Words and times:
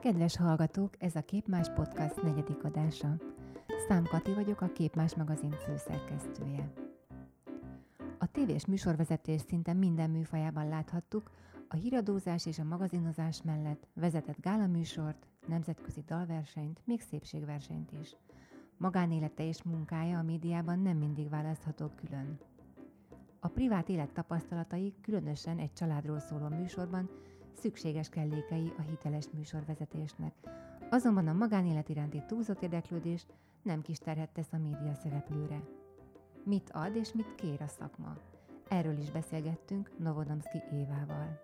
Kedves 0.00 0.36
hallgatók, 0.36 0.94
ez 0.98 1.14
a 1.14 1.22
Képmás 1.22 1.70
Podcast 1.74 2.22
negyedik 2.22 2.64
adása. 2.64 3.16
Szám 3.88 4.04
Kati 4.04 4.34
vagyok, 4.34 4.60
a 4.60 4.72
Képmás 4.72 5.14
magazin 5.14 5.50
főszerkesztője. 5.50 6.72
A 8.18 8.26
tévés 8.26 8.66
műsorvezetés 8.66 9.40
szinte 9.40 9.72
minden 9.72 10.10
műfajában 10.10 10.68
láthattuk, 10.68 11.30
a 11.68 11.76
híradózás 11.76 12.46
és 12.46 12.58
a 12.58 12.64
magazinozás 12.64 13.42
mellett 13.42 13.86
vezetett 13.94 14.40
gálaműsort, 14.40 15.26
nemzetközi 15.46 16.02
dalversenyt, 16.06 16.80
még 16.84 17.00
szépségversenyt 17.00 17.92
is. 18.00 18.16
Magánélete 18.76 19.46
és 19.46 19.62
munkája 19.62 20.18
a 20.18 20.22
médiában 20.22 20.78
nem 20.78 20.96
mindig 20.96 21.28
választható 21.28 21.90
külön. 21.96 22.38
A 23.42 23.48
privát 23.48 23.88
élet 23.88 24.12
tapasztalatai, 24.12 24.94
különösen 25.02 25.58
egy 25.58 25.72
családról 25.72 26.18
szóló 26.18 26.48
műsorban, 26.48 27.10
szükséges 27.52 28.08
kellékei 28.08 28.72
a 28.78 28.80
hiteles 28.80 29.24
műsorvezetésnek. 29.32 30.34
Azonban 30.90 31.28
a 31.28 31.32
magánélet 31.32 31.88
iránti 31.88 32.22
túlzott 32.26 32.62
érdeklődés 32.62 33.26
nem 33.62 33.82
kis 33.82 33.98
terhet 33.98 34.30
tesz 34.30 34.52
a 34.52 34.58
média 34.58 34.94
szereplőre. 34.94 35.60
Mit 36.44 36.70
ad 36.70 36.96
és 36.96 37.12
mit 37.12 37.34
kér 37.34 37.62
a 37.62 37.66
szakma? 37.66 38.16
Erről 38.68 38.98
is 38.98 39.10
beszélgettünk 39.10 39.90
Novodomski 39.98 40.62
Évával. 40.72 41.40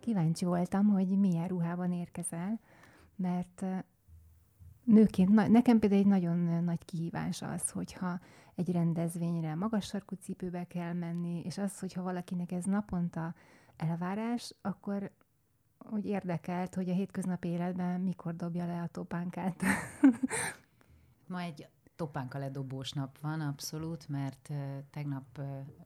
Kíváncsi 0.00 0.44
voltam, 0.44 0.86
hogy 0.86 1.18
milyen 1.18 1.48
ruhában 1.48 1.92
érkezel, 1.92 2.60
mert 3.16 3.64
nőként, 4.96 5.48
nekem 5.48 5.78
például 5.78 6.00
egy 6.00 6.06
nagyon 6.06 6.64
nagy 6.64 6.84
kihívás 6.84 7.42
az, 7.42 7.70
hogyha 7.70 8.20
egy 8.54 8.72
rendezvényre 8.72 9.54
magas 9.54 9.84
sarkú 9.84 10.14
cipőbe 10.14 10.64
kell 10.64 10.92
menni, 10.92 11.42
és 11.44 11.58
az, 11.58 11.78
hogyha 11.78 12.02
valakinek 12.02 12.52
ez 12.52 12.64
naponta 12.64 13.34
elvárás, 13.76 14.54
akkor 14.62 15.10
úgy 15.90 16.06
érdekelt, 16.06 16.74
hogy 16.74 16.88
a 16.88 16.94
hétköznapi 16.94 17.48
életben 17.48 18.00
mikor 18.00 18.36
dobja 18.36 18.66
le 18.66 18.82
a 18.82 18.86
topánkát. 18.86 19.62
Ma 21.26 21.40
egy 21.40 21.68
topánka 21.96 22.38
ledobós 22.38 22.92
nap 22.92 23.18
van, 23.20 23.40
abszolút, 23.40 24.08
mert 24.08 24.52
tegnap 24.90 25.40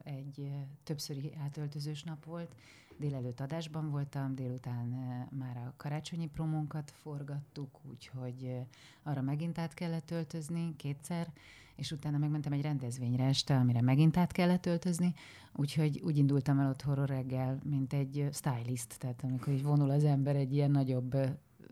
egy 0.05 0.51
többszöri 0.83 1.33
átöltözős 1.45 2.03
nap 2.03 2.25
volt. 2.25 2.55
Délelőtt 2.97 3.41
adásban 3.41 3.91
voltam, 3.91 4.35
délután 4.35 4.87
már 5.31 5.57
a 5.57 5.75
karácsonyi 5.77 6.27
promónkat 6.27 6.91
forgattuk, 6.91 7.79
úgyhogy 7.91 8.57
arra 9.03 9.21
megint 9.21 9.59
át 9.59 9.75
kellett 9.75 10.11
öltözni 10.11 10.77
kétszer, 10.77 11.33
és 11.77 11.91
utána 11.91 12.19
megmentem 12.19 12.53
egy 12.53 12.63
rendezvényre 12.63 13.25
este, 13.25 13.57
amire 13.57 13.81
megint 13.81 14.17
át 14.17 14.33
kellett 14.33 14.67
öltözni, 14.67 15.15
úgyhogy 15.53 16.01
úgy 16.05 16.17
indultam 16.17 16.59
el 16.59 16.69
otthonról 16.69 17.07
reggel, 17.07 17.59
mint 17.65 17.93
egy 17.93 18.29
stylist, 18.33 18.99
tehát 18.99 19.23
amikor 19.23 19.53
így 19.53 19.63
vonul 19.63 19.91
az 19.91 20.05
ember 20.05 20.37
egy 20.37 20.55
ilyen 20.55 20.71
nagyobb 20.71 21.17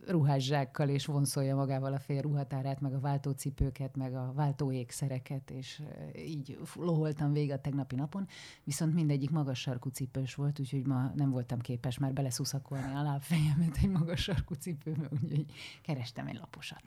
ruhászsákkal, 0.08 0.88
és 0.88 1.06
vonszolja 1.06 1.56
magával 1.56 1.92
a 1.92 1.98
fél 1.98 2.20
ruhatárát, 2.20 2.80
meg 2.80 2.94
a 2.94 3.00
váltócipőket, 3.00 3.96
meg 3.96 4.14
a 4.14 4.32
váltóékszereket, 4.34 5.50
és 5.50 5.82
így 6.16 6.58
loholtam 6.74 7.32
végig 7.32 7.50
a 7.50 7.60
tegnapi 7.60 7.94
napon, 7.94 8.26
viszont 8.64 8.94
mindegyik 8.94 9.30
magas 9.30 9.60
sarkú 9.60 9.88
cipős 9.88 10.34
volt, 10.34 10.60
úgyhogy 10.60 10.86
ma 10.86 11.12
nem 11.14 11.30
voltam 11.30 11.58
képes 11.58 11.98
már 11.98 12.12
beleszuszakolni 12.12 12.94
a 12.94 13.02
lábfejemet 13.02 13.76
egy 13.82 13.90
magas 13.90 14.22
sarkú 14.22 14.54
cipőbe, 14.54 15.08
úgyhogy 15.22 15.46
kerestem 15.82 16.26
egy 16.26 16.38
laposat. 16.38 16.82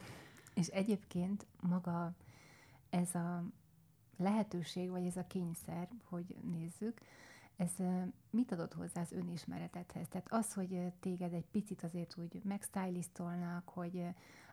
És 0.53 0.67
egyébként 0.67 1.45
maga 1.61 2.13
ez 2.89 3.15
a 3.15 3.43
lehetőség, 4.17 4.89
vagy 4.89 5.05
ez 5.05 5.15
a 5.15 5.27
kényszer, 5.27 5.87
hogy 6.03 6.35
nézzük, 6.51 7.01
ez 7.61 7.71
mit 8.29 8.51
adott 8.51 8.73
hozzá 8.73 9.01
az 9.01 9.11
önismeretedhez? 9.11 10.07
Tehát 10.07 10.27
az, 10.29 10.53
hogy 10.53 10.93
téged 10.99 11.33
egy 11.33 11.47
picit 11.51 11.83
azért 11.83 12.17
úgy 12.17 12.41
megstylisztolnak, 12.43 13.69
hogy 13.69 14.03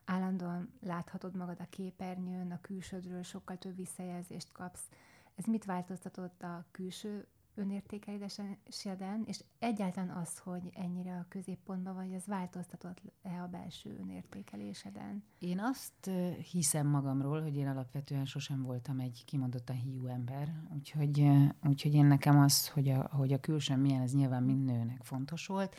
állandóan 0.05 0.73
láthatod 0.81 1.37
magad 1.37 1.61
a 1.61 1.69
képernyőn, 1.71 2.51
a 2.53 2.61
külsődről 2.61 3.23
sokkal 3.23 3.59
több 3.59 3.77
visszajelzést 3.77 4.53
kapsz, 4.53 4.89
ez 5.35 5.45
mit 5.45 5.65
változtatott 5.65 6.43
a 6.43 6.65
külső 6.71 7.27
önértékeléseden, 7.59 9.23
és 9.25 9.41
egyáltalán 9.59 10.17
az, 10.17 10.39
hogy 10.39 10.71
ennyire 10.75 11.17
a 11.17 11.27
középpontban 11.29 11.95
vagy, 11.95 12.15
az 12.15 12.27
változtatott-e 12.27 13.43
a 13.43 13.47
belső 13.47 13.97
önértékeléseden? 14.01 15.25
Én 15.39 15.61
azt 15.61 16.11
hiszem 16.51 16.87
magamról, 16.87 17.43
hogy 17.43 17.57
én 17.57 17.69
alapvetően 17.69 18.25
sosem 18.25 18.63
voltam 18.63 19.01
egy 19.01 19.23
kimondottan 19.27 19.77
hiú 19.77 20.07
ember, 20.07 20.53
úgyhogy, 20.75 21.29
úgyhogy 21.67 21.95
én 21.95 22.07
nekem 22.07 22.39
az, 22.39 22.69
hogy 22.69 22.89
a, 22.89 23.09
hogy 23.13 23.33
a 23.33 23.41
külsőm 23.41 23.81
milyen, 23.81 24.03
ez 24.03 24.15
nyilván 24.15 24.43
mind 24.43 24.65
nőnek 24.65 25.03
fontos 25.03 25.47
volt, 25.47 25.77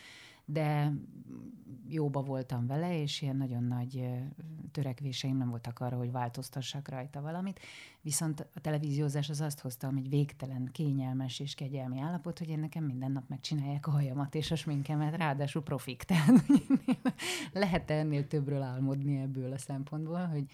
de 0.52 0.94
jóba 1.88 2.22
voltam 2.22 2.68
vele, 2.68 3.02
és 3.02 3.22
ilyen 3.22 3.36
nagyon 3.36 3.64
nagy 3.64 4.10
törekvéseim 4.72 5.38
nem 5.38 5.50
voltak 5.50 5.80
arra, 5.80 5.98
hogy 5.98 6.12
változtassak 6.12 6.88
rajta 6.88 7.22
valamit. 7.22 7.60
Viszont 8.02 8.48
a 8.56 8.60
televíziózás 8.60 9.30
az 9.30 9.42
azt 9.42 9.60
hozta, 9.60 9.92
hogy 9.92 10.10
végtelen, 10.10 10.70
kényelmes 10.72 11.40
és 11.40 11.56
kegyelmi 11.56 12.00
állapot, 12.00 12.40
hogy 12.40 12.50
én 12.50 12.60
nekem 12.60 12.84
minden 12.84 13.12
nap 13.12 13.30
megcsinálják 13.30 13.88
a 13.88 13.92
hajamat 13.92 14.36
és 14.36 14.52
a 14.52 14.56
sminkemet, 14.56 15.16
ráadásul 15.16 15.64
profik. 15.64 16.04
Tehát 16.10 16.44
lehet 17.54 17.92
ennél 17.92 18.28
többről 18.28 18.62
álmodni 18.62 19.18
ebből 19.18 19.52
a 19.52 19.58
szempontból, 19.58 20.26
hogy, 20.26 20.46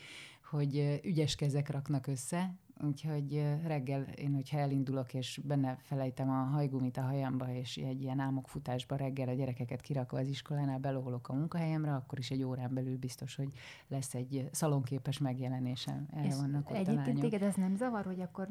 hogy 0.50 1.00
ügyes 1.04 1.36
kezek 1.36 1.70
raknak 1.70 2.08
össze, 2.08 2.56
Úgyhogy 2.84 3.44
reggel 3.66 4.02
én, 4.02 4.34
hogyha 4.34 4.58
elindulok, 4.58 5.14
és 5.14 5.42
benne 5.44 5.78
felejtem 5.82 6.30
a 6.30 6.44
hajgumit 6.44 6.98
a 6.98 7.02
hajamba, 7.02 7.54
és 7.54 7.78
egy 7.78 8.02
ilyen 8.02 8.20
álmokfutásba 8.20 8.96
reggel 8.96 9.28
a 9.28 9.34
gyerekeket 9.34 9.82
kirakva 9.82 10.20
az 10.20 10.28
iskolánál 10.28 10.80
beloholok 10.80 11.30
a 11.30 11.34
munkahelyemre, 11.34 11.94
akkor 11.94 12.20
is 12.20 12.32
egy 12.32 12.44
órán 12.44 12.74
belül 12.74 12.98
biztos, 12.98 13.36
hogy 13.36 13.50
lesz 13.88 14.14
egy 14.14 14.50
szalonképes 14.52 15.18
megjelenésem. 15.18 16.08
Erre 16.14 16.28
és 16.28 16.36
vannak 16.36 16.70
ott 16.70 16.76
egyébként 16.76 17.20
téged 17.20 17.42
ez 17.42 17.56
nem 17.56 17.76
zavar, 17.76 18.06
hogy 18.06 18.22
akkor 18.22 18.48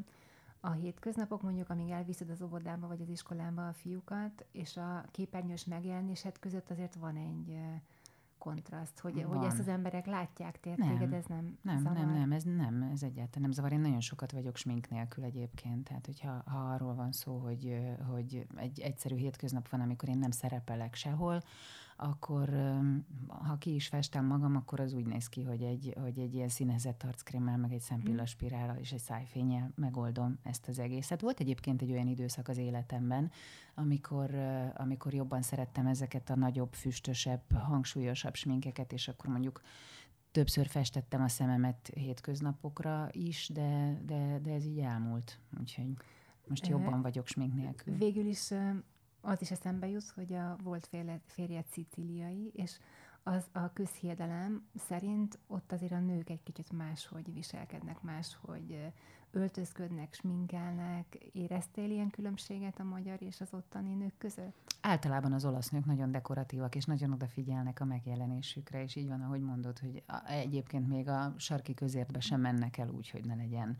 a 0.60 0.70
hétköznapok 0.70 1.42
mondjuk, 1.42 1.70
amíg 1.70 1.90
elviszed 1.90 2.30
az 2.30 2.42
óvodába 2.42 2.86
vagy 2.86 3.00
az 3.00 3.08
iskolába 3.08 3.68
a 3.68 3.72
fiúkat, 3.72 4.44
és 4.52 4.76
a 4.76 5.04
képernyős 5.10 5.64
megjelenésed 5.64 6.38
között 6.38 6.70
azért 6.70 6.94
van 6.94 7.16
egy 7.16 7.56
kontraszt, 8.38 8.98
hogy, 8.98 9.22
hogy 9.28 9.44
ezt 9.44 9.58
az 9.58 9.68
emberek 9.68 10.06
látják 10.06 10.60
téged, 10.60 11.12
ez 11.12 11.24
nem 11.26 11.58
Nem, 11.62 11.78
zavar. 11.78 11.98
nem, 11.98 12.12
nem, 12.12 12.32
ez 12.32 12.42
nem, 12.42 12.82
ez 12.92 13.02
egyáltalán 13.02 13.42
nem 13.42 13.52
zavar. 13.52 13.72
Én 13.72 13.80
nagyon 13.80 14.00
sokat 14.00 14.32
vagyok 14.32 14.56
smink 14.56 14.88
nélkül 14.88 15.24
egyébként, 15.24 15.84
tehát 15.84 16.06
hogyha 16.06 16.42
ha 16.46 16.58
arról 16.58 16.94
van 16.94 17.12
szó, 17.12 17.38
hogy, 17.38 17.80
hogy 18.10 18.46
egy 18.56 18.80
egyszerű 18.80 19.16
hétköznap 19.16 19.68
van, 19.68 19.80
amikor 19.80 20.08
én 20.08 20.18
nem 20.18 20.30
szerepelek 20.30 20.94
sehol, 20.94 21.42
akkor 21.96 22.48
ha 23.28 23.58
ki 23.58 23.74
is 23.74 23.88
festem 23.88 24.24
magam, 24.24 24.56
akkor 24.56 24.80
az 24.80 24.92
úgy 24.92 25.06
néz 25.06 25.28
ki, 25.28 25.42
hogy 25.42 25.62
egy, 25.62 25.94
hogy 26.00 26.18
egy 26.18 26.34
ilyen 26.34 26.48
színezett 26.48 27.02
arckrémmel, 27.02 27.56
meg 27.56 27.72
egy 27.72 27.80
szempillaspirálal 27.80 28.76
és 28.76 28.92
egy 28.92 29.00
szájfényel 29.00 29.72
megoldom 29.74 30.38
ezt 30.42 30.68
az 30.68 30.78
egészet. 30.78 31.20
Volt 31.20 31.40
egyébként 31.40 31.82
egy 31.82 31.90
olyan 31.90 32.06
időszak 32.06 32.48
az 32.48 32.58
életemben, 32.58 33.30
amikor, 33.74 34.34
amikor 34.74 35.14
jobban 35.14 35.42
szerettem 35.42 35.86
ezeket 35.86 36.30
a 36.30 36.36
nagyobb, 36.36 36.74
füstösebb, 36.74 37.52
hangsúlyosabb 37.52 38.34
sminkeket, 38.34 38.92
és 38.92 39.08
akkor 39.08 39.30
mondjuk 39.30 39.60
többször 40.30 40.66
festettem 40.66 41.22
a 41.22 41.28
szememet 41.28 41.90
hétköznapokra 41.94 43.08
is, 43.12 43.50
de, 43.52 44.00
de, 44.06 44.38
de 44.42 44.52
ez 44.52 44.64
így 44.64 44.78
elmúlt. 44.78 45.38
Úgyhogy 45.60 45.96
most 46.46 46.66
jobban 46.66 47.02
vagyok 47.02 47.26
smink 47.26 47.54
nélkül. 47.54 47.96
Végül 47.96 48.26
is 48.26 48.50
az 49.24 49.40
is 49.40 49.50
eszembe 49.50 49.88
jut, 49.88 50.12
hogy 50.14 50.32
a 50.32 50.56
volt 50.62 50.90
férje 51.26 51.64
szicíliai, 51.70 52.50
és 52.54 52.78
az 53.22 53.44
a 53.52 53.72
közhiedelem 53.72 54.66
szerint 54.74 55.38
ott 55.46 55.72
azért 55.72 55.92
a 55.92 55.98
nők 55.98 56.30
egy 56.30 56.42
kicsit 56.42 56.72
máshogy 56.72 57.32
viselkednek, 57.32 58.02
máshogy 58.02 58.92
öltözködnek, 59.30 60.14
sminkelnek. 60.14 61.14
Éreztél 61.32 61.90
ilyen 61.90 62.10
különbséget 62.10 62.80
a 62.80 62.84
magyar 62.84 63.22
és 63.22 63.40
az 63.40 63.48
ottani 63.52 63.94
nők 63.94 64.18
között? 64.18 64.76
Általában 64.80 65.32
az 65.32 65.44
olasz 65.44 65.68
nők 65.68 65.84
nagyon 65.84 66.10
dekoratívak, 66.10 66.74
és 66.74 66.84
nagyon 66.84 67.12
odafigyelnek 67.12 67.80
a 67.80 67.84
megjelenésükre, 67.84 68.82
és 68.82 68.96
így 68.96 69.08
van, 69.08 69.20
ahogy 69.20 69.40
mondod, 69.40 69.78
hogy 69.78 70.02
egyébként 70.26 70.88
még 70.88 71.08
a 71.08 71.34
sarki 71.36 71.74
közértbe 71.74 72.20
sem 72.20 72.40
mennek 72.40 72.78
el 72.78 72.88
úgy, 72.88 73.10
hogy 73.10 73.24
ne 73.24 73.34
legyen 73.34 73.76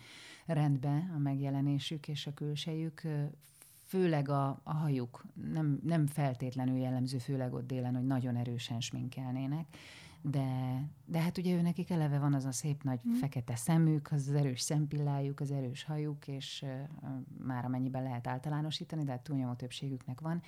rendben 0.46 1.10
a 1.14 1.18
megjelenésük 1.18 2.08
és 2.08 2.26
a 2.26 2.34
külsejük 2.34 3.02
főleg 3.94 4.28
a, 4.28 4.60
a 4.62 4.72
hajuk 4.72 5.24
nem, 5.52 5.80
nem 5.82 6.06
feltétlenül 6.06 6.76
jellemző, 6.78 7.18
főleg 7.18 7.54
ott 7.54 7.66
délen, 7.66 7.94
hogy 7.94 8.06
nagyon 8.06 8.36
erősen 8.36 8.80
sminkelnének, 8.80 9.66
de, 10.22 10.80
de 11.04 11.20
hát 11.20 11.38
ugye 11.38 11.54
ő 11.54 11.60
nekik 11.60 11.90
eleve 11.90 12.18
van 12.18 12.34
az 12.34 12.44
a 12.44 12.52
szép 12.52 12.82
nagy 12.82 13.00
mm. 13.08 13.12
fekete 13.12 13.56
szemük, 13.56 14.08
az, 14.12 14.28
az 14.28 14.34
erős 14.34 14.60
szempillájuk, 14.60 15.40
az 15.40 15.50
erős 15.50 15.84
hajuk, 15.84 16.28
és 16.28 16.64
uh, 16.66 16.70
már 17.46 17.64
amennyiben 17.64 18.02
lehet 18.02 18.26
általánosítani, 18.26 19.04
de 19.04 19.10
hát 19.10 19.22
túlnyomó 19.22 19.52
többségüknek 19.52 20.20
van, 20.20 20.42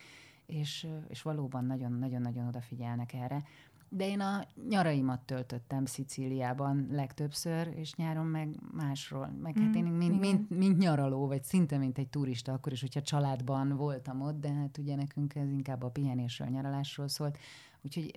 és, 0.47 0.87
és 1.09 1.23
valóban 1.23 1.65
nagyon-nagyon-nagyon 1.65 2.47
odafigyelnek 2.47 3.13
erre. 3.13 3.43
De 3.89 4.07
én 4.07 4.21
a 4.21 4.47
nyaraimat 4.69 5.21
töltöttem 5.21 5.85
Szicíliában 5.85 6.87
legtöbbször, 6.91 7.73
és 7.77 7.95
nyáron 7.95 8.27
meg 8.27 8.49
másról. 8.73 9.27
Meg 9.43 9.59
hát 9.59 9.69
mm, 9.69 9.75
én 9.75 9.85
mint, 9.85 10.21
mint, 10.21 10.51
mint 10.51 10.79
nyaraló, 10.79 11.27
vagy 11.27 11.43
szinte 11.43 11.79
mint 11.79 11.99
egy 11.99 12.09
turista, 12.09 12.53
akkor 12.53 12.73
is, 12.73 12.81
hogyha 12.81 13.03
családban 13.03 13.77
voltam 13.77 14.21
ott, 14.21 14.41
de 14.41 14.53
hát 14.53 14.79
ugye 14.79 14.95
nekünk 14.95 15.35
ez 15.35 15.51
inkább 15.51 15.83
a 15.83 15.89
pihenésről, 15.91 16.49
nyaralásról 16.49 17.09
szólt. 17.09 17.39
Úgyhogy 17.83 18.11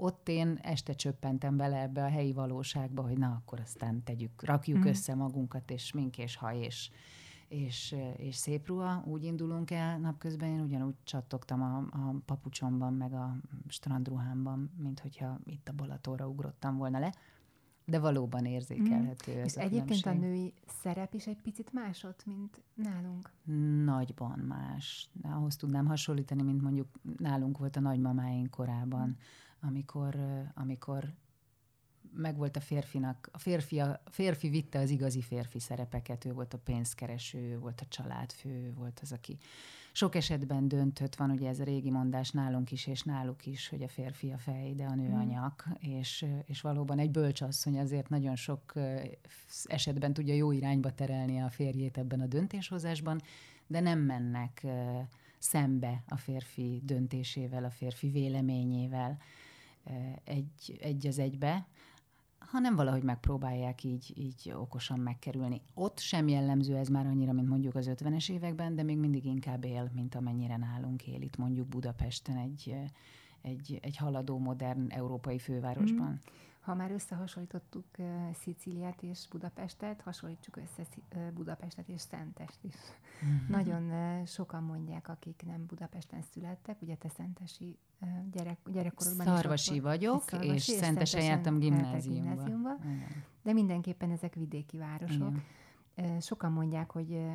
ott 0.00 0.28
én 0.28 0.58
este 0.62 0.92
csöppentem 0.92 1.56
bele 1.56 1.80
ebbe 1.80 2.04
a 2.04 2.08
helyi 2.08 2.32
valóságba, 2.32 3.02
hogy 3.02 3.18
na, 3.18 3.40
akkor 3.40 3.60
aztán 3.60 4.02
tegyük, 4.04 4.44
rakjuk 4.44 4.78
mm. 4.78 4.86
össze 4.86 5.14
magunkat, 5.14 5.70
és 5.70 5.92
mink 5.92 6.18
és 6.18 6.36
haj, 6.36 6.58
és, 6.58 6.90
és, 7.48 7.96
és 8.16 8.34
szép 8.34 8.66
ruha, 8.66 9.02
úgy 9.06 9.24
indulunk 9.24 9.70
el 9.70 9.98
napközben, 9.98 10.48
én 10.48 10.60
ugyanúgy 10.60 10.94
csattogtam 11.04 11.62
a, 11.62 11.76
a 11.76 12.14
papucsomban, 12.24 12.94
meg 12.94 13.12
a 13.12 13.36
strandruhámban, 13.68 14.70
mint 14.76 15.00
hogyha 15.00 15.38
itt 15.44 15.68
a 15.68 15.72
Balatóra 15.72 16.28
ugrottam 16.28 16.76
volna 16.76 16.98
le, 16.98 17.12
de 17.84 17.98
valóban 17.98 18.44
érzékelhető 18.44 19.34
mm. 19.34 19.38
ez 19.38 19.44
És 19.44 19.56
a 19.56 19.60
egyébként 19.60 20.02
különbség. 20.02 20.24
a 20.24 20.26
női 20.26 20.54
szerep 20.82 21.14
is 21.14 21.26
egy 21.26 21.40
picit 21.42 21.72
másod, 21.72 22.14
mint 22.24 22.62
nálunk? 22.74 23.30
Nagyban 23.84 24.38
más. 24.38 25.10
Ahhoz 25.22 25.56
tudnám 25.56 25.86
hasonlítani, 25.86 26.42
mint 26.42 26.62
mondjuk 26.62 26.88
nálunk 27.16 27.58
volt 27.58 27.76
a 27.76 27.80
nagymamáink 27.80 28.50
korában, 28.50 29.08
mm. 29.08 29.68
amikor, 29.68 30.16
amikor 30.54 31.14
megvolt 32.16 32.56
a 32.56 32.60
férfinak, 32.60 33.28
a 33.32 33.38
férfi, 33.38 33.80
a 33.80 34.00
férfi 34.10 34.48
vitte 34.48 34.78
az 34.78 34.90
igazi 34.90 35.22
férfi 35.22 35.58
szerepeket, 35.58 36.24
ő 36.24 36.32
volt 36.32 36.54
a 36.54 36.58
pénzkereső, 36.58 37.38
ő 37.38 37.58
volt 37.58 37.80
a 37.80 37.86
családfő, 37.88 38.48
ő 38.48 38.72
volt 38.74 38.98
az, 39.02 39.12
aki 39.12 39.38
sok 39.92 40.14
esetben 40.14 40.68
döntött, 40.68 41.16
van 41.16 41.30
ugye 41.30 41.48
ez 41.48 41.60
a 41.60 41.64
régi 41.64 41.90
mondás 41.90 42.30
nálunk 42.30 42.72
is, 42.72 42.86
és 42.86 43.02
náluk 43.02 43.46
is, 43.46 43.68
hogy 43.68 43.82
a 43.82 43.88
férfi 43.88 44.30
a 44.30 44.38
fej, 44.38 44.74
de 44.74 44.84
a 44.84 44.94
nő 44.94 45.12
a 45.12 45.24
mm. 45.24 45.28
nyak, 45.28 45.68
és, 45.78 46.26
és 46.46 46.60
valóban 46.60 46.98
egy 46.98 47.10
bölcsasszony 47.10 47.78
azért 47.78 48.08
nagyon 48.08 48.36
sok 48.36 48.72
esetben 49.64 50.12
tudja 50.12 50.34
jó 50.34 50.52
irányba 50.52 50.94
terelni 50.94 51.40
a 51.40 51.50
férjét 51.50 51.98
ebben 51.98 52.20
a 52.20 52.26
döntéshozásban, 52.26 53.20
de 53.66 53.80
nem 53.80 53.98
mennek 53.98 54.66
szembe 55.38 56.02
a 56.08 56.16
férfi 56.16 56.80
döntésével, 56.84 57.64
a 57.64 57.70
férfi 57.70 58.08
véleményével 58.08 59.18
egy, 60.24 60.78
egy 60.80 61.06
az 61.06 61.18
egybe, 61.18 61.66
hanem 62.46 62.76
valahogy 62.76 63.02
megpróbálják 63.02 63.84
így, 63.84 64.12
így 64.14 64.52
okosan 64.54 64.98
megkerülni. 64.98 65.60
Ott 65.74 65.98
sem 65.98 66.28
jellemző 66.28 66.76
ez 66.76 66.88
már 66.88 67.06
annyira, 67.06 67.32
mint 67.32 67.48
mondjuk 67.48 67.74
az 67.74 67.90
50-es 67.94 68.30
években, 68.30 68.74
de 68.74 68.82
még 68.82 68.98
mindig 68.98 69.24
inkább 69.24 69.64
él, 69.64 69.90
mint 69.94 70.14
amennyire 70.14 70.56
nálunk 70.56 71.06
él 71.06 71.20
itt 71.20 71.36
mondjuk 71.36 71.68
Budapesten 71.68 72.36
egy, 72.36 72.74
egy, 73.42 73.78
egy 73.82 73.96
haladó, 73.96 74.38
modern 74.38 74.86
európai 74.88 75.38
fővárosban. 75.38 76.10
Mm. 76.10 76.45
Ha 76.66 76.74
már 76.74 76.90
összehasonlítottuk 76.90 77.84
Szicíliát 78.32 79.02
és 79.02 79.28
Budapestet, 79.30 80.00
hasonlítsuk 80.00 80.56
össze 80.56 80.86
Budapestet 81.34 81.88
és 81.88 82.00
Szentest 82.00 82.58
is. 82.62 82.74
Mm-hmm. 83.24 83.46
Nagyon 83.48 83.92
sokan 84.26 84.62
mondják, 84.62 85.08
akik 85.08 85.42
nem 85.46 85.66
Budapesten 85.66 86.22
születtek, 86.22 86.82
ugye 86.82 86.94
te 86.94 87.08
szentesi 87.08 87.78
gyerek, 88.30 88.58
gyerekkorodban 88.72 89.26
Szarvasi 89.26 89.74
is 89.74 89.80
vagyok, 89.80 90.22
szarvasi, 90.22 90.52
és, 90.52 90.68
és 90.68 90.74
Szentesen 90.74 91.22
jártam 91.22 91.58
gimnáziumba. 91.58 92.20
gimnáziumba 92.20 92.76
de 93.46 93.52
mindenképpen 93.52 94.10
ezek 94.10 94.34
vidéki 94.34 94.78
városok. 94.78 95.34
Igen. 95.96 96.20
Sokan 96.20 96.52
mondják, 96.52 96.90
hogy 96.90 97.26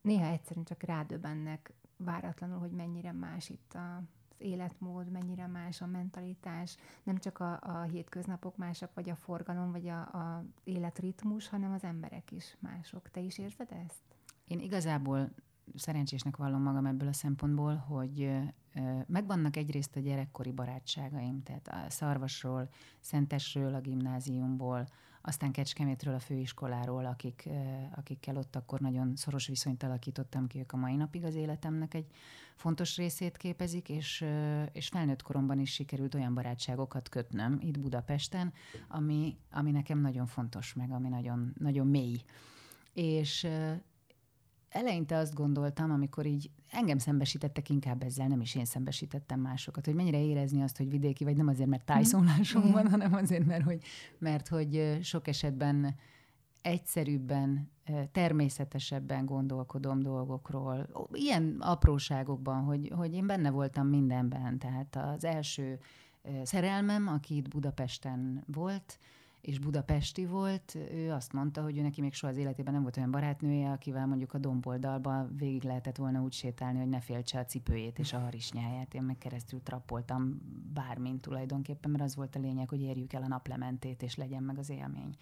néha 0.00 0.26
egyszerűen 0.26 0.64
csak 0.64 0.82
rádöbbennek 0.82 1.72
váratlanul, 1.96 2.58
hogy 2.58 2.70
mennyire 2.70 3.12
más 3.12 3.48
itt 3.48 3.74
a 3.74 4.02
életmód, 4.42 5.10
mennyire 5.10 5.46
más 5.46 5.80
a 5.80 5.86
mentalitás, 5.86 6.76
nem 7.02 7.18
csak 7.18 7.38
a, 7.38 7.58
a 7.62 7.82
hétköznapok 7.82 8.56
másak, 8.56 8.90
vagy 8.94 9.10
a 9.10 9.16
forgalom, 9.16 9.70
vagy 9.70 9.88
a, 9.88 10.00
a 10.00 10.44
életritmus, 10.64 11.48
hanem 11.48 11.72
az 11.72 11.84
emberek 11.84 12.30
is 12.30 12.56
mások. 12.60 13.10
Te 13.10 13.20
is 13.20 13.38
érzed 13.38 13.72
ezt? 13.84 14.02
Én 14.46 14.60
igazából 14.60 15.30
szerencsésnek 15.74 16.36
vallom 16.36 16.62
magam 16.62 16.86
ebből 16.86 17.08
a 17.08 17.12
szempontból, 17.12 17.74
hogy 17.74 18.30
megvannak 19.06 19.56
egyrészt 19.56 19.96
a 19.96 20.00
gyerekkori 20.00 20.52
barátságaim, 20.52 21.42
tehát 21.42 21.68
a 21.68 21.90
Szarvasról, 21.90 22.68
Szentesről, 23.00 23.74
a 23.74 23.80
gimnáziumból, 23.80 24.86
aztán 25.22 25.52
Kecskemétről, 25.52 26.14
a 26.14 26.18
főiskoláról, 26.18 27.06
akik, 27.06 27.48
akikkel 27.94 28.36
ott 28.36 28.56
akkor 28.56 28.80
nagyon 28.80 29.16
szoros 29.16 29.46
viszonyt 29.46 29.82
alakítottam 29.82 30.46
ki, 30.46 30.58
ők 30.58 30.72
a 30.72 30.76
mai 30.76 30.96
napig 30.96 31.24
az 31.24 31.34
életemnek 31.34 31.94
egy 31.94 32.06
fontos 32.56 32.96
részét 32.96 33.36
képezik, 33.36 33.88
és, 33.88 34.24
és 34.72 34.88
felnőtt 34.88 35.22
koromban 35.22 35.58
is 35.58 35.72
sikerült 35.72 36.14
olyan 36.14 36.34
barátságokat 36.34 37.08
kötnöm 37.08 37.58
itt 37.60 37.78
Budapesten, 37.78 38.52
ami, 38.88 39.36
ami 39.50 39.70
nekem 39.70 40.00
nagyon 40.00 40.26
fontos, 40.26 40.74
meg 40.74 40.90
ami 40.90 41.08
nagyon, 41.08 41.54
nagyon 41.58 41.86
mély. 41.86 42.22
És 42.92 43.46
eleinte 44.72 45.16
azt 45.16 45.34
gondoltam, 45.34 45.90
amikor 45.90 46.26
így 46.26 46.50
engem 46.70 46.98
szembesítettek 46.98 47.68
inkább 47.68 48.02
ezzel, 48.02 48.26
nem 48.26 48.40
is 48.40 48.54
én 48.54 48.64
szembesítettem 48.64 49.40
másokat, 49.40 49.84
hogy 49.84 49.94
mennyire 49.94 50.24
érezni 50.24 50.62
azt, 50.62 50.76
hogy 50.76 50.90
vidéki 50.90 51.24
vagy, 51.24 51.36
nem 51.36 51.48
azért, 51.48 51.68
mert 51.68 51.84
tájszólásom 51.84 52.70
van, 52.70 52.88
hanem 52.88 53.14
azért, 53.14 53.46
mert 53.46 53.64
hogy, 53.64 53.82
mert 54.18 54.48
hogy 54.48 54.98
sok 55.02 55.28
esetben 55.28 55.94
egyszerűbben, 56.62 57.70
természetesebben 58.12 59.26
gondolkodom 59.26 60.00
dolgokról. 60.00 61.08
Ilyen 61.12 61.56
apróságokban, 61.60 62.62
hogy, 62.62 62.92
hogy 62.94 63.14
én 63.14 63.26
benne 63.26 63.50
voltam 63.50 63.86
mindenben. 63.86 64.58
Tehát 64.58 64.96
az 64.96 65.24
első 65.24 65.78
szerelmem, 66.42 67.08
aki 67.08 67.36
itt 67.36 67.48
Budapesten 67.48 68.44
volt, 68.46 68.98
és 69.42 69.58
budapesti 69.58 70.26
volt, 70.26 70.74
ő 70.74 71.12
azt 71.12 71.32
mondta, 71.32 71.62
hogy 71.62 71.78
ő 71.78 71.82
neki 71.82 72.00
még 72.00 72.14
soha 72.14 72.32
az 72.32 72.38
életében 72.38 72.72
nem 72.72 72.82
volt 72.82 72.96
olyan 72.96 73.10
barátnője, 73.10 73.70
akivel 73.70 74.06
mondjuk 74.06 74.32
a 74.32 74.38
domboldalba 74.38 75.28
végig 75.36 75.62
lehetett 75.62 75.96
volna 75.96 76.22
úgy 76.22 76.32
sétálni, 76.32 76.78
hogy 76.78 76.88
ne 76.88 77.00
féltse 77.00 77.38
a 77.38 77.44
cipőjét 77.44 77.98
és 77.98 78.12
a 78.12 78.18
harisnyáját. 78.18 78.94
Én 78.94 79.02
meg 79.02 79.18
keresztül 79.18 79.62
trappoltam 79.62 80.40
bármint 80.72 81.20
tulajdonképpen, 81.20 81.90
mert 81.90 82.02
az 82.02 82.16
volt 82.16 82.36
a 82.36 82.38
lényeg, 82.38 82.68
hogy 82.68 82.80
érjük 82.80 83.12
el 83.12 83.22
a 83.22 83.28
naplementét, 83.28 84.02
és 84.02 84.14
legyen 84.14 84.42
meg 84.42 84.58
az 84.58 84.70
élmény. 84.70 85.16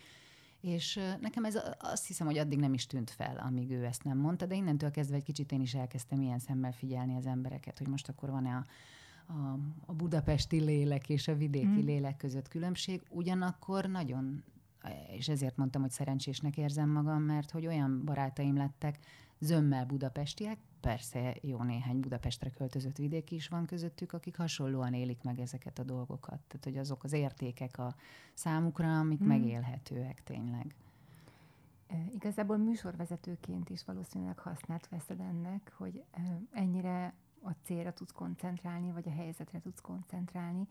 És 0.61 1.01
nekem 1.21 1.45
ez 1.45 1.59
azt 1.79 2.07
hiszem, 2.07 2.27
hogy 2.27 2.39
addig 2.39 2.59
nem 2.59 2.73
is 2.73 2.87
tűnt 2.87 3.11
fel, 3.11 3.37
amíg 3.37 3.71
ő 3.71 3.85
ezt 3.85 4.05
nem 4.05 4.19
mondta, 4.19 4.47
de 4.47 4.55
innentől 4.55 4.91
kezdve 4.91 5.17
egy 5.17 5.23
kicsit 5.23 5.53
én 5.53 5.61
is 5.61 5.75
elkezdtem 5.75 6.21
ilyen 6.21 6.39
szemmel 6.39 6.73
figyelni 6.73 7.17
az 7.17 7.27
embereket, 7.27 7.79
hogy 7.79 7.89
most 7.89 8.09
akkor 8.09 8.31
van-e 8.31 8.57
a 8.57 8.67
a, 9.31 9.59
a 9.87 9.93
budapesti 9.93 10.61
lélek 10.61 11.09
és 11.09 11.29
a 11.29 11.37
vidéki 11.37 11.67
mm. 11.67 11.85
lélek 11.85 12.17
között 12.17 12.49
különbség, 12.49 13.03
ugyanakkor 13.11 13.87
nagyon, 13.87 14.45
és 15.11 15.29
ezért 15.29 15.57
mondtam, 15.57 15.81
hogy 15.81 15.91
szerencsésnek 15.91 16.57
érzem 16.57 16.89
magam, 16.89 17.23
mert 17.23 17.51
hogy 17.51 17.67
olyan 17.67 18.05
barátaim 18.05 18.57
lettek, 18.57 18.99
zömmel 19.39 19.87
budapestiek, 19.87 20.59
persze 20.81 21.37
jó 21.41 21.63
néhány 21.63 22.01
Budapestre 22.01 22.51
költözött 22.51 22.97
vidéki 22.97 23.35
is 23.35 23.49
van 23.49 23.67
közöttük, 23.67 24.13
akik 24.13 24.37
hasonlóan 24.37 24.95
élik 24.95 25.23
meg 25.23 25.39
ezeket 25.39 25.79
a 25.79 25.83
dolgokat. 25.83 26.41
Tehát, 26.47 26.65
hogy 26.65 26.77
azok 26.77 27.05
az 27.05 27.13
értékek 27.13 27.79
a 27.79 27.95
számukra, 28.35 28.99
amik 28.99 29.23
mm. 29.23 29.27
megélhetőek 29.27 30.23
tényleg. 30.23 30.75
Igazából 32.15 32.57
műsorvezetőként 32.57 33.71
is 33.71 33.85
valószínűleg 33.85 34.39
hasznát 34.39 34.89
veszed 34.89 35.21
ennek, 35.21 35.73
hogy 35.77 36.03
ennyire 36.53 37.15
a 37.43 37.51
célra 37.63 37.93
tudsz 37.93 38.13
koncentrálni, 38.13 38.93
vagy 38.93 39.09
a 39.09 39.13
helyzetre 39.13 39.61
tudsz 39.61 39.81
koncentrálni. 39.81 40.69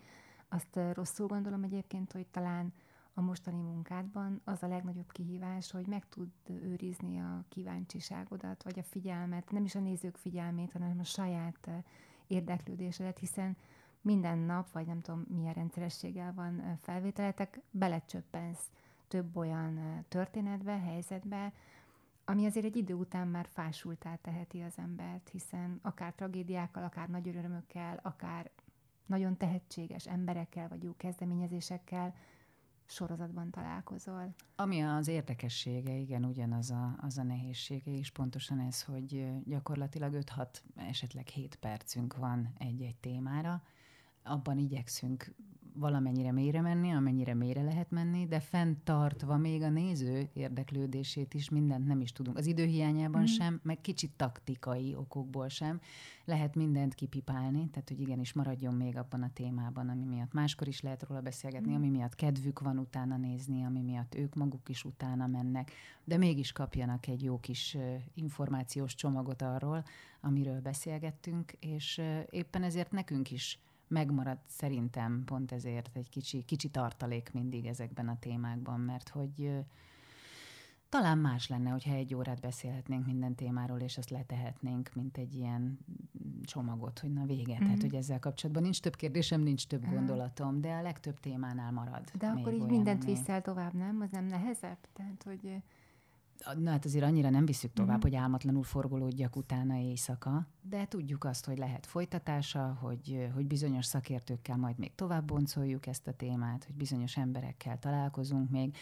Azt 0.47 0.79
rosszul 0.93 1.27
gondolom 1.27 1.63
egyébként, 1.63 2.11
hogy 2.11 2.27
talán 2.27 2.73
a 3.13 3.21
mostani 3.21 3.61
munkádban 3.61 4.41
az 4.43 4.63
a 4.63 4.67
legnagyobb 4.67 5.11
kihívás, 5.11 5.71
hogy 5.71 5.87
meg 5.87 6.09
tud 6.09 6.29
őrizni 6.47 7.19
a 7.19 7.43
kíváncsiságodat, 7.49 8.63
vagy 8.63 8.79
a 8.79 8.83
figyelmet, 8.83 9.51
nem 9.51 9.63
is 9.63 9.75
a 9.75 9.79
nézők 9.79 10.17
figyelmét, 10.17 10.71
hanem 10.71 10.99
a 10.99 11.03
saját 11.03 11.69
érdeklődésedet, 12.27 13.19
hiszen 13.19 13.57
minden 14.01 14.37
nap, 14.37 14.71
vagy 14.71 14.85
nem 14.85 15.01
tudom 15.01 15.25
milyen 15.27 15.53
rendszerességgel 15.53 16.33
van 16.33 16.77
felvételetek, 16.81 17.59
belecsöppensz 17.71 18.69
több 19.07 19.37
olyan 19.37 20.05
történetbe, 20.07 20.79
helyzetbe, 20.79 21.53
ami 22.29 22.45
azért 22.45 22.65
egy 22.65 22.75
idő 22.75 22.93
után 22.93 23.27
már 23.27 23.47
fásultá 23.53 24.15
teheti 24.15 24.61
az 24.61 24.77
embert, 24.77 25.29
hiszen 25.29 25.79
akár 25.81 26.13
tragédiákkal, 26.13 26.83
akár 26.83 27.09
nagy 27.09 27.27
örömökkel, 27.27 27.99
akár 28.03 28.51
nagyon 29.05 29.37
tehetséges 29.37 30.07
emberekkel, 30.07 30.67
vagy 30.67 30.83
jó 30.83 30.95
kezdeményezésekkel 30.97 32.15
sorozatban 32.85 33.49
találkozol. 33.49 34.35
Ami 34.55 34.81
az 34.81 35.07
érdekessége, 35.07 35.93
igen, 35.93 36.25
ugyanaz 36.25 36.71
a, 36.71 36.95
az 37.01 37.17
a 37.17 37.23
nehézsége 37.23 37.91
is, 37.91 38.11
pontosan 38.11 38.59
ez, 38.59 38.83
hogy 38.83 39.27
gyakorlatilag 39.45 40.13
5-6, 40.35 40.47
esetleg 40.75 41.27
7 41.27 41.55
percünk 41.55 42.17
van 42.17 42.53
egy-egy 42.57 42.97
témára, 42.97 43.63
abban 44.23 44.57
igyekszünk 44.57 45.35
valamennyire 45.73 46.31
mélyre 46.31 46.61
menni, 46.61 46.91
amennyire 46.91 47.33
mélyre 47.33 47.61
lehet 47.61 47.91
menni, 47.91 48.27
de 48.27 48.39
fenntartva 48.39 49.37
még 49.37 49.61
a 49.61 49.69
néző 49.69 50.29
érdeklődését 50.33 51.33
is 51.33 51.49
mindent 51.49 51.85
nem 51.85 52.01
is 52.01 52.11
tudunk. 52.11 52.37
Az 52.37 52.45
időhiányában 52.45 53.21
mm. 53.21 53.25
sem, 53.25 53.59
meg 53.63 53.81
kicsit 53.81 54.11
taktikai 54.15 54.95
okokból 54.95 55.47
sem 55.47 55.79
lehet 56.25 56.55
mindent 56.55 56.93
kipipálni, 56.93 57.69
tehát 57.69 57.89
hogy 57.89 57.99
igenis 57.99 58.33
maradjon 58.33 58.73
még 58.73 58.97
abban 58.97 59.21
a 59.21 59.33
témában, 59.33 59.89
ami 59.89 60.05
miatt 60.05 60.33
máskor 60.33 60.67
is 60.67 60.81
lehet 60.81 61.03
róla 61.03 61.21
beszélgetni, 61.21 61.71
mm. 61.71 61.75
ami 61.75 61.89
miatt 61.89 62.15
kedvük 62.15 62.59
van 62.59 62.77
utána 62.77 63.17
nézni, 63.17 63.63
ami 63.63 63.81
miatt 63.81 64.15
ők 64.15 64.35
maguk 64.35 64.69
is 64.69 64.83
utána 64.83 65.27
mennek, 65.27 65.71
de 66.03 66.17
mégis 66.17 66.51
kapjanak 66.51 67.07
egy 67.07 67.23
jó 67.23 67.39
kis 67.39 67.77
információs 68.13 68.95
csomagot 68.95 69.41
arról, 69.41 69.83
amiről 70.21 70.61
beszélgettünk, 70.61 71.51
és 71.59 72.01
éppen 72.29 72.63
ezért 72.63 72.91
nekünk 72.91 73.31
is 73.31 73.59
megmarad 73.89 74.37
szerintem 74.47 75.23
pont 75.25 75.51
ezért 75.51 75.89
egy 75.93 76.09
kicsi, 76.09 76.43
kicsi 76.43 76.69
tartalék 76.69 77.29
mindig 77.33 77.65
ezekben 77.65 78.07
a 78.07 78.19
témákban, 78.19 78.79
mert 78.79 79.09
hogy 79.09 79.51
talán 80.89 81.17
más 81.17 81.47
lenne, 81.47 81.69
hogyha 81.69 81.93
egy 81.93 82.15
órát 82.15 82.39
beszélhetnénk 82.39 83.05
minden 83.05 83.35
témáról, 83.35 83.79
és 83.79 83.97
azt 83.97 84.09
letehetnénk, 84.09 84.89
mint 84.93 85.17
egy 85.17 85.35
ilyen 85.35 85.79
csomagot, 86.43 86.99
hogy 86.99 87.13
na 87.13 87.25
vége. 87.25 87.53
Mm-hmm. 87.53 87.63
Tehát, 87.63 87.77
mhm. 87.77 87.85
hogy 87.85 87.95
ezzel 87.95 88.19
kapcsolatban 88.19 88.63
nincs 88.63 88.81
több 88.81 88.95
kérdésem, 88.95 89.41
nincs 89.41 89.67
több 89.67 89.81
uh-huh. 89.81 89.95
gondolatom, 89.95 90.61
de 90.61 90.71
a 90.71 90.81
legtöbb 90.81 91.19
témánál 91.19 91.71
marad. 91.71 92.11
De 92.17 92.27
akkor 92.27 92.53
így 92.53 92.65
mindent 92.65 93.05
viszel 93.05 93.41
tovább, 93.41 93.73
nem? 93.73 94.01
Az 94.01 94.11
nem 94.11 94.25
nehezebb? 94.25 94.77
Tehát, 94.93 95.23
hogy 95.23 95.61
Na 96.57 96.69
hát 96.69 96.85
azért 96.85 97.03
annyira 97.03 97.29
nem 97.29 97.45
visszük 97.45 97.73
tovább, 97.73 97.91
mm-hmm. 97.91 98.01
hogy 98.01 98.15
álmatlanul 98.15 98.63
forgolódjak 98.63 99.35
utána 99.35 99.77
éjszaka, 99.77 100.47
de 100.61 100.85
tudjuk 100.85 101.23
azt, 101.23 101.45
hogy 101.45 101.57
lehet 101.57 101.85
folytatása, 101.85 102.77
hogy, 102.81 103.29
hogy 103.33 103.47
bizonyos 103.47 103.85
szakértőkkel 103.85 104.57
majd 104.57 104.77
még 104.77 104.95
tovább 104.95 105.25
boncoljuk 105.25 105.87
ezt 105.87 106.07
a 106.07 106.13
témát, 106.13 106.63
hogy 106.63 106.75
bizonyos 106.75 107.17
emberekkel 107.17 107.79
találkozunk 107.79 108.49
még. 108.49 108.75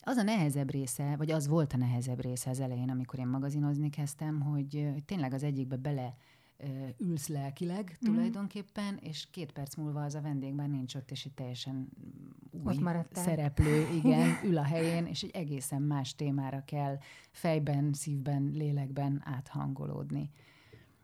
Az 0.00 0.16
a 0.16 0.22
nehezebb 0.22 0.70
része, 0.70 1.16
vagy 1.16 1.30
az 1.30 1.46
volt 1.46 1.72
a 1.72 1.76
nehezebb 1.76 2.20
része 2.20 2.50
az 2.50 2.60
elején, 2.60 2.90
amikor 2.90 3.18
én 3.18 3.26
magazinozni 3.26 3.90
kezdtem, 3.90 4.40
hogy, 4.40 4.88
hogy 4.92 5.04
tényleg 5.04 5.32
az 5.32 5.42
egyikbe 5.42 5.76
bele 5.76 6.16
ülsz 6.98 7.28
lelkileg 7.28 7.98
mm. 8.04 8.06
tulajdonképpen, 8.06 8.96
és 8.96 9.30
két 9.30 9.52
perc 9.52 9.74
múlva 9.74 10.04
az 10.04 10.14
a 10.14 10.20
vendég 10.20 10.52
már 10.52 10.68
nincs 10.68 10.94
ott, 10.94 11.10
és 11.10 11.24
egy 11.24 11.32
teljesen 11.32 11.88
új 12.64 12.78
szereplő, 13.12 13.86
igen, 14.04 14.38
ül 14.44 14.58
a 14.58 14.62
helyén, 14.62 15.06
és 15.06 15.22
egy 15.22 15.30
egészen 15.30 15.82
más 15.82 16.14
témára 16.14 16.62
kell 16.64 16.98
fejben, 17.30 17.92
szívben, 17.92 18.50
lélekben 18.54 19.22
áthangolódni. 19.24 20.30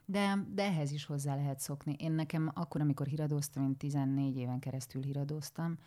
De, 0.04 0.46
de 0.54 0.62
ehhez 0.62 0.92
is 0.92 1.04
hozzá 1.04 1.36
lehet 1.36 1.60
szokni. 1.60 1.96
Én 1.98 2.12
nekem 2.12 2.50
akkor, 2.54 2.80
amikor 2.80 3.06
híradóztam, 3.06 3.64
én 3.64 3.76
14 3.76 4.36
éven 4.36 4.58
keresztül 4.58 5.02
híradóztam, 5.02 5.78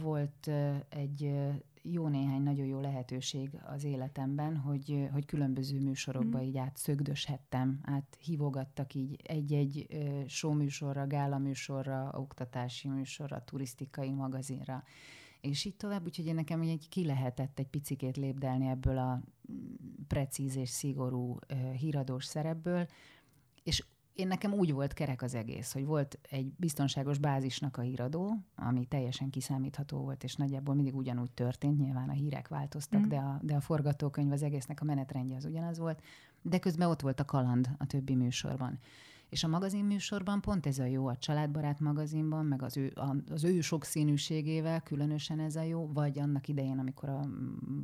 volt 0.00 0.50
egy 0.88 1.34
jó 1.82 2.08
néhány 2.08 2.42
nagyon 2.42 2.66
jó 2.66 2.80
lehetőség 2.80 3.50
az 3.64 3.84
életemben, 3.84 4.56
hogy, 4.56 5.08
hogy 5.12 5.24
különböző 5.24 5.80
műsorokba 5.80 6.38
mm. 6.38 6.42
így 6.42 6.56
átszögdöshettem, 6.56 7.80
áthívogattak 7.82 8.94
így 8.94 9.20
egy-egy 9.22 9.86
show 10.26 10.52
műsorra, 10.52 11.06
gála 11.06 11.38
műsorra, 11.38 12.10
oktatási 12.14 12.88
műsorra, 12.88 13.44
turisztikai 13.44 14.12
magazinra, 14.12 14.84
és 15.40 15.64
így 15.64 15.76
tovább, 15.76 16.04
úgyhogy 16.04 16.26
én 16.26 16.34
nekem 16.34 16.62
így 16.62 16.88
ki 16.88 17.04
lehetett 17.04 17.58
egy 17.58 17.68
picikét 17.68 18.16
lépdelni 18.16 18.68
ebből 18.68 18.98
a 18.98 19.22
mm, 19.52 19.74
precíz 20.08 20.56
és 20.56 20.68
szigorú 20.68 21.38
híradós 21.78 22.24
szerepből, 22.24 22.86
és 23.62 23.84
én 24.14 24.26
nekem 24.26 24.52
úgy 24.52 24.72
volt 24.72 24.92
kerek 24.92 25.22
az 25.22 25.34
egész, 25.34 25.72
hogy 25.72 25.84
volt 25.84 26.18
egy 26.30 26.52
biztonságos 26.56 27.18
bázisnak 27.18 27.76
a 27.76 27.80
híradó, 27.80 28.36
ami 28.54 28.86
teljesen 28.86 29.30
kiszámítható 29.30 29.98
volt, 29.98 30.24
és 30.24 30.34
nagyjából 30.34 30.74
mindig 30.74 30.94
ugyanúgy 30.94 31.30
történt, 31.30 31.78
nyilván 31.78 32.08
a 32.08 32.12
hírek 32.12 32.48
változtak, 32.48 33.00
mm. 33.00 33.08
de, 33.08 33.16
a, 33.16 33.38
de 33.42 33.54
a 33.54 33.60
forgatókönyv 33.60 34.32
az 34.32 34.42
egésznek 34.42 34.80
a 34.80 34.84
menetrendje 34.84 35.36
az 35.36 35.44
ugyanaz 35.44 35.78
volt, 35.78 36.02
de 36.42 36.58
közben 36.58 36.88
ott 36.88 37.00
volt 37.00 37.20
a 37.20 37.24
kaland 37.24 37.68
a 37.78 37.86
többi 37.86 38.14
műsorban. 38.14 38.78
És 39.28 39.44
a 39.44 39.48
magazin 39.48 39.84
műsorban 39.84 40.40
pont 40.40 40.66
ez 40.66 40.78
a 40.78 40.84
jó, 40.84 41.06
a 41.06 41.16
családbarát 41.16 41.80
magazinban, 41.80 42.46
meg 42.46 42.62
az 42.62 42.76
ő, 42.76 42.92
az 43.30 43.44
ő 43.44 43.60
sokszínűségével 43.60 44.80
különösen 44.80 45.40
ez 45.40 45.56
a 45.56 45.62
jó, 45.62 45.92
vagy 45.92 46.18
annak 46.18 46.48
idején, 46.48 46.78
amikor 46.78 47.08
a 47.08 47.28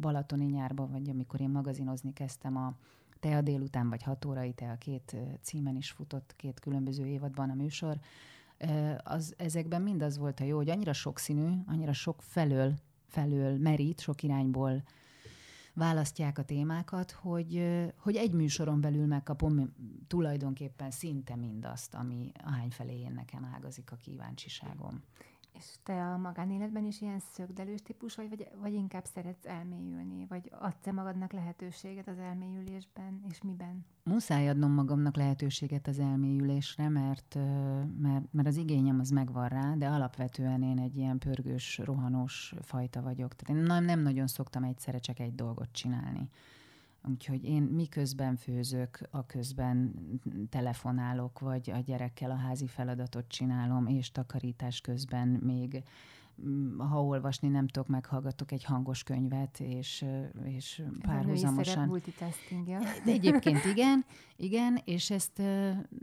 Balatoni 0.00 0.44
nyárban, 0.44 0.90
vagy 0.90 1.08
amikor 1.08 1.40
én 1.40 1.50
magazinozni 1.50 2.12
kezdtem 2.12 2.56
a 2.56 2.74
te 3.20 3.36
a 3.36 3.40
délután 3.40 3.88
vagy 3.88 4.02
hat 4.02 4.24
órai, 4.24 4.52
te 4.52 4.70
a 4.70 4.76
két 4.76 5.16
címen 5.42 5.76
is 5.76 5.90
futott, 5.90 6.34
két 6.36 6.60
különböző 6.60 7.06
évadban 7.06 7.50
a 7.50 7.54
műsor. 7.54 7.98
Az, 9.02 9.34
ezekben 9.36 9.82
mind 9.82 10.02
az 10.02 10.18
volt 10.18 10.40
a 10.40 10.44
jó, 10.44 10.56
hogy 10.56 10.70
annyira 10.70 10.92
sokszínű, 10.92 11.48
annyira 11.66 11.92
sok 11.92 12.22
felől, 12.22 12.74
felől 13.06 13.58
merít, 13.58 14.00
sok 14.00 14.22
irányból 14.22 14.82
választják 15.74 16.38
a 16.38 16.44
témákat, 16.44 17.10
hogy, 17.10 17.66
hogy 17.96 18.16
egy 18.16 18.32
műsoron 18.32 18.80
belül 18.80 19.06
megkapom 19.06 19.74
tulajdonképpen 20.06 20.90
szinte 20.90 21.36
mindazt, 21.36 21.94
ami 21.94 22.32
ahány 22.44 22.70
felé 22.70 23.00
én 23.00 23.12
nekem 23.12 23.50
ágazik 23.54 23.92
a 23.92 23.96
kíváncsiságom. 23.96 25.02
És 25.58 25.74
te 25.82 26.04
a 26.04 26.16
magánéletben 26.16 26.84
is 26.84 27.00
ilyen 27.00 27.20
szögdelős 27.32 27.82
típus 27.82 28.14
vagy, 28.14 28.28
vagy, 28.28 28.48
vagy 28.60 28.72
inkább 28.72 29.04
szeretsz 29.04 29.46
elmélyülni? 29.46 30.26
Vagy 30.28 30.50
adsz-e 30.60 30.92
magadnak 30.92 31.32
lehetőséget 31.32 32.08
az 32.08 32.18
elmélyülésben, 32.18 33.20
és 33.30 33.42
miben? 33.42 33.84
Muszáj 34.04 34.48
adnom 34.48 34.72
magamnak 34.72 35.16
lehetőséget 35.16 35.86
az 35.86 35.98
elmélyülésre, 35.98 36.88
mert, 36.88 37.38
mert, 37.98 38.32
mert 38.32 38.48
az 38.48 38.56
igényem 38.56 39.00
az 39.00 39.10
megvan 39.10 39.48
rá, 39.48 39.74
de 39.74 39.88
alapvetően 39.88 40.62
én 40.62 40.78
egy 40.78 40.96
ilyen 40.96 41.18
pörgős, 41.18 41.78
rohanós 41.78 42.54
fajta 42.62 43.02
vagyok. 43.02 43.34
Tehát 43.34 43.62
én 43.62 43.66
nem, 43.66 43.84
nem 43.84 44.00
nagyon 44.00 44.26
szoktam 44.26 44.62
egyszerre 44.64 44.98
csak 44.98 45.18
egy 45.18 45.34
dolgot 45.34 45.72
csinálni. 45.72 46.28
Úgyhogy 47.04 47.44
én 47.44 47.62
miközben 47.62 48.36
főzök, 48.36 49.00
a 49.10 49.26
közben 49.26 49.94
telefonálok, 50.50 51.38
vagy 51.38 51.70
a 51.70 51.78
gyerekkel 51.78 52.30
a 52.30 52.36
házi 52.36 52.66
feladatot 52.66 53.28
csinálom, 53.28 53.86
és 53.86 54.10
takarítás 54.10 54.80
közben 54.80 55.28
még 55.28 55.82
ha 56.90 57.02
olvasni 57.02 57.48
nem 57.48 57.68
tudok, 57.68 57.88
meghallgatok 57.88 58.52
egy 58.52 58.64
hangos 58.64 59.02
könyvet, 59.02 59.60
és, 59.60 60.04
és 60.44 60.82
párhuzamosan. 61.00 61.86
multitaskingja. 61.88 62.78
De 63.04 63.12
egyébként 63.12 63.64
igen, 63.64 64.04
igen, 64.36 64.80
és 64.84 65.10
ezt 65.10 65.42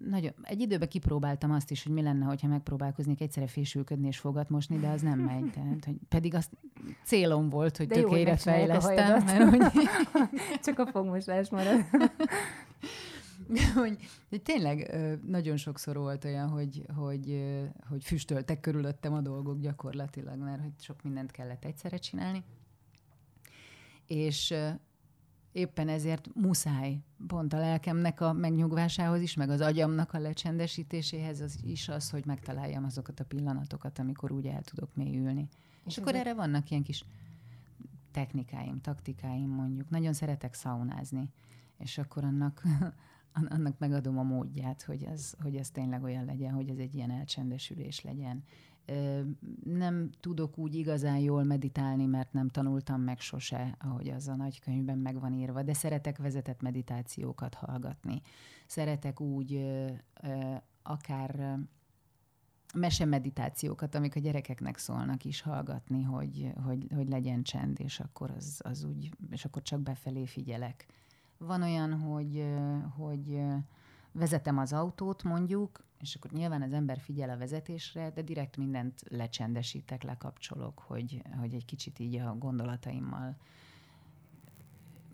nagyon, 0.10 0.32
egy 0.42 0.62
időben 0.62 0.88
kipróbáltam 0.88 1.52
azt 1.52 1.72
is, 1.72 1.84
hogy 1.84 1.94
mi 1.94 2.02
lenne, 2.02 2.26
hogyha 2.26 2.48
megpróbálkoznék 2.48 3.22
egyszerre 3.22 3.48
fésülködni 3.48 4.08
és 4.08 4.18
fogat 4.18 4.50
mosni, 4.50 4.78
de 4.78 4.88
az 4.88 5.02
nem 5.02 5.20
megy. 5.20 5.52
Tehát, 5.52 5.86
hogy 5.86 5.96
pedig 6.10 6.36
azt 6.36 6.52
célom 7.04 7.50
volt, 7.50 7.78
hogy 7.78 7.88
tökélyre 7.88 8.36
fejlesztem. 8.36 9.24
Mert, 9.24 9.50
hogy... 9.50 9.88
Csak 10.66 10.80
a 10.80 10.86
fogmosás 10.86 11.50
marad. 11.50 11.86
hogy, 13.76 13.98
hogy 14.30 14.42
tényleg 14.42 14.96
nagyon 15.28 15.58
sokszor 15.58 15.98
volt 15.98 16.26
olyan, 16.26 16.50
hogy, 16.50 16.86
hogy, 16.96 17.44
hogy 17.90 18.04
füstöltek 18.04 18.60
körülöttem 18.60 19.14
a 19.14 19.22
dolgok 19.22 19.60
gyakorlatilag, 19.60 20.38
mert 20.38 20.62
hogy 20.62 20.74
sok 20.80 21.04
mindent 21.04 21.32
kellett 21.32 21.66
egyszerre 21.66 21.98
csinálni. 21.98 22.44
És 24.08 24.54
éppen 25.52 25.88
ezért 25.88 26.30
muszáj 26.34 27.00
pont 27.28 27.54
a 27.54 27.58
lelkemnek 27.58 28.22
a 28.22 28.34
megnyugvásához 28.34 29.22
is, 29.22 29.34
meg 29.34 29.50
az 29.50 29.62
agyamnak 29.62 30.14
a 30.14 30.20
lecsendesítéséhez 30.20 31.42
az 31.42 31.60
is 31.64 31.90
az, 31.90 32.10
hogy 32.10 32.26
megtaláljam 32.26 32.84
azokat 32.84 33.20
a 33.20 33.26
pillanatokat, 33.26 34.00
amikor 34.00 34.32
úgy 34.32 34.46
el 34.46 34.62
tudok 34.62 34.96
mélyülni. 34.96 35.48
És, 35.86 35.92
és 35.92 35.98
akkor 35.98 36.16
erre 36.16 36.34
vannak 36.34 36.70
ilyen 36.70 36.84
kis 36.84 37.06
technikáim, 38.12 38.82
taktikáim 38.82 39.50
mondjuk. 39.50 39.90
Nagyon 39.90 40.14
szeretek 40.14 40.54
szaunázni, 40.54 41.30
és 41.78 41.98
akkor 41.98 42.24
annak 42.24 42.62
annak 43.36 43.78
megadom 43.78 44.18
a 44.18 44.24
módját, 44.24 44.82
hogy 44.82 45.04
ez, 45.04 45.34
hogy 45.42 45.56
ez 45.56 45.70
tényleg 45.70 46.04
olyan 46.04 46.26
legyen, 46.26 46.54
hogy 46.54 46.70
ez 46.70 46.78
egy 46.78 46.96
ilyen 46.96 47.12
elcsendesülés 47.12 48.02
legyen. 48.02 48.44
Nem 49.64 50.10
tudok 50.20 50.58
úgy 50.58 50.76
igazán 50.76 51.18
jól 51.18 51.44
meditálni, 51.44 52.06
mert 52.06 52.34
nem 52.34 52.50
tanultam 52.50 53.02
meg 53.02 53.20
sose, 53.20 53.76
ahogy 53.80 54.10
az 54.10 54.28
a 54.28 54.36
nagykönyvben 54.36 54.98
meg 54.98 55.20
van 55.20 55.34
írva, 55.34 55.64
de 55.64 55.74
szeretek 55.74 56.18
vezetett 56.18 56.62
meditációkat 56.62 57.54
hallgatni. 57.54 58.22
Szeretek 58.66 59.22
úgy 59.22 59.66
akár 60.84 61.60
mesemeditációkat, 62.74 63.96
amik 63.96 64.16
a 64.16 64.20
gyerekeknek 64.20 64.78
szólnak 64.78 65.26
is 65.26 65.42
hallgatni, 65.42 66.02
hogy, 66.02 66.52
hogy, 66.64 66.88
hogy 66.96 67.10
legyen 67.10 67.44
csend, 67.44 67.80
és 67.80 68.00
akkor 68.00 68.32
az, 68.32 68.62
az 68.64 68.84
úgy, 68.84 69.10
és 69.30 69.46
akkor 69.46 69.62
csak 69.62 69.82
befelé 69.82 70.26
figyelek 70.26 70.86
van 71.38 71.62
olyan, 71.62 72.00
hogy, 72.00 72.46
hogy 72.98 73.42
vezetem 74.12 74.58
az 74.58 74.74
autót 74.74 75.24
mondjuk, 75.24 75.84
és 76.00 76.16
akkor 76.16 76.32
nyilván 76.32 76.62
az 76.62 76.74
ember 76.74 77.00
figyel 77.00 77.30
a 77.30 77.38
vezetésre, 77.38 78.10
de 78.10 78.22
direkt 78.22 78.58
mindent 78.58 79.02
lecsendesítek, 79.10 80.04
lekapcsolok, 80.04 80.80
hogy, 80.80 81.22
hogy 81.40 81.54
egy 81.54 81.66
kicsit 81.66 82.00
így 82.00 82.16
a 82.16 82.36
gondolataimmal 82.38 83.38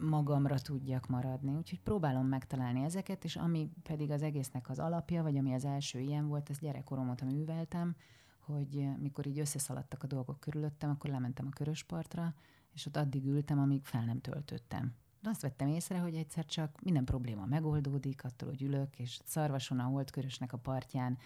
magamra 0.01 0.59
tudjak 0.59 1.07
maradni. 1.07 1.55
Úgyhogy 1.55 1.79
próbálom 1.79 2.27
megtalálni 2.27 2.83
ezeket, 2.83 3.23
és 3.23 3.35
ami 3.35 3.69
pedig 3.83 4.11
az 4.11 4.21
egésznek 4.21 4.69
az 4.69 4.79
alapja, 4.79 5.23
vagy 5.23 5.37
ami 5.37 5.53
az 5.53 5.65
első 5.65 5.99
ilyen 5.99 6.27
volt, 6.27 6.49
ez 6.49 6.59
gyerekkoromot 6.59 7.21
műveltem, 7.21 7.95
hogy 8.39 8.87
mikor 8.99 9.27
így 9.27 9.39
összeszaladtak 9.39 10.03
a 10.03 10.07
dolgok 10.07 10.39
körülöttem, 10.39 10.89
akkor 10.89 11.09
lementem 11.09 11.47
a 11.47 11.55
köröspartra, 11.55 12.33
és 12.73 12.85
ott 12.85 12.97
addig 12.97 13.25
ültem, 13.25 13.59
amíg 13.59 13.83
fel 13.83 14.05
nem 14.05 14.21
töltöttem. 14.21 14.93
De 15.21 15.29
azt 15.29 15.41
vettem 15.41 15.67
észre, 15.67 15.99
hogy 15.99 16.15
egyszer 16.15 16.45
csak 16.45 16.81
minden 16.81 17.05
probléma 17.05 17.45
megoldódik, 17.45 18.23
attól, 18.23 18.49
hogy 18.49 18.61
ülök, 18.61 18.99
és 18.99 19.19
szarvason 19.25 19.79
a 19.79 19.83
holdkörösnek 19.83 20.53
a 20.53 20.57
partján 20.57 21.17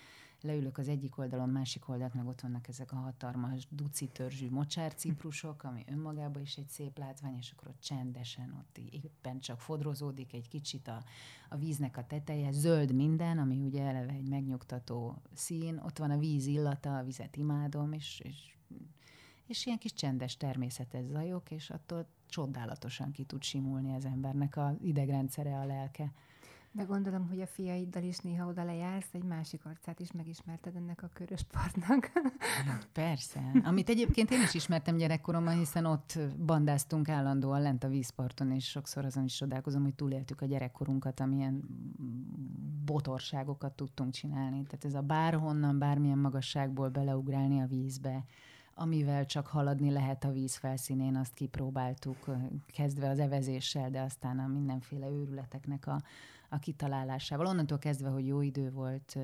leülök 0.42 0.78
az 0.78 0.88
egyik 0.88 1.18
oldalon, 1.18 1.50
másik 1.50 1.90
oldalt, 1.90 2.14
meg 2.14 2.28
ott 2.28 2.42
vannak 2.42 2.68
ezek 2.68 2.92
a 2.92 2.96
hatalmas 2.96 3.68
duci 3.70 4.08
törzsű 4.08 4.50
mocsárciprusok, 4.50 5.64
ami 5.64 5.84
önmagában 5.88 6.42
is 6.42 6.56
egy 6.56 6.68
szép 6.68 6.98
látvány, 6.98 7.38
és 7.40 7.52
akkor 7.52 7.68
ott 7.68 7.80
csendesen, 7.80 8.56
ott 8.60 8.78
éppen 8.78 9.40
csak 9.40 9.60
fodrozódik 9.60 10.34
egy 10.34 10.48
kicsit 10.48 10.88
a, 10.88 11.04
a 11.50 11.56
víznek 11.56 11.98
a 11.98 12.06
teteje, 12.08 12.52
zöld 12.52 12.94
minden, 12.94 13.38
ami 13.38 13.60
ugye 13.60 13.84
eleve 13.84 14.12
egy 14.12 14.28
megnyugtató 14.28 15.22
szín, 15.34 15.82
ott 15.86 15.98
van 15.98 16.12
a 16.12 16.18
víz 16.18 16.46
illata, 16.46 16.98
a 16.98 17.04
vizet 17.04 17.36
imádom, 17.36 17.94
és, 17.94 18.20
és, 18.24 18.55
és 19.48 19.66
ilyen 19.66 19.78
kis 19.78 19.94
csendes 19.94 20.38
természetes 20.38 21.06
zajok, 21.06 21.52
és 21.52 21.70
attól 21.70 22.08
csodálatosan 22.30 23.12
ki 23.12 23.24
tud 23.24 23.44
simulni 23.44 23.96
az 23.96 24.06
embernek 24.06 24.58
az 24.58 24.74
idegrendszere, 24.82 25.58
a 25.58 25.66
lelke. 25.66 26.12
De 26.76 26.84
gondolom, 26.84 27.28
hogy 27.28 27.42
a 27.42 27.48
fiaiddal 27.48 28.04
is 28.04 28.18
néha 28.18 28.48
oda 28.48 28.64
lejársz, 28.64 29.14
egy 29.14 29.24
másik 29.24 29.66
arcát 29.66 30.00
is 30.00 30.12
megismerted 30.12 30.76
ennek 30.76 31.04
a 31.04 31.10
körös 31.14 31.44
partnak. 31.44 32.12
Persze. 32.94 33.52
Amit 33.64 33.90
egyébként 33.90 34.32
én 34.32 34.42
is 34.42 34.54
ismertem 34.54 34.98
gyerekkoromban, 34.98 35.58
hiszen 35.58 35.86
ott 35.86 36.20
bandáztunk 36.46 37.10
állandóan 37.10 37.62
lent 37.62 37.84
a 37.84 37.88
vízparton, 37.88 38.52
és 38.52 38.70
sokszor 38.70 39.06
azon 39.06 39.24
is 39.24 39.36
csodálkozom, 39.36 39.84
hogy 39.84 39.94
túléltük 39.94 40.42
a 40.42 40.46
gyerekkorunkat, 40.46 41.20
amilyen 41.20 41.64
botorságokat 42.86 43.74
tudtunk 43.74 44.14
csinálni. 44.14 44.64
Tehát 44.64 44.86
ez 44.86 44.94
a 44.94 45.02
bárhonnan, 45.02 45.80
bármilyen 45.80 46.18
magasságból 46.18 46.90
beleugrálni 46.90 47.62
a 47.62 47.68
vízbe, 47.68 48.26
amivel 48.76 49.26
csak 49.26 49.48
haladni 49.48 49.92
lehet 49.92 50.24
a 50.24 50.32
víz 50.32 50.56
felszínén, 50.56 51.16
azt 51.16 51.34
kipróbáltuk, 51.34 52.26
kezdve 52.68 53.10
az 53.10 53.20
evezéssel, 53.20 53.90
de 53.90 54.02
aztán 54.02 54.40
a 54.40 54.48
mindenféle 54.48 55.10
őrületeknek 55.10 55.88
a, 55.88 56.02
a 56.50 56.60
kitalálásával. 56.60 57.46
Onnantól 57.46 57.78
kezdve, 57.78 58.10
hogy 58.10 58.26
jó 58.26 58.42
idő 58.42 58.72
volt, 58.72 59.18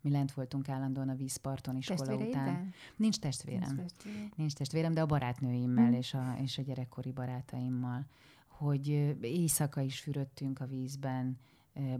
mi 0.00 0.10
lent 0.10 0.32
voltunk 0.32 0.68
állandóan 0.68 1.08
a 1.08 1.14
vízparton 1.14 1.76
iskola 1.76 2.14
után. 2.14 2.72
Nincs 2.96 3.18
testvérem. 3.18 3.74
Nincs 3.74 3.90
testvérem. 3.92 4.30
Nincs 4.36 4.52
testvérem, 4.52 4.94
de 4.94 5.00
a 5.00 5.06
barátnőimmel 5.06 5.86
hmm. 5.86 5.94
és, 5.94 6.14
a, 6.14 6.36
és 6.42 6.58
a 6.58 6.62
gyerekkori 6.62 7.12
barátaimmal. 7.12 8.06
Hogy 8.46 8.88
éjszaka 9.20 9.80
is 9.80 10.00
fürödtünk 10.00 10.60
a 10.60 10.66
vízben, 10.66 11.38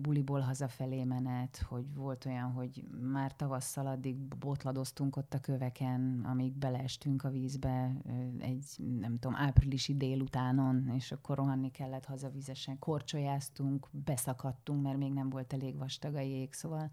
buliból 0.01 0.41
hazafelé 0.41 1.05
menet, 1.05 1.65
hogy 1.69 1.95
volt 1.95 2.25
olyan, 2.25 2.53
hogy 2.53 2.85
már 3.13 3.37
tavasszal 3.37 3.87
addig 3.87 4.17
botladoztunk 4.17 5.17
ott 5.17 5.35
a 5.35 5.41
köveken, 5.41 6.25
amíg 6.25 6.53
beleestünk 6.53 7.25
a 7.25 7.31
vízbe 7.31 7.97
egy, 8.39 8.65
nem 9.01 9.19
tudom, 9.19 9.37
áprilisi 9.37 9.97
délutánon, 9.97 10.89
és 10.97 11.13
akkor 11.13 11.37
rohanni 11.37 11.71
kellett 11.71 12.05
hazavizesen, 12.05 12.79
korcsolyáztunk, 12.79 13.89
beszakadtunk, 13.91 14.83
mert 14.83 14.99
még 14.99 15.13
nem 15.13 15.31
volt 15.31 15.53
elég 15.53 15.77
vastag 15.77 16.15
a 16.15 16.21
jég, 16.21 16.53
szóval 16.53 16.91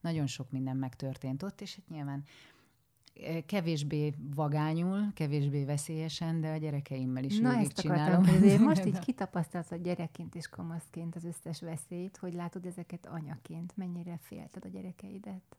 nagyon 0.00 0.26
sok 0.26 0.50
minden 0.50 0.76
megtörtént 0.76 1.42
ott, 1.42 1.60
és 1.60 1.74
hát 1.74 1.88
nyilván 1.88 2.24
kevésbé 3.46 4.12
vagányul, 4.34 5.12
kevésbé 5.14 5.64
veszélyesen, 5.64 6.40
de 6.40 6.48
a 6.48 6.56
gyerekeimmel 6.56 7.24
is 7.24 7.38
Na, 7.38 7.56
ezt 7.56 7.80
csinálom. 7.80 8.22
Kérdezni. 8.22 8.64
Most 8.64 8.84
így 8.90 8.98
kitapasztalsz 8.98 9.70
a 9.70 9.76
gyerekként 9.76 10.34
és 10.34 10.48
kamaszként 10.48 11.16
az 11.16 11.24
összes 11.24 11.60
veszélyt, 11.60 12.16
hogy 12.16 12.34
látod 12.34 12.66
ezeket 12.66 13.06
anyaként, 13.06 13.76
mennyire 13.76 14.18
félted 14.22 14.64
a 14.64 14.68
gyerekeidet? 14.68 15.56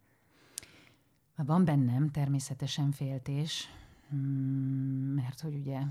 Van 1.36 1.66
bennem 1.66 2.10
természetesen 2.10 2.92
féltés, 2.92 3.68
mert 5.16 5.40
hogy 5.40 5.56
ugye 5.56 5.82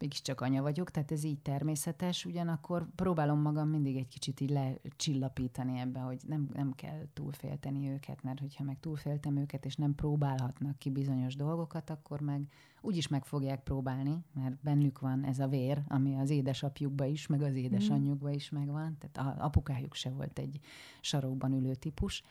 mégiscsak 0.00 0.40
anya 0.40 0.62
vagyok, 0.62 0.90
tehát 0.90 1.12
ez 1.12 1.24
így 1.24 1.38
természetes, 1.38 2.24
ugyanakkor 2.24 2.88
próbálom 2.94 3.40
magam 3.40 3.68
mindig 3.68 3.96
egy 3.96 4.08
kicsit 4.08 4.40
így 4.40 4.50
lecsillapítani 4.50 5.78
ebbe, 5.78 6.00
hogy 6.00 6.20
nem, 6.26 6.48
nem 6.52 6.72
kell 6.72 7.06
túlfélteni 7.12 7.88
őket, 7.88 8.22
mert 8.22 8.40
hogyha 8.40 8.64
meg 8.64 8.80
túlféltem 8.80 9.36
őket, 9.36 9.64
és 9.64 9.76
nem 9.76 9.94
próbálhatnak 9.94 10.78
ki 10.78 10.90
bizonyos 10.90 11.36
dolgokat, 11.36 11.90
akkor 11.90 12.20
meg 12.20 12.48
úgyis 12.80 13.08
meg 13.08 13.24
fogják 13.24 13.62
próbálni, 13.62 14.24
mert 14.34 14.56
bennük 14.62 14.98
van 14.98 15.24
ez 15.24 15.38
a 15.38 15.48
vér, 15.48 15.82
ami 15.88 16.16
az 16.16 16.30
édesapjukba 16.30 17.04
is, 17.04 17.26
meg 17.26 17.42
az 17.42 17.54
édesanyjukba 17.54 18.30
is 18.30 18.50
megvan, 18.50 18.96
tehát 18.98 19.38
a 19.38 19.44
apukájuk 19.44 19.94
se 19.94 20.10
volt 20.10 20.38
egy 20.38 20.60
sarokban 21.00 21.52
ülő 21.52 21.74
típus, 21.74 22.22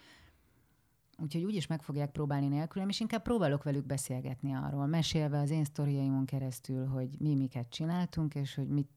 Úgyhogy 1.22 1.44
úgyis 1.44 1.68
meg 1.68 1.82
fogják 1.82 2.12
próbálni 2.12 2.48
nélkülem, 2.48 2.90
és 2.90 3.00
inkább 3.00 3.22
próbálok 3.22 3.64
velük 3.64 3.86
beszélgetni 3.86 4.54
arról, 4.54 4.86
mesélve 4.86 5.40
az 5.40 5.50
én 5.50 5.64
sztoriaimon 5.64 6.26
keresztül, 6.26 6.86
hogy 6.86 7.10
mi 7.20 7.36
miket 7.36 7.70
csináltunk, 7.70 8.36
és 8.36 8.56
hogy 8.56 8.68
mit, 8.68 8.90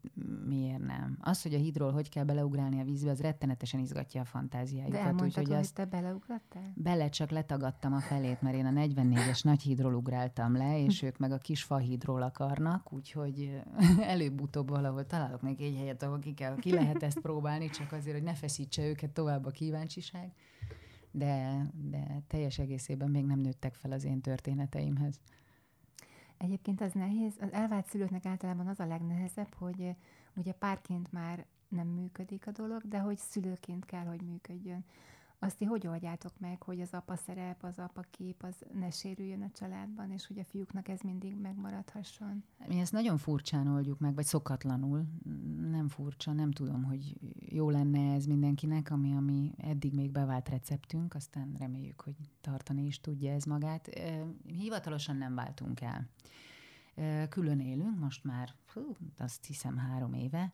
miért 0.46 0.86
nem. 0.86 1.18
Az, 1.20 1.42
hogy 1.42 1.54
a 1.54 1.58
hidról 1.58 1.92
hogy 1.92 2.08
kell 2.08 2.24
beleugrálni 2.24 2.80
a 2.80 2.84
vízbe, 2.84 3.10
az 3.10 3.20
rettenetesen 3.20 3.80
izgatja 3.80 4.20
a 4.20 4.24
fantáziájukat. 4.24 5.00
De 5.00 5.06
elmondtad, 5.06 5.46
hogy 5.46 5.56
azt 5.56 5.74
te 5.74 5.84
beleugrattál? 5.84 6.72
Bele, 6.74 7.08
csak 7.08 7.30
letagadtam 7.30 7.92
a 7.92 8.00
felét, 8.00 8.42
mert 8.42 8.56
én 8.56 8.66
a 8.66 8.70
44-es 8.70 9.44
nagy 9.44 9.62
hídról 9.62 9.94
ugráltam 9.94 10.56
le, 10.56 10.84
és 10.84 11.02
ők 11.02 11.18
meg 11.18 11.32
a 11.32 11.38
kis 11.38 11.62
fahídról 11.62 12.22
akarnak, 12.22 12.92
úgyhogy 12.92 13.60
előbb-utóbb 14.00 14.68
valahol 14.68 15.06
találok 15.06 15.42
még 15.42 15.60
egy 15.60 15.76
helyet, 15.76 16.02
ahol 16.02 16.18
ki, 16.18 16.34
kell, 16.34 16.56
ki 16.56 16.72
lehet 16.72 17.02
ezt 17.02 17.20
próbálni, 17.20 17.70
csak 17.70 17.92
azért, 17.92 18.16
hogy 18.16 18.24
ne 18.24 18.34
feszítse 18.34 18.86
őket 18.86 19.10
tovább 19.10 19.46
a 19.46 19.50
kíváncsiság 19.50 20.32
de, 21.10 21.66
de 21.72 22.22
teljes 22.26 22.58
egészében 22.58 23.10
még 23.10 23.24
nem 23.24 23.38
nőttek 23.38 23.74
fel 23.74 23.92
az 23.92 24.04
én 24.04 24.20
történeteimhez. 24.20 25.20
Egyébként 26.36 26.80
az 26.80 26.92
nehéz, 26.92 27.32
az 27.40 27.52
elvált 27.52 27.86
szülőknek 27.86 28.24
általában 28.24 28.66
az 28.66 28.80
a 28.80 28.86
legnehezebb, 28.86 29.54
hogy 29.54 29.94
ugye 30.36 30.52
párként 30.52 31.12
már 31.12 31.46
nem 31.68 31.86
működik 31.86 32.46
a 32.46 32.50
dolog, 32.50 32.82
de 32.88 32.98
hogy 32.98 33.18
szülőként 33.18 33.84
kell, 33.84 34.04
hogy 34.04 34.22
működjön. 34.22 34.84
Azt 35.42 35.56
ti 35.56 35.64
hogy 35.64 35.86
oldjátok 35.86 36.32
meg, 36.38 36.62
hogy 36.62 36.80
az 36.80 36.92
apa 36.92 37.16
szerep, 37.16 37.62
az 37.64 37.78
apa 37.78 38.04
kép, 38.10 38.42
az 38.42 38.54
ne 38.74 38.90
sérüljön 38.90 39.42
a 39.42 39.50
családban, 39.50 40.10
és 40.10 40.26
hogy 40.26 40.38
a 40.38 40.44
fiúknak 40.44 40.88
ez 40.88 41.00
mindig 41.00 41.36
megmaradhasson? 41.36 42.44
Mi 42.68 42.78
ezt 42.78 42.92
nagyon 42.92 43.16
furcsán 43.16 43.66
oldjuk 43.66 43.98
meg, 43.98 44.14
vagy 44.14 44.24
szokatlanul. 44.24 45.04
Nem 45.70 45.88
furcsa, 45.88 46.32
nem 46.32 46.50
tudom, 46.50 46.84
hogy 46.84 47.16
jó 47.48 47.70
lenne 47.70 48.14
ez 48.14 48.26
mindenkinek, 48.26 48.90
ami, 48.90 49.14
ami 49.14 49.52
eddig 49.56 49.94
még 49.94 50.10
bevált 50.10 50.48
receptünk, 50.48 51.14
aztán 51.14 51.54
reméljük, 51.58 52.00
hogy 52.00 52.16
tartani 52.40 52.86
is 52.86 53.00
tudja 53.00 53.32
ez 53.32 53.44
magát. 53.44 53.88
Hivatalosan 54.46 55.16
nem 55.16 55.34
váltunk 55.34 55.80
el. 55.80 56.08
Külön 57.28 57.60
élünk, 57.60 57.98
most 57.98 58.24
már, 58.24 58.54
hú, 58.72 58.96
azt 59.18 59.44
hiszem 59.44 59.76
három 59.76 60.12
éve, 60.12 60.52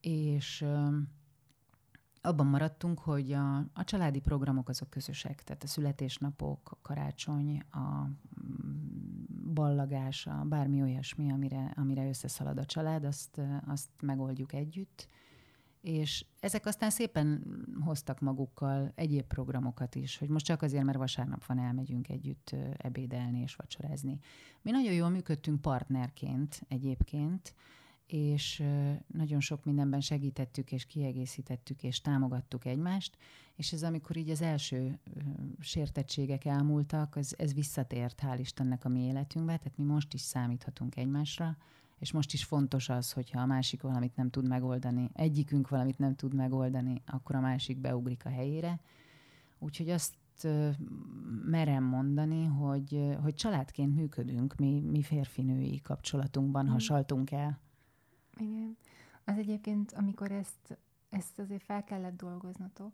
és 0.00 0.64
abban 2.22 2.46
maradtunk, 2.46 2.98
hogy 2.98 3.32
a, 3.32 3.56
a 3.58 3.84
családi 3.84 4.20
programok 4.20 4.68
azok 4.68 4.90
közösek, 4.90 5.42
tehát 5.42 5.62
a 5.62 5.66
születésnapok, 5.66 6.70
a 6.70 6.78
karácsony, 6.82 7.62
a 7.70 8.04
mm, 8.04 9.52
ballagás, 9.54 10.26
a 10.26 10.44
bármi 10.44 10.82
olyasmi, 10.82 11.32
amire, 11.32 11.72
amire 11.76 12.08
összeszalad 12.08 12.58
a 12.58 12.64
család, 12.64 13.04
azt, 13.04 13.40
azt 13.66 13.88
megoldjuk 14.02 14.52
együtt. 14.52 15.08
És 15.80 16.26
ezek 16.40 16.66
aztán 16.66 16.90
szépen 16.90 17.44
hoztak 17.84 18.20
magukkal 18.20 18.92
egyéb 18.94 19.24
programokat 19.24 19.94
is, 19.94 20.18
hogy 20.18 20.28
most 20.28 20.44
csak 20.44 20.62
azért, 20.62 20.84
mert 20.84 20.98
vasárnap 20.98 21.44
van, 21.44 21.58
elmegyünk 21.58 22.08
együtt 22.08 22.56
ebédelni 22.76 23.40
és 23.40 23.54
vacsorázni. 23.54 24.18
Mi 24.62 24.70
nagyon 24.70 24.92
jól 24.92 25.08
működtünk 25.08 25.60
partnerként 25.60 26.62
egyébként, 26.68 27.54
és 28.12 28.62
nagyon 29.06 29.40
sok 29.40 29.64
mindenben 29.64 30.00
segítettük, 30.00 30.72
és 30.72 30.86
kiegészítettük, 30.86 31.82
és 31.82 32.00
támogattuk 32.00 32.64
egymást, 32.64 33.16
és 33.56 33.72
ez 33.72 33.82
amikor 33.82 34.16
így 34.16 34.30
az 34.30 34.42
első 34.42 34.98
sértettségek 35.60 36.44
elmúltak, 36.44 37.16
az, 37.16 37.34
ez 37.38 37.54
visszatért, 37.54 38.20
hál' 38.22 38.38
Istennek 38.38 38.84
a 38.84 38.88
mi 38.88 39.00
életünkbe, 39.00 39.56
tehát 39.56 39.76
mi 39.76 39.84
most 39.84 40.14
is 40.14 40.20
számíthatunk 40.20 40.96
egymásra, 40.96 41.56
és 41.98 42.12
most 42.12 42.32
is 42.32 42.44
fontos 42.44 42.88
az, 42.88 43.12
hogyha 43.12 43.40
a 43.40 43.46
másik 43.46 43.82
valamit 43.82 44.16
nem 44.16 44.30
tud 44.30 44.48
megoldani, 44.48 45.10
egyikünk 45.12 45.68
valamit 45.68 45.98
nem 45.98 46.14
tud 46.14 46.34
megoldani, 46.34 47.02
akkor 47.06 47.36
a 47.36 47.40
másik 47.40 47.78
beugrik 47.78 48.24
a 48.24 48.28
helyére. 48.28 48.80
Úgyhogy 49.58 49.90
azt 49.90 50.14
merem 51.44 51.84
mondani, 51.84 52.44
hogy, 52.44 53.16
hogy 53.22 53.34
családként 53.34 53.94
működünk, 53.94 54.54
mi, 54.54 54.80
mi 54.80 55.02
férfinői 55.02 55.80
kapcsolatunkban 55.80 56.64
mm. 56.64 56.68
hasaltunk 56.68 57.30
el. 57.30 57.60
Igen. 58.36 58.76
Az 59.24 59.38
egyébként, 59.38 59.92
amikor 59.92 60.30
ezt, 60.30 60.78
ezt 61.08 61.38
azért 61.38 61.62
fel 61.62 61.84
kellett 61.84 62.16
dolgoznatok, 62.16 62.92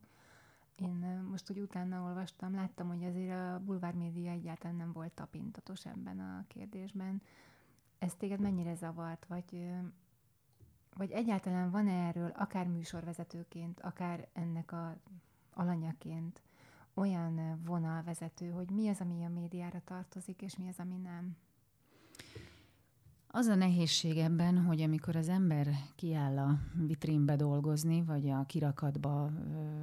én 0.77 1.25
most, 1.31 1.47
hogy 1.47 1.61
utána 1.61 2.03
olvastam, 2.03 2.55
láttam, 2.55 2.89
hogy 2.89 3.05
azért 3.05 3.33
a 3.33 3.61
bulvár 3.65 3.95
média 3.95 4.31
egyáltalán 4.31 4.77
nem 4.77 4.93
volt 4.93 5.13
tapintatos 5.13 5.87
ebben 5.87 6.21
a 6.21 6.45
kérdésben. 6.49 7.23
Ez 7.99 8.15
téged 8.15 8.41
mennyire 8.41 8.75
zavart, 8.75 9.27
vagy, 9.27 9.71
vagy 10.95 11.11
egyáltalán 11.11 11.71
van 11.71 11.89
-e 11.89 12.07
erről, 12.07 12.31
akár 12.31 12.67
műsorvezetőként, 12.67 13.81
akár 13.81 14.29
ennek 14.33 14.73
a 14.73 14.97
alanyaként 15.55 16.43
olyan 16.95 17.63
vonalvezető, 17.65 18.51
hogy 18.51 18.71
mi 18.71 18.89
az, 18.89 19.01
ami 19.01 19.25
a 19.25 19.29
médiára 19.29 19.81
tartozik, 19.85 20.43
és 20.43 20.57
mi 20.57 20.69
az, 20.69 20.79
ami 20.79 20.97
nem? 20.97 21.37
Az 23.37 23.47
a 23.47 23.55
nehézség 23.55 24.19
ebben, 24.19 24.59
hogy 24.59 24.83
amikor 24.83 25.17
az 25.17 25.29
ember 25.29 25.69
kiáll 25.95 26.39
a 26.39 26.59
vitrínbe 26.87 27.37
dolgozni, 27.37 28.03
vagy 28.03 28.29
a 28.29 28.45
kirakatba 28.47 29.31
ö, 29.31 29.81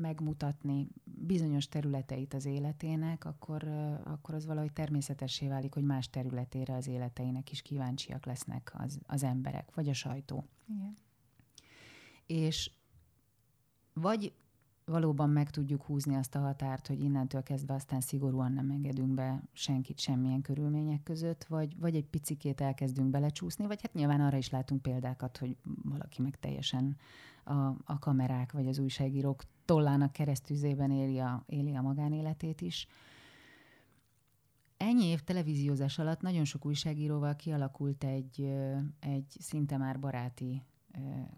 megmutatni 0.00 0.88
bizonyos 1.04 1.68
területeit 1.68 2.34
az 2.34 2.44
életének, 2.44 3.24
akkor, 3.24 3.62
ö, 3.62 3.94
akkor 4.04 4.34
az 4.34 4.46
valahogy 4.46 4.72
természetessé 4.72 5.48
válik, 5.48 5.74
hogy 5.74 5.84
más 5.84 6.10
területére 6.10 6.74
az 6.74 6.88
életeinek 6.88 7.50
is 7.50 7.62
kíváncsiak 7.62 8.26
lesznek 8.26 8.72
az, 8.78 8.98
az 9.06 9.22
emberek, 9.22 9.74
vagy 9.74 9.88
a 9.88 9.94
sajtó. 9.94 10.44
Igen. 10.68 10.96
És 12.26 12.70
vagy 13.92 14.32
valóban 14.84 15.30
meg 15.30 15.50
tudjuk 15.50 15.82
húzni 15.82 16.14
azt 16.14 16.34
a 16.34 16.38
határt, 16.38 16.86
hogy 16.86 17.00
innentől 17.00 17.42
kezdve 17.42 17.74
aztán 17.74 18.00
szigorúan 18.00 18.52
nem 18.52 18.70
engedünk 18.70 19.14
be 19.14 19.42
senkit 19.52 19.98
semmilyen 19.98 20.42
körülmények 20.42 21.02
között, 21.02 21.44
vagy, 21.44 21.78
vagy 21.78 21.94
egy 21.94 22.06
picikét 22.06 22.60
elkezdünk 22.60 23.10
belecsúszni, 23.10 23.66
vagy 23.66 23.82
hát 23.82 23.94
nyilván 23.94 24.20
arra 24.20 24.36
is 24.36 24.50
látunk 24.50 24.82
példákat, 24.82 25.36
hogy 25.36 25.56
valaki 25.82 26.22
meg 26.22 26.38
teljesen 26.40 26.96
a, 27.44 27.54
a 27.84 27.98
kamerák 27.98 28.52
vagy 28.52 28.66
az 28.66 28.78
újságírók 28.78 29.42
tollának 29.64 30.12
keresztüzében 30.12 30.90
éli 30.90 31.18
a, 31.18 31.44
éli 31.46 31.74
a 31.74 31.82
magánéletét 31.82 32.60
is. 32.60 32.86
Ennyi 34.76 35.04
év 35.04 35.20
televíziózás 35.20 35.98
alatt 35.98 36.20
nagyon 36.20 36.44
sok 36.44 36.66
újságíróval 36.66 37.36
kialakult 37.36 38.04
egy, 38.04 38.52
egy 39.00 39.36
szinte 39.40 39.76
már 39.76 40.00
baráti 40.00 40.62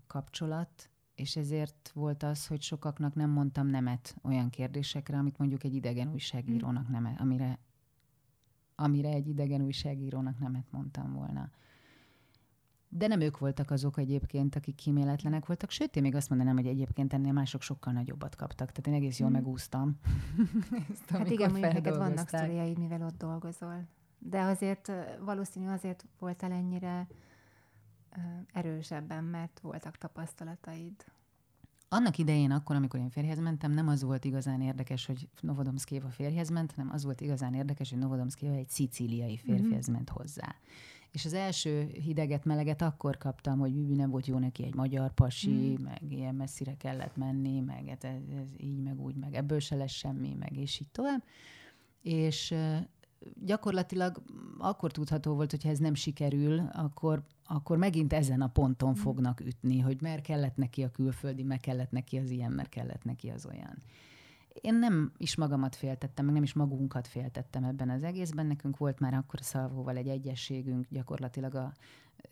kapcsolat, 0.06 0.90
és 1.16 1.37
ezért 1.37 1.90
volt 1.94 2.22
az, 2.22 2.46
hogy 2.46 2.62
sokaknak 2.62 3.14
nem 3.14 3.31
mondtam 3.31 3.66
nemet 3.66 4.16
olyan 4.22 4.50
kérdésekre, 4.50 5.16
amit 5.18 5.38
mondjuk 5.38 5.64
egy 5.64 5.74
idegen 5.74 6.12
újságírónak 6.12 6.88
nem, 6.88 7.16
amire, 7.18 7.59
amire 8.74 9.09
egy 9.09 9.29
idegen 9.29 9.62
újságírónak 9.62 10.38
nemet 10.38 10.66
mondtam 10.70 11.12
volna. 11.12 11.50
De 12.88 13.07
nem 13.07 13.20
ők 13.20 13.38
voltak 13.38 13.70
azok 13.70 13.98
egyébként, 13.98 14.57
akik 14.57 14.74
kíméletlenek 14.74 15.46
voltak, 15.46 15.70
sőt, 15.70 15.96
én 15.96 16.02
még 16.02 16.14
azt 16.14 16.29
mondanám, 16.29 16.57
hogy 16.57 16.66
egyébként 16.66 17.12
ennél 17.12 17.33
mások 17.33 17.62
sokkal 17.62 17.92
nagyobbat 17.92 18.35
kaptak. 18.35 18.72
Tehát 18.72 18.87
én 18.87 18.94
egész 18.94 19.18
jól 19.18 19.29
mm. 19.29 19.33
megúsztam. 19.33 19.98
Ezt, 20.90 21.11
hát 21.11 21.31
igen, 21.31 21.50
mondjuk 21.50 21.72
neked 21.72 21.96
vannak 21.96 22.29
sztoriaid, 22.29 22.79
mivel 22.79 23.02
ott 23.02 23.16
dolgozol. 23.16 23.87
De 24.18 24.40
azért 24.40 24.92
valószínű 25.20 25.66
azért 25.66 26.07
voltál 26.18 26.52
ennyire 26.52 27.07
erősebben, 28.52 29.24
mert 29.24 29.61
voltak 29.61 29.96
tapasztalataid. 29.96 31.05
Annak 31.88 32.18
idején, 32.18 32.50
akkor, 32.50 32.76
amikor 32.76 33.00
én 33.00 33.11
férjhez 33.11 33.38
mentem, 33.38 33.72
nem 33.72 33.88
az 33.88 34.02
volt 34.02 34.24
igazán 34.24 34.61
érdekes, 34.61 35.07
hogy 35.07 35.29
Novodomszkéva 35.40 36.09
férjhez 36.09 36.48
ment, 36.48 36.72
hanem 36.72 36.90
az 36.92 37.05
volt 37.05 37.20
igazán 37.20 37.55
érdekes, 37.55 37.90
hogy 37.90 37.98
Novodomszkéva 37.98 38.55
egy 38.55 38.68
szicíliai 38.68 39.37
férfihez 39.37 39.85
mm-hmm. 39.85 39.92
ment 39.96 40.09
hozzá. 40.09 40.55
És 41.11 41.24
az 41.24 41.33
első 41.33 41.90
hideget, 42.02 42.44
meleget 42.44 42.83
akkor 42.83 43.16
kaptam, 43.16 43.59
hogy 43.59 43.72
Bibi 43.72 43.94
nem 43.94 44.11
volt 44.11 44.26
jó 44.26 44.38
neki 44.38 44.64
egy 44.64 44.74
magyar 44.74 45.12
pasi, 45.12 45.50
mm. 45.50 45.83
meg 45.83 46.02
ilyen 46.09 46.35
messzire 46.35 46.76
kellett 46.76 47.16
menni, 47.16 47.61
meg 47.61 47.88
ez, 47.88 48.05
ez 48.05 48.46
így, 48.57 48.83
meg 48.83 49.00
úgy, 49.00 49.14
meg 49.14 49.35
ebből 49.35 49.61
se 49.61 49.76
lesz 49.76 49.92
semmi, 49.92 50.35
meg 50.38 50.57
és 50.57 50.81
így 50.81 50.90
tovább. 50.90 51.24
És 52.02 52.55
gyakorlatilag 53.44 54.22
akkor 54.59 54.92
tudható 54.92 55.35
volt, 55.35 55.50
hogy 55.50 55.62
ha 55.62 55.68
ez 55.68 55.79
nem 55.79 55.94
sikerül, 55.94 56.59
akkor, 56.72 57.22
akkor 57.46 57.76
megint 57.76 58.12
ezen 58.12 58.40
a 58.40 58.48
ponton 58.48 58.90
mm. 58.90 59.00
fognak 59.00 59.40
ütni, 59.40 59.81
hogy 59.81 60.00
mert 60.00 60.22
kellett 60.22 60.57
neki 60.57 60.83
a 60.83 60.90
külföldi, 60.90 61.42
meg 61.42 61.61
kellett 61.61 61.90
neki 61.90 62.18
az 62.18 62.31
ilyen, 62.31 62.52
mert 62.52 62.68
kellett 62.68 63.05
neki 63.05 63.29
az 63.29 63.46
olyan. 63.46 63.83
Én 64.61 64.74
nem 64.74 65.12
is 65.16 65.37
magamat 65.37 65.76
féltettem, 65.76 66.24
meg 66.24 66.35
nem 66.35 66.42
is 66.42 66.52
magunkat 66.52 67.07
féltettem 67.07 67.64
ebben 67.64 67.90
az 67.90 68.02
egészben. 68.02 68.46
Nekünk 68.46 68.76
volt 68.76 68.98
már 68.98 69.14
akkor 69.14 69.40
Szalvóval 69.42 69.96
egy 69.96 70.09
egyességünk 70.09 70.87
gyakorlatilag 70.90 71.55
a 71.55 71.72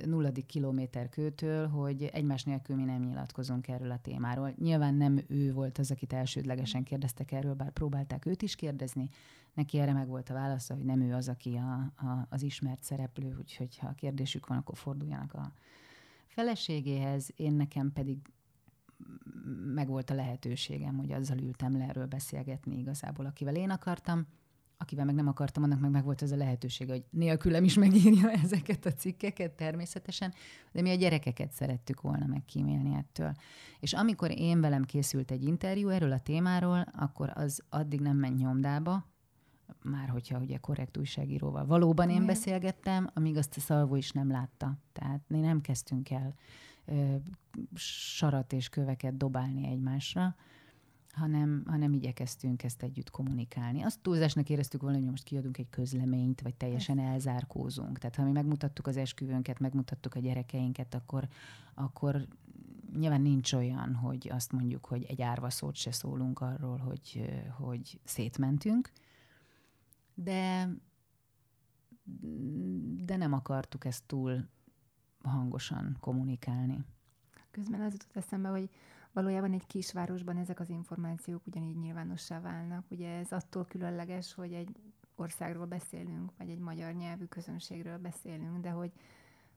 nulladik 0.06 0.46
kilométer 0.46 1.08
kőtől, 1.08 1.66
hogy 1.66 2.02
egymás 2.02 2.44
nélkül 2.44 2.76
mi 2.76 2.84
nem 2.84 3.02
nyilatkozunk 3.02 3.68
erről 3.68 3.90
a 3.90 3.98
témáról. 3.98 4.54
Nyilván 4.58 4.94
nem 4.94 5.20
ő 5.28 5.52
volt 5.52 5.78
az, 5.78 5.90
akit 5.90 6.12
elsődlegesen 6.12 6.82
kérdeztek 6.82 7.32
erről, 7.32 7.54
bár 7.54 7.70
próbálták 7.70 8.26
őt 8.26 8.42
is 8.42 8.54
kérdezni. 8.54 9.08
Neki 9.54 9.78
erre 9.78 9.92
meg 9.92 10.08
volt 10.08 10.30
a 10.30 10.34
válasza, 10.34 10.74
hogy 10.74 10.84
nem 10.84 11.00
ő 11.00 11.14
az, 11.14 11.28
aki 11.28 11.56
a, 11.56 11.92
a, 12.06 12.26
az 12.28 12.42
ismert 12.42 12.82
szereplő, 12.82 13.36
úgyhogy 13.38 13.78
ha 13.78 13.92
kérdésük 13.92 14.46
van, 14.46 14.58
akkor 14.58 14.76
forduljanak 14.76 15.34
a 15.34 15.52
feleségéhez. 16.26 17.30
Én 17.36 17.52
nekem 17.52 17.92
pedig 17.92 18.18
meg 19.74 19.88
volt 19.88 20.10
a 20.10 20.14
lehetőségem, 20.14 20.96
hogy 20.96 21.12
azzal 21.12 21.38
ültem 21.38 21.76
le 21.76 21.84
erről 21.84 22.06
beszélgetni 22.06 22.78
igazából, 22.78 23.26
akivel 23.26 23.54
én 23.54 23.70
akartam 23.70 24.26
akivel 24.84 25.04
meg 25.04 25.14
nem 25.14 25.28
akartam, 25.28 25.62
annak 25.62 25.80
meg, 25.80 25.90
meg 25.90 26.04
volt 26.04 26.22
ez 26.22 26.32
a 26.32 26.36
lehetőség, 26.36 26.88
hogy 26.88 27.04
nélkülem 27.10 27.64
is 27.64 27.74
megírja 27.74 28.30
ezeket 28.44 28.86
a 28.86 28.92
cikkeket 28.92 29.52
természetesen, 29.52 30.34
de 30.72 30.82
mi 30.82 30.90
a 30.90 30.94
gyerekeket 30.94 31.52
szerettük 31.52 32.00
volna 32.00 32.26
megkímélni 32.26 32.94
ettől. 32.94 33.32
És 33.80 33.92
amikor 33.92 34.30
én 34.38 34.60
velem 34.60 34.84
készült 34.84 35.30
egy 35.30 35.44
interjú 35.44 35.88
erről 35.88 36.12
a 36.12 36.20
témáról, 36.20 36.86
akkor 36.98 37.32
az 37.34 37.62
addig 37.68 38.00
nem 38.00 38.16
ment 38.16 38.38
nyomdába, 38.38 39.06
már 39.82 40.08
hogyha 40.08 40.38
ugye 40.38 40.56
korrekt 40.56 40.96
újságíróval 40.96 41.66
valóban 41.66 42.10
én 42.10 42.26
beszélgettem, 42.26 43.10
amíg 43.14 43.36
azt 43.36 43.56
a 43.56 43.60
Szalvó 43.60 43.96
is 43.96 44.10
nem 44.10 44.30
látta. 44.30 44.78
Tehát 44.92 45.20
mi 45.26 45.40
nem 45.40 45.60
kezdtünk 45.60 46.10
el 46.10 46.34
ö, 46.84 47.14
sarat 47.74 48.52
és 48.52 48.68
köveket 48.68 49.16
dobálni 49.16 49.66
egymásra, 49.66 50.36
hanem, 51.14 51.62
hanem 51.66 51.92
igyekeztünk 51.92 52.62
ezt 52.62 52.82
együtt 52.82 53.10
kommunikálni. 53.10 53.82
Azt 53.82 54.00
túlzásnak 54.00 54.48
éreztük 54.48 54.80
volna, 54.80 54.98
hogy 54.98 55.06
most 55.06 55.22
kiadunk 55.22 55.58
egy 55.58 55.70
közleményt, 55.70 56.40
vagy 56.40 56.54
teljesen 56.54 56.98
elzárkózunk. 56.98 57.98
Tehát 57.98 58.16
ha 58.16 58.24
mi 58.24 58.30
megmutattuk 58.30 58.86
az 58.86 58.96
esküvőnket, 58.96 59.58
megmutattuk 59.58 60.14
a 60.14 60.20
gyerekeinket, 60.20 60.94
akkor, 60.94 61.28
akkor 61.74 62.26
nyilván 62.96 63.20
nincs 63.20 63.52
olyan, 63.52 63.94
hogy 63.94 64.28
azt 64.32 64.52
mondjuk, 64.52 64.84
hogy 64.86 65.04
egy 65.04 65.22
árva 65.22 65.50
szót 65.50 65.74
se 65.74 65.92
szólunk 65.92 66.40
arról, 66.40 66.76
hogy, 66.78 67.30
hogy 67.58 68.00
szétmentünk, 68.04 68.92
de, 70.14 70.68
de 73.04 73.16
nem 73.16 73.32
akartuk 73.32 73.84
ezt 73.84 74.04
túl 74.06 74.48
hangosan 75.22 75.96
kommunikálni. 76.00 76.84
Közben 77.50 77.80
az 77.80 77.92
jutott 77.92 78.16
eszembe, 78.16 78.48
hogy 78.48 78.70
valójában 79.14 79.52
egy 79.52 79.66
kisvárosban 79.66 80.36
ezek 80.36 80.60
az 80.60 80.68
információk 80.68 81.46
ugyanígy 81.46 81.78
nyilvánossá 81.78 82.40
válnak. 82.40 82.84
Ugye 82.88 83.08
ez 83.08 83.32
attól 83.32 83.64
különleges, 83.64 84.34
hogy 84.34 84.52
egy 84.52 84.76
országról 85.14 85.66
beszélünk, 85.66 86.32
vagy 86.38 86.50
egy 86.50 86.58
magyar 86.58 86.92
nyelvű 86.92 87.24
közönségről 87.24 87.98
beszélünk, 87.98 88.60
de 88.60 88.70
hogy 88.70 88.92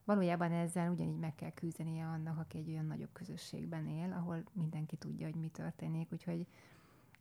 valójában 0.04 0.52
ezzel 0.52 0.91
ugyanígy 0.91 1.20
meg 1.20 1.36
kell 1.36 1.52
küzdenie 1.52 2.06
annak, 2.06 2.38
aki 2.38 2.58
egy 2.58 2.70
olyan 2.70 2.86
nagyobb 2.86 3.13
közösségben 3.13 3.88
él, 3.88 4.13
ahol 4.13 4.43
mindenki 4.54 4.96
tudja, 4.96 5.26
hogy 5.26 5.36
mi 5.36 5.48
történik. 5.48 6.12
Úgyhogy 6.12 6.48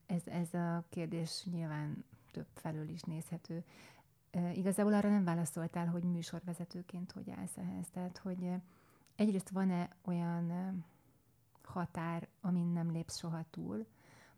ez, 0.07 0.27
ez 0.27 0.55
a 0.55 0.85
kérdés 0.89 1.47
nyilván 1.53 2.05
több 2.33 2.47
felől 2.55 2.89
is 2.89 3.03
nézhető. 3.03 3.65
Igazából 4.55 4.95
arra 4.95 5.11
nem 5.11 5.25
válaszoltál, 5.25 5.87
hogy 5.87 6.03
műsorvezetőként 6.03 7.13
hogy 7.13 7.31
állsz 7.31 7.57
ehhez. 7.57 7.89
Tehát, 7.89 8.19
hogy 8.19 8.51
egyrészt 9.17 9.49
van-e 9.49 9.89
olyan 10.05 10.53
határ, 11.67 12.29
amin 12.41 12.67
nem 12.67 12.91
lépsz 12.91 13.19
soha 13.19 13.45
túl. 13.51 13.87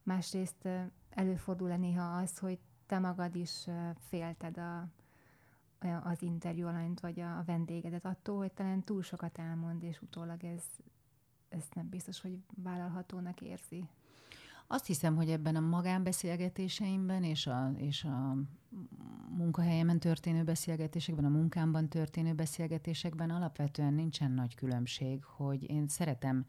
Másrészt 0.03 0.69
előfordul-e 1.11 1.77
néha 1.77 2.17
az, 2.17 2.39
hogy 2.39 2.59
te 2.87 2.99
magad 2.99 3.37
is 3.37 3.67
félted 4.09 4.59
a, 4.59 4.89
az 6.03 6.23
interjú 6.23 6.67
alanyt, 6.67 7.01
vagy 7.01 7.21
a 7.21 7.43
vendégedet 7.47 8.05
attól, 8.05 8.37
hogy 8.37 8.53
talán 8.53 8.83
túl 8.83 9.03
sokat 9.03 9.39
elmond, 9.39 9.83
és 9.83 10.03
utólag 10.03 10.45
ez, 10.45 10.63
ez 11.49 11.65
nem 11.75 11.89
biztos, 11.89 12.21
hogy 12.21 12.39
vállalhatónak 12.63 13.41
érzi. 13.41 13.89
Azt 14.71 14.87
hiszem, 14.87 15.17
hogy 15.17 15.31
ebben 15.31 15.57
a 15.57 15.61
magánbeszélgetéseimben 15.61 17.25
és 17.25 17.47
a, 17.47 17.73
és 17.77 18.05
a 18.05 18.37
munkahelyemen 19.29 19.99
történő 19.99 20.43
beszélgetésekben, 20.45 21.25
a 21.25 21.29
munkámban 21.29 21.89
történő 21.89 22.33
beszélgetésekben 22.33 23.31
alapvetően 23.31 23.95
nincsen 23.95 24.31
nagy 24.31 24.55
különbség, 24.55 25.25
hogy 25.25 25.71
én 25.71 25.89
szeretem 25.89 26.47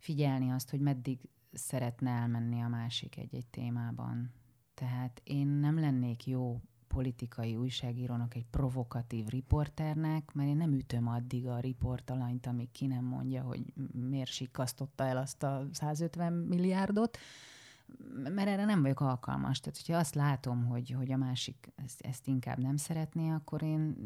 figyelni 0.00 0.50
azt, 0.50 0.70
hogy 0.70 0.80
meddig 0.80 1.18
szeretne 1.52 2.10
elmenni 2.10 2.60
a 2.60 2.68
másik 2.68 3.16
egy-egy 3.16 3.46
témában. 3.46 4.32
Tehát 4.74 5.20
én 5.24 5.46
nem 5.46 5.78
lennék 5.78 6.26
jó 6.26 6.60
politikai 6.88 7.56
újságírónak, 7.56 8.34
egy 8.34 8.46
provokatív 8.50 9.26
riporternek, 9.26 10.32
mert 10.32 10.48
én 10.48 10.56
nem 10.56 10.72
ütöm 10.72 11.08
addig 11.08 11.46
a 11.46 11.58
riportalanyt, 11.58 12.46
amíg 12.46 12.70
ki 12.72 12.86
nem 12.86 13.04
mondja, 13.04 13.42
hogy 13.42 13.72
miért 13.92 14.30
sikasztotta 14.30 15.04
el 15.04 15.16
azt 15.16 15.42
a 15.42 15.66
150 15.72 16.32
milliárdot, 16.32 17.18
mert 18.14 18.48
erre 18.48 18.64
nem 18.64 18.82
vagyok 18.82 19.00
alkalmas. 19.00 19.60
Tehát, 19.60 19.78
hogyha 19.84 19.98
azt 19.98 20.14
látom, 20.14 20.66
hogy, 20.66 20.90
hogy 20.90 21.12
a 21.12 21.16
másik 21.16 21.72
ezt, 21.76 22.00
ezt 22.00 22.26
inkább 22.26 22.58
nem 22.58 22.76
szeretné, 22.76 23.30
akkor 23.30 23.62
én 23.62 23.96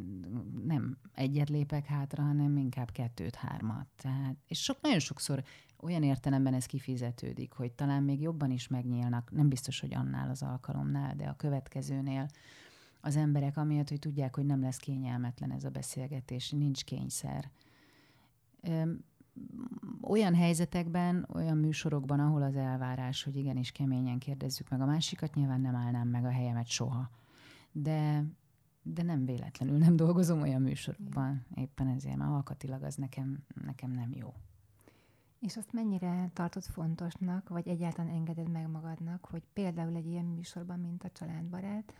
nem 0.66 0.96
egyet 1.12 1.48
lépek 1.48 1.86
hátra, 1.86 2.22
hanem 2.22 2.56
inkább 2.56 2.90
kettőt, 2.90 3.34
hármat. 3.34 3.86
Tehát, 3.96 4.36
és 4.46 4.62
sok, 4.62 4.80
nagyon 4.80 4.98
sokszor 4.98 5.44
olyan 5.80 6.02
értelemben 6.02 6.54
ez 6.54 6.66
kifizetődik, 6.66 7.52
hogy 7.52 7.72
talán 7.72 8.02
még 8.02 8.20
jobban 8.20 8.50
is 8.50 8.68
megnyílnak, 8.68 9.30
nem 9.32 9.48
biztos, 9.48 9.80
hogy 9.80 9.94
annál 9.94 10.30
az 10.30 10.42
alkalomnál, 10.42 11.14
de 11.16 11.24
a 11.24 11.36
következőnél 11.36 12.28
az 13.00 13.16
emberek, 13.16 13.56
amiatt, 13.56 13.88
hogy 13.88 13.98
tudják, 13.98 14.34
hogy 14.34 14.46
nem 14.46 14.60
lesz 14.60 14.76
kényelmetlen 14.76 15.52
ez 15.52 15.64
a 15.64 15.70
beszélgetés, 15.70 16.50
nincs 16.50 16.84
kényszer. 16.84 17.50
Olyan 20.00 20.34
helyzetekben, 20.34 21.26
olyan 21.32 21.56
műsorokban, 21.56 22.20
ahol 22.20 22.42
az 22.42 22.56
elvárás, 22.56 23.22
hogy 23.22 23.36
igenis 23.36 23.72
keményen 23.72 24.18
kérdezzük 24.18 24.68
meg 24.68 24.80
a 24.80 24.86
másikat, 24.86 25.34
nyilván 25.34 25.60
nem 25.60 25.74
állnám 25.74 26.08
meg 26.08 26.24
a 26.24 26.30
helyemet 26.30 26.66
soha. 26.66 27.10
De, 27.72 28.24
de 28.82 29.02
nem 29.02 29.24
véletlenül 29.24 29.78
nem 29.78 29.96
dolgozom 29.96 30.40
olyan 30.40 30.62
műsorokban, 30.62 31.46
éppen 31.54 31.86
ezért, 31.86 32.16
mert 32.16 32.30
alkatilag 32.30 32.82
az 32.82 32.94
nekem, 32.94 33.44
nekem 33.64 33.90
nem 33.90 34.12
jó. 34.12 34.34
És 35.44 35.56
azt 35.56 35.72
mennyire 35.72 36.30
tartod 36.32 36.62
fontosnak, 36.62 37.48
vagy 37.48 37.68
egyáltalán 37.68 38.14
engeded 38.14 38.50
meg 38.50 38.70
magadnak, 38.70 39.24
hogy 39.30 39.42
például 39.52 39.96
egy 39.96 40.06
ilyen 40.06 40.24
műsorban, 40.24 40.80
mint 40.80 41.04
a 41.04 41.10
Családbarát, 41.10 41.94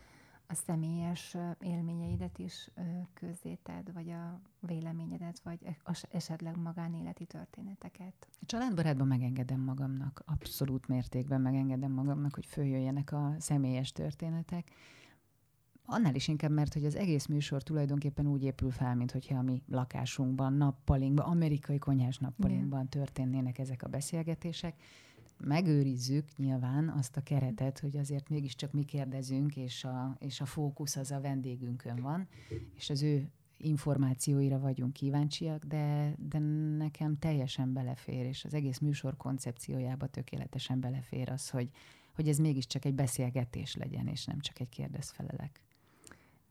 a 0.47 0.55
személyes 0.55 1.37
élményeidet 1.61 2.39
is 2.39 2.71
közzéted, 3.15 3.93
vagy 3.93 4.11
a 4.11 4.41
véleményedet, 4.61 5.41
vagy 5.43 5.59
e-, 5.65 5.97
esetleg 6.11 6.57
magánéleti 6.57 7.25
történeteket? 7.25 8.29
A 8.41 8.47
családbarátban 8.47 9.07
megengedem 9.07 9.61
magamnak, 9.61 10.23
abszolút 10.27 10.89
mértékben 10.89 11.41
megengedem 11.41 11.93
magamnak, 11.93 12.35
hogy 12.35 12.47
följöjjenek 12.47 13.13
a 13.13 13.35
személyes 13.39 13.93
történetek. 13.93 14.71
Annál 15.87 16.15
is 16.15 16.29
inkább, 16.29 16.51
mert 16.51 16.73
hogy 16.73 16.85
az 16.85 16.97
egész 16.97 17.27
műsor 17.27 17.63
tulajdonképpen 17.63 18.27
úgy 18.27 18.43
épül 18.43 18.71
fel, 18.71 18.95
mint 18.95 19.13
hogyha 19.13 19.39
a 19.39 19.43
mi 19.43 19.63
lakásunkban, 19.69 20.53
nappalinkban, 20.53 21.27
amerikai 21.27 21.79
konyhás 21.79 22.19
nappalinkban 22.19 22.89
történnének 22.89 23.59
ezek 23.59 23.83
a 23.83 23.89
beszélgetések 23.89 24.75
megőrizzük 25.39 26.37
nyilván 26.37 26.89
azt 26.89 27.17
a 27.17 27.21
keretet, 27.21 27.79
hogy 27.79 27.97
azért 27.97 28.29
mégiscsak 28.29 28.73
mi 28.73 28.85
kérdezünk, 28.85 29.57
és 29.57 29.85
a, 29.85 30.17
és 30.19 30.41
a 30.41 30.47
fókusz 30.47 30.97
az 30.97 31.11
a 31.11 31.21
vendégünkön 31.21 31.97
van, 31.97 32.29
és 32.77 32.91
az 32.91 33.03
ő 33.03 33.31
információira 33.59 34.59
vagyunk 34.59 34.93
kíváncsiak, 34.93 35.65
de, 35.65 36.15
de 36.19 36.39
nekem 36.79 37.19
teljesen 37.19 37.73
belefér, 37.73 38.25
és 38.27 38.45
az 38.45 38.55
egész 38.55 38.79
műsor 38.79 39.17
koncepciójába 39.17 40.07
tökéletesen 40.07 40.81
belefér 40.81 41.31
az, 41.31 41.51
hogy, 41.51 41.71
hogy 42.15 42.29
ez 42.29 42.39
mégiscsak 42.39 42.85
egy 42.85 42.95
beszélgetés 42.95 43.75
legyen, 43.75 44.07
és 44.07 44.25
nem 44.25 44.41
csak 44.41 44.61
egy 44.61 44.69
kérdezfelelek. 44.69 45.61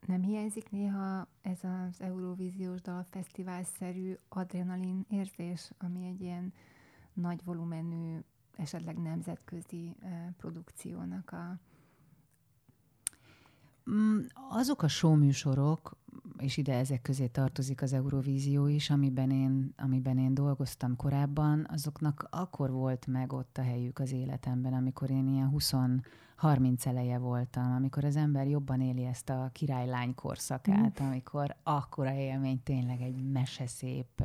Nem 0.06 0.22
hiányzik 0.22 0.70
néha 0.70 1.28
ez 1.42 1.60
az 1.62 2.02
Eurovíziós 2.02 2.82
Dalfesztivál-szerű 2.82 4.14
adrenalin 4.30 5.06
érzés, 5.10 5.72
ami 5.78 6.08
egy 6.08 6.22
ilyen 6.22 6.54
nagy 7.14 7.44
volumenű 7.44 8.20
esetleg 8.56 8.98
nemzetközi 8.98 9.96
produkciónak 10.38 11.32
a 11.32 11.60
mm, 13.92 14.20
azok 14.50 14.82
a 14.82 14.88
showműsorok, 14.88 15.98
és 16.38 16.58
ide 16.58 16.74
ezek 16.74 17.02
közé 17.02 17.28
tartozik 17.28 17.82
az 17.82 17.94
Eurovízió 17.94 18.68
is, 18.68 18.90
amiben 18.90 19.32
én, 19.32 19.74
amiben 19.78 20.18
én 20.18 20.34
dolgoztam 20.34 20.96
korábban, 20.96 21.68
azoknak 21.70 22.28
akkor 22.30 22.72
volt 22.72 23.08
meg 23.08 23.34
ott 23.34 23.58
a 23.58 23.62
helyük 23.62 24.00
az 24.00 24.12
életemben, 24.12 24.74
amikor 24.74 25.10
én 25.10 25.28
ilyen 25.28 25.52
20-30 26.42 26.86
eleje 26.86 27.18
voltam, 27.18 27.72
amikor 27.72 28.04
az 28.06 28.16
ember 28.16 28.48
jobban 28.48 28.82
éli 28.82 29.04
ezt 29.04 29.30
a 29.30 29.50
királylány 29.54 30.16
korszakát, 30.16 31.02
mm. 31.04 31.06
amikor 31.06 31.56
akkora 31.64 32.14
élmény 32.14 32.64
tényleg 32.64 33.02
egy 33.02 33.32
meseszép 33.32 34.24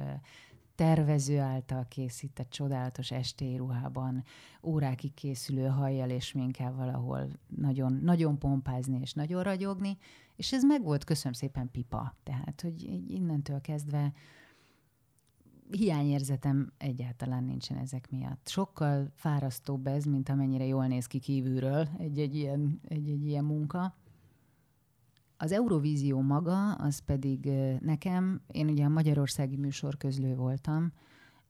tervező 0.79 1.38
által 1.38 1.87
készített 1.88 2.51
csodálatos 2.51 3.11
estéi 3.11 3.57
ruhában, 3.57 4.25
órákig 4.62 5.14
készülő 5.14 5.67
hajjal 5.67 6.11
és 6.11 6.33
minkkel 6.33 6.73
valahol 6.73 7.29
nagyon, 7.57 7.93
nagyon 7.93 8.38
pompázni 8.38 8.99
és 9.01 9.12
nagyon 9.12 9.43
ragyogni, 9.43 9.99
és 10.37 10.53
ez 10.53 10.64
meg 10.64 10.83
volt, 10.83 11.05
köszönöm 11.05 11.33
szépen, 11.33 11.71
pipa. 11.71 12.14
Tehát, 12.23 12.61
hogy 12.61 13.03
innentől 13.09 13.61
kezdve 13.61 14.12
hiányérzetem 15.71 16.73
egyáltalán 16.77 17.45
nincsen 17.45 17.77
ezek 17.77 18.11
miatt. 18.11 18.49
Sokkal 18.49 19.12
fárasztóbb 19.14 19.87
ez, 19.87 20.05
mint 20.05 20.29
amennyire 20.29 20.64
jól 20.64 20.87
néz 20.87 21.07
ki 21.07 21.19
kívülről 21.19 21.88
egy-egy 21.99 22.35
ilyen, 22.35 22.81
egy-egy 22.88 23.27
ilyen 23.27 23.45
munka. 23.45 23.95
Az 25.40 25.53
Eurovízió 25.53 26.20
maga, 26.20 26.72
az 26.72 26.98
pedig 26.98 27.51
nekem, 27.81 28.40
én 28.46 28.68
ugye 28.68 28.85
a 28.85 28.88
magyarországi 28.88 29.57
műsor 29.57 29.96
közlő 29.96 30.35
voltam, 30.35 30.92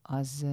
az, 0.02 0.46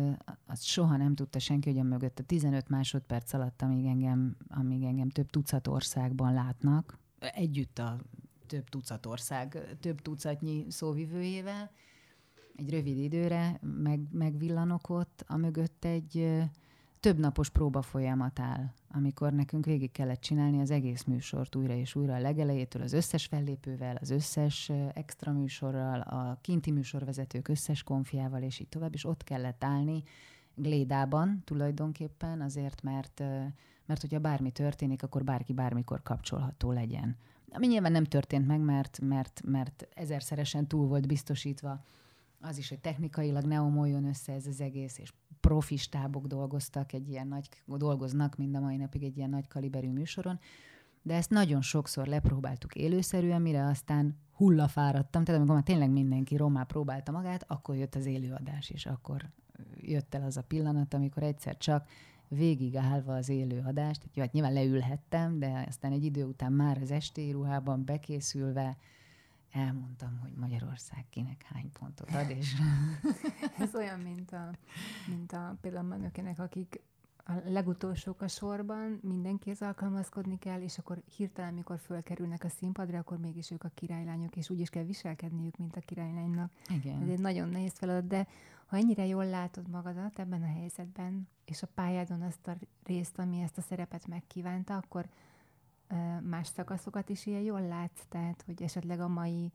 az 0.45 0.63
soha 0.63 0.97
nem 0.97 1.15
tudta 1.15 1.39
senki, 1.39 1.69
hogy 1.69 1.79
a 1.79 1.83
mögött 1.83 2.19
a 2.19 2.23
15 2.23 2.69
másodperc 2.69 3.33
alatt, 3.33 3.61
amíg 3.61 3.85
engem, 3.85 4.37
amíg 4.47 4.83
engem 4.83 5.09
több 5.09 5.29
tucat 5.29 5.67
országban 5.67 6.33
látnak, 6.33 6.99
együtt 7.19 7.79
a 7.79 7.99
több 8.47 8.69
tucat 8.69 9.05
ország, 9.05 9.77
több 9.79 10.01
tucatnyi 10.01 10.65
szóvivőjével, 10.69 11.71
egy 12.55 12.69
rövid 12.69 12.97
időre 12.97 13.59
meg, 13.61 13.99
megvillanok 14.11 14.89
ott, 14.89 15.23
a 15.27 15.37
mögött 15.37 15.85
egy, 15.85 16.41
több 17.05 17.19
napos 17.19 17.49
próba 17.49 17.81
folyamat 17.81 18.39
áll, 18.39 18.71
amikor 18.89 19.33
nekünk 19.33 19.65
végig 19.65 19.91
kellett 19.91 20.21
csinálni 20.21 20.59
az 20.59 20.71
egész 20.71 21.03
műsort 21.03 21.55
újra 21.55 21.73
és 21.73 21.95
újra 21.95 22.13
a 22.13 22.19
legelejétől 22.19 22.81
az 22.81 22.93
összes 22.93 23.25
fellépővel, 23.25 23.95
az 24.01 24.09
összes 24.09 24.71
extra 24.93 25.31
műsorral, 25.31 26.01
a 26.01 26.37
kinti 26.41 26.71
műsorvezetők 26.71 27.47
összes 27.47 27.83
konfiával, 27.83 28.41
és 28.41 28.59
így 28.59 28.67
tovább, 28.67 28.93
és 28.93 29.05
ott 29.05 29.23
kellett 29.23 29.63
állni 29.63 30.03
Glédában 30.55 31.41
tulajdonképpen 31.43 32.41
azért, 32.41 32.81
mert, 32.81 33.19
mert 33.85 34.01
hogyha 34.01 34.19
bármi 34.19 34.51
történik, 34.51 35.03
akkor 35.03 35.23
bárki 35.23 35.53
bármikor 35.53 36.03
kapcsolható 36.03 36.71
legyen. 36.71 37.17
Ami 37.49 37.67
nyilván 37.67 37.91
nem 37.91 38.05
történt 38.05 38.47
meg, 38.47 38.59
mert, 38.59 38.99
mert, 39.01 39.41
mert 39.45 39.87
ezerszeresen 39.93 40.67
túl 40.67 40.87
volt 40.87 41.07
biztosítva 41.07 41.83
az 42.39 42.57
is, 42.57 42.69
hogy 42.69 42.79
technikailag 42.79 43.43
ne 43.43 43.61
omoljon 43.61 44.05
össze 44.05 44.33
ez 44.33 44.47
az 44.47 44.61
egész, 44.61 44.97
és 44.97 45.13
profi 45.39 45.77
stábok 45.77 46.27
dolgoztak 46.27 46.93
egy 46.93 47.09
ilyen 47.09 47.27
nagy, 47.27 47.49
dolgoznak 47.65 48.37
mind 48.37 48.55
a 48.55 48.59
mai 48.59 48.75
napig 48.75 49.03
egy 49.03 49.17
ilyen 49.17 49.29
nagy 49.29 49.47
kaliberű 49.47 49.89
műsoron, 49.89 50.39
de 51.01 51.13
ezt 51.13 51.29
nagyon 51.29 51.61
sokszor 51.61 52.07
lepróbáltuk 52.07 52.75
élőszerűen, 52.75 53.41
mire 53.41 53.65
aztán 53.65 54.17
hullafáradtam, 54.31 55.23
tehát 55.23 55.39
amikor 55.39 55.55
már 55.55 55.65
tényleg 55.65 55.89
mindenki 55.89 56.35
romá 56.35 56.63
próbálta 56.63 57.11
magát, 57.11 57.43
akkor 57.47 57.75
jött 57.75 57.95
az 57.95 58.05
élőadás, 58.05 58.69
és 58.69 58.85
akkor 58.85 59.29
jött 59.75 60.15
el 60.15 60.23
az 60.23 60.37
a 60.37 60.41
pillanat, 60.41 60.93
amikor 60.93 61.23
egyszer 61.23 61.57
csak 61.57 61.87
végigállva 62.27 63.15
az 63.15 63.29
élőadást, 63.29 64.01
jó, 64.13 64.21
hát 64.21 64.31
nyilván 64.31 64.53
leülhettem, 64.53 65.39
de 65.39 65.65
aztán 65.67 65.91
egy 65.91 66.03
idő 66.03 66.23
után 66.23 66.51
már 66.51 66.77
az 66.81 66.91
estély 66.91 67.31
ruhában 67.31 67.85
bekészülve, 67.85 68.77
elmondtam, 69.55 70.19
hogy 70.21 70.33
Magyarország 70.33 71.05
kinek 71.09 71.43
hány 71.53 71.71
pontot 71.79 72.11
ad, 72.11 72.29
és... 72.29 72.55
Ez 73.57 73.75
olyan, 73.75 73.99
mint 73.99 74.31
a, 74.31 74.51
mint 75.07 75.31
a 75.31 75.57
például 75.61 75.95
nőkének, 75.95 76.39
akik 76.39 76.81
a 77.27 77.33
legutolsók 77.45 78.21
a 78.21 78.27
sorban, 78.27 78.99
mindenkihez 79.01 79.61
alkalmazkodni 79.61 80.39
kell, 80.39 80.61
és 80.61 80.77
akkor 80.77 81.01
hirtelen, 81.15 81.53
mikor 81.53 81.79
fölkerülnek 81.79 82.43
a 82.43 82.49
színpadra, 82.49 82.97
akkor 82.97 83.17
mégis 83.17 83.51
ők 83.51 83.63
a 83.63 83.71
királylányok, 83.73 84.35
és 84.35 84.49
úgy 84.49 84.59
is 84.59 84.69
kell 84.69 84.83
viselkedniük, 84.83 85.57
mint 85.57 85.75
a 85.75 85.79
királylánynak. 85.79 86.51
Igen. 86.69 87.01
Ez 87.01 87.09
egy 87.09 87.19
nagyon 87.19 87.49
nehéz 87.49 87.73
feladat, 87.73 88.07
de 88.07 88.27
ha 88.65 88.77
ennyire 88.77 89.05
jól 89.05 89.25
látod 89.25 89.69
magadat 89.69 90.19
ebben 90.19 90.41
a 90.41 90.53
helyzetben, 90.59 91.27
és 91.45 91.63
a 91.63 91.67
pályádon 91.73 92.21
azt 92.21 92.47
a 92.47 92.55
részt, 92.83 93.19
ami 93.19 93.41
ezt 93.41 93.57
a 93.57 93.61
szerepet 93.61 94.07
megkívánta, 94.07 94.75
akkor 94.75 95.05
más 96.21 96.47
szakaszokat 96.47 97.09
is 97.09 97.25
ilyen 97.25 97.41
jól 97.41 97.61
látsz, 97.61 98.05
tehát 98.09 98.41
hogy 98.45 98.61
esetleg 98.61 98.99
a 98.99 99.07
mai 99.07 99.51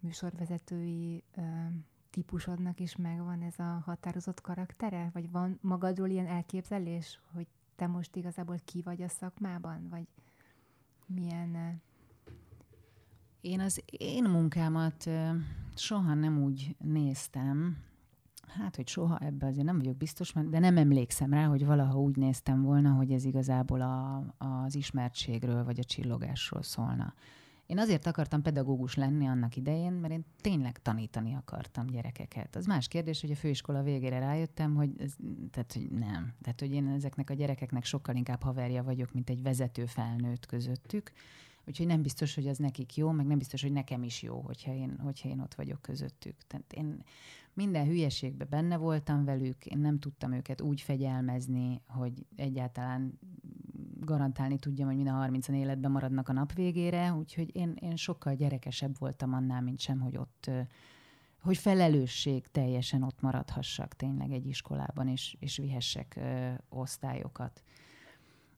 műsorvezetői 0.00 1.24
típusodnak 2.10 2.80
is 2.80 2.96
megvan 2.96 3.42
ez 3.42 3.58
a 3.58 3.82
határozott 3.84 4.40
karaktere? 4.40 5.10
Vagy 5.12 5.30
van 5.30 5.58
magadról 5.60 6.08
ilyen 6.08 6.26
elképzelés, 6.26 7.20
hogy 7.32 7.46
te 7.76 7.86
most 7.86 8.16
igazából 8.16 8.56
ki 8.64 8.82
vagy 8.82 9.02
a 9.02 9.08
szakmában? 9.08 9.88
Vagy 9.88 10.06
milyen... 11.06 11.80
Én 13.40 13.60
az 13.60 13.82
én 13.86 14.24
munkámat 14.24 15.10
soha 15.74 16.14
nem 16.14 16.42
úgy 16.42 16.76
néztem, 16.78 17.76
hát, 18.58 18.76
hogy 18.76 18.88
soha 18.88 19.18
ebbe 19.18 19.46
azért 19.46 19.66
nem 19.66 19.78
vagyok 19.78 19.96
biztos, 19.96 20.32
de 20.32 20.58
nem 20.58 20.76
emlékszem 20.76 21.32
rá, 21.32 21.46
hogy 21.46 21.66
valaha 21.66 22.00
úgy 22.00 22.16
néztem 22.16 22.62
volna, 22.62 22.90
hogy 22.90 23.12
ez 23.12 23.24
igazából 23.24 23.80
a, 23.80 24.24
az 24.38 24.74
ismertségről 24.74 25.64
vagy 25.64 25.78
a 25.78 25.84
csillogásról 25.84 26.62
szólna. 26.62 27.14
Én 27.66 27.78
azért 27.78 28.06
akartam 28.06 28.42
pedagógus 28.42 28.94
lenni 28.94 29.26
annak 29.26 29.56
idején, 29.56 29.92
mert 29.92 30.12
én 30.12 30.24
tényleg 30.40 30.78
tanítani 30.82 31.34
akartam 31.34 31.86
gyerekeket. 31.86 32.56
Az 32.56 32.66
más 32.66 32.88
kérdés, 32.88 33.20
hogy 33.20 33.30
a 33.30 33.36
főiskola 33.36 33.82
végére 33.82 34.18
rájöttem, 34.18 34.74
hogy, 34.74 34.90
ez, 34.98 35.12
tehát, 35.50 35.72
hogy 35.72 35.90
nem. 35.90 36.34
Tehát, 36.40 36.60
hogy 36.60 36.72
én 36.72 36.86
ezeknek 36.86 37.30
a 37.30 37.34
gyerekeknek 37.34 37.84
sokkal 37.84 38.14
inkább 38.14 38.42
haverja 38.42 38.82
vagyok, 38.82 39.12
mint 39.12 39.30
egy 39.30 39.42
vezető 39.42 39.86
felnőtt 39.86 40.46
közöttük 40.46 41.12
Úgyhogy 41.66 41.86
nem 41.86 42.02
biztos, 42.02 42.34
hogy 42.34 42.48
az 42.48 42.58
nekik 42.58 42.96
jó, 42.96 43.10
meg 43.10 43.26
nem 43.26 43.38
biztos, 43.38 43.62
hogy 43.62 43.72
nekem 43.72 44.02
is 44.02 44.22
jó, 44.22 44.40
hogyha 44.40 44.72
én, 44.72 44.98
hogyha 45.02 45.28
én 45.28 45.40
ott 45.40 45.54
vagyok 45.54 45.82
közöttük. 45.82 46.36
Tehát 46.46 46.72
én 46.72 47.02
minden 47.54 47.86
hülyeségben 47.86 48.46
benne 48.50 48.76
voltam 48.76 49.24
velük, 49.24 49.66
én 49.66 49.78
nem 49.78 49.98
tudtam 49.98 50.32
őket 50.32 50.60
úgy 50.60 50.80
fegyelmezni, 50.80 51.82
hogy 51.86 52.26
egyáltalán 52.36 53.18
garantálni 54.00 54.58
tudjam, 54.58 54.86
hogy 54.86 54.96
mind 54.96 55.08
a 55.08 55.12
30 55.12 55.48
életben 55.48 55.90
maradnak 55.90 56.28
a 56.28 56.32
nap 56.32 56.52
végére, 56.52 57.12
úgyhogy 57.12 57.56
én, 57.56 57.76
én 57.80 57.96
sokkal 57.96 58.34
gyerekesebb 58.34 58.98
voltam 58.98 59.32
annál, 59.32 59.60
mint 59.60 59.80
sem, 59.80 60.00
hogy 60.00 60.16
ott 60.16 60.50
hogy 61.42 61.56
felelősség 61.56 62.46
teljesen 62.46 63.02
ott 63.02 63.20
maradhassak 63.20 63.96
tényleg 63.96 64.32
egy 64.32 64.46
iskolában, 64.46 65.08
és, 65.08 65.36
és 65.38 65.56
vihessek 65.56 66.14
ö, 66.16 66.50
osztályokat. 66.68 67.62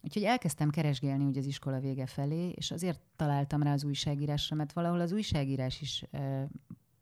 Úgyhogy 0.03 0.23
elkezdtem 0.23 0.71
keresgélni 0.71 1.25
úgy 1.25 1.39
az 1.39 1.47
iskola 1.47 1.81
vége 1.81 2.07
felé, 2.07 2.49
és 2.49 2.71
azért 2.71 3.01
találtam 3.17 3.63
rá 3.63 3.73
az 3.73 3.85
újságírásra, 3.85 4.57
mert 4.57 4.73
valahol 4.73 5.01
az 5.01 5.13
újságírás 5.13 5.81
is 5.81 6.05
ö, 6.11 6.43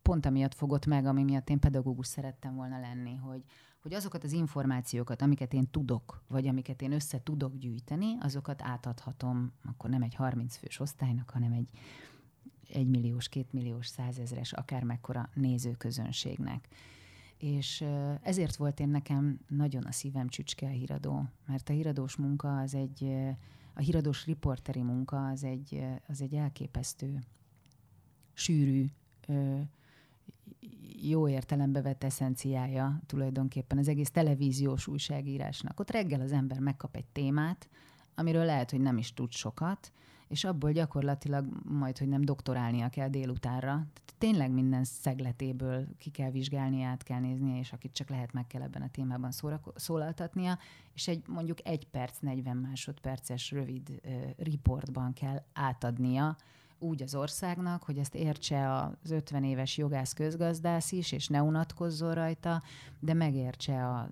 pont 0.02 0.26
amiatt 0.26 0.54
fogott 0.54 0.86
meg, 0.86 1.06
ami 1.06 1.22
miatt 1.22 1.50
én 1.50 1.58
pedagógus 1.58 2.06
szerettem 2.06 2.54
volna 2.54 2.80
lenni, 2.80 3.14
hogy, 3.14 3.42
hogy 3.82 3.94
azokat 3.94 4.24
az 4.24 4.32
információkat, 4.32 5.22
amiket 5.22 5.52
én 5.52 5.70
tudok, 5.70 6.22
vagy 6.28 6.46
amiket 6.46 6.82
én 6.82 6.92
össze 6.92 7.22
tudok 7.22 7.56
gyűjteni, 7.56 8.16
azokat 8.20 8.62
átadhatom, 8.62 9.52
akkor 9.64 9.90
nem 9.90 10.02
egy 10.02 10.14
30 10.14 10.56
fős 10.56 10.80
osztálynak, 10.80 11.30
hanem 11.30 11.52
egy 11.52 11.70
egymilliós, 12.72 13.28
kétmilliós, 13.28 13.86
százezres, 13.86 14.52
akár 14.52 14.82
mekkora 14.82 15.28
nézőközönségnek. 15.34 16.68
És 17.38 17.84
ezért 18.22 18.56
volt 18.56 18.80
én 18.80 18.88
nekem 18.88 19.40
nagyon 19.48 19.84
a 19.84 19.92
szívem 19.92 20.28
csücske 20.28 20.66
a 20.66 20.70
híradó, 20.70 21.24
mert 21.46 21.68
a 21.68 21.72
híradós 21.72 22.16
munka 22.16 22.58
az 22.58 22.74
egy, 22.74 23.04
a 23.74 23.80
híradós 23.80 24.26
riporteri 24.26 24.82
munka 24.82 25.28
az 25.28 25.44
egy, 25.44 25.84
az 26.06 26.22
egy 26.22 26.34
elképesztő, 26.34 27.18
sűrű, 28.32 28.90
jó 31.02 31.28
értelembe 31.28 31.82
vett 31.82 32.04
eszenciája 32.04 33.00
tulajdonképpen 33.06 33.78
az 33.78 33.88
egész 33.88 34.10
televíziós 34.10 34.86
újságírásnak. 34.86 35.80
Ott 35.80 35.90
reggel 35.90 36.20
az 36.20 36.32
ember 36.32 36.58
megkap 36.58 36.96
egy 36.96 37.06
témát, 37.12 37.68
amiről 38.14 38.44
lehet, 38.44 38.70
hogy 38.70 38.80
nem 38.80 38.98
is 38.98 39.14
tud 39.14 39.32
sokat, 39.32 39.92
és 40.28 40.44
abból 40.44 40.72
gyakorlatilag 40.72 41.46
majd, 41.64 41.98
hogy 41.98 42.08
nem 42.08 42.24
doktorálnia 42.24 42.88
kell 42.88 43.08
délutánra. 43.08 43.70
Tehát 43.70 44.14
tényleg 44.18 44.50
minden 44.50 44.84
szegletéből 44.84 45.86
ki 45.98 46.10
kell 46.10 46.30
vizsgálni, 46.30 46.82
át 46.82 47.02
kell 47.02 47.20
néznie, 47.20 47.58
és 47.58 47.72
akit 47.72 47.92
csak 47.92 48.08
lehet, 48.08 48.32
meg 48.32 48.46
kell 48.46 48.62
ebben 48.62 48.82
a 48.82 48.90
témában 48.90 49.30
szórako- 49.30 49.78
szólaltatnia, 49.78 50.58
és 50.94 51.08
egy 51.08 51.22
mondjuk 51.28 51.66
egy 51.66 51.86
perc, 51.86 52.18
40 52.18 52.56
másodperces 52.56 53.50
rövid 53.50 54.00
uh, 54.04 54.12
riportban 54.36 55.12
kell 55.12 55.42
átadnia 55.52 56.36
úgy 56.82 57.02
az 57.02 57.14
országnak, 57.14 57.82
hogy 57.82 57.98
ezt 57.98 58.14
értse 58.14 58.72
az 58.72 59.10
50 59.10 59.44
éves 59.44 59.76
jogász 59.76 60.12
közgazdász 60.12 60.92
is, 60.92 61.12
és 61.12 61.28
ne 61.28 61.42
unatkozzon 61.42 62.14
rajta, 62.14 62.62
de 63.00 63.14
megértse 63.14 63.86
a, 63.86 64.10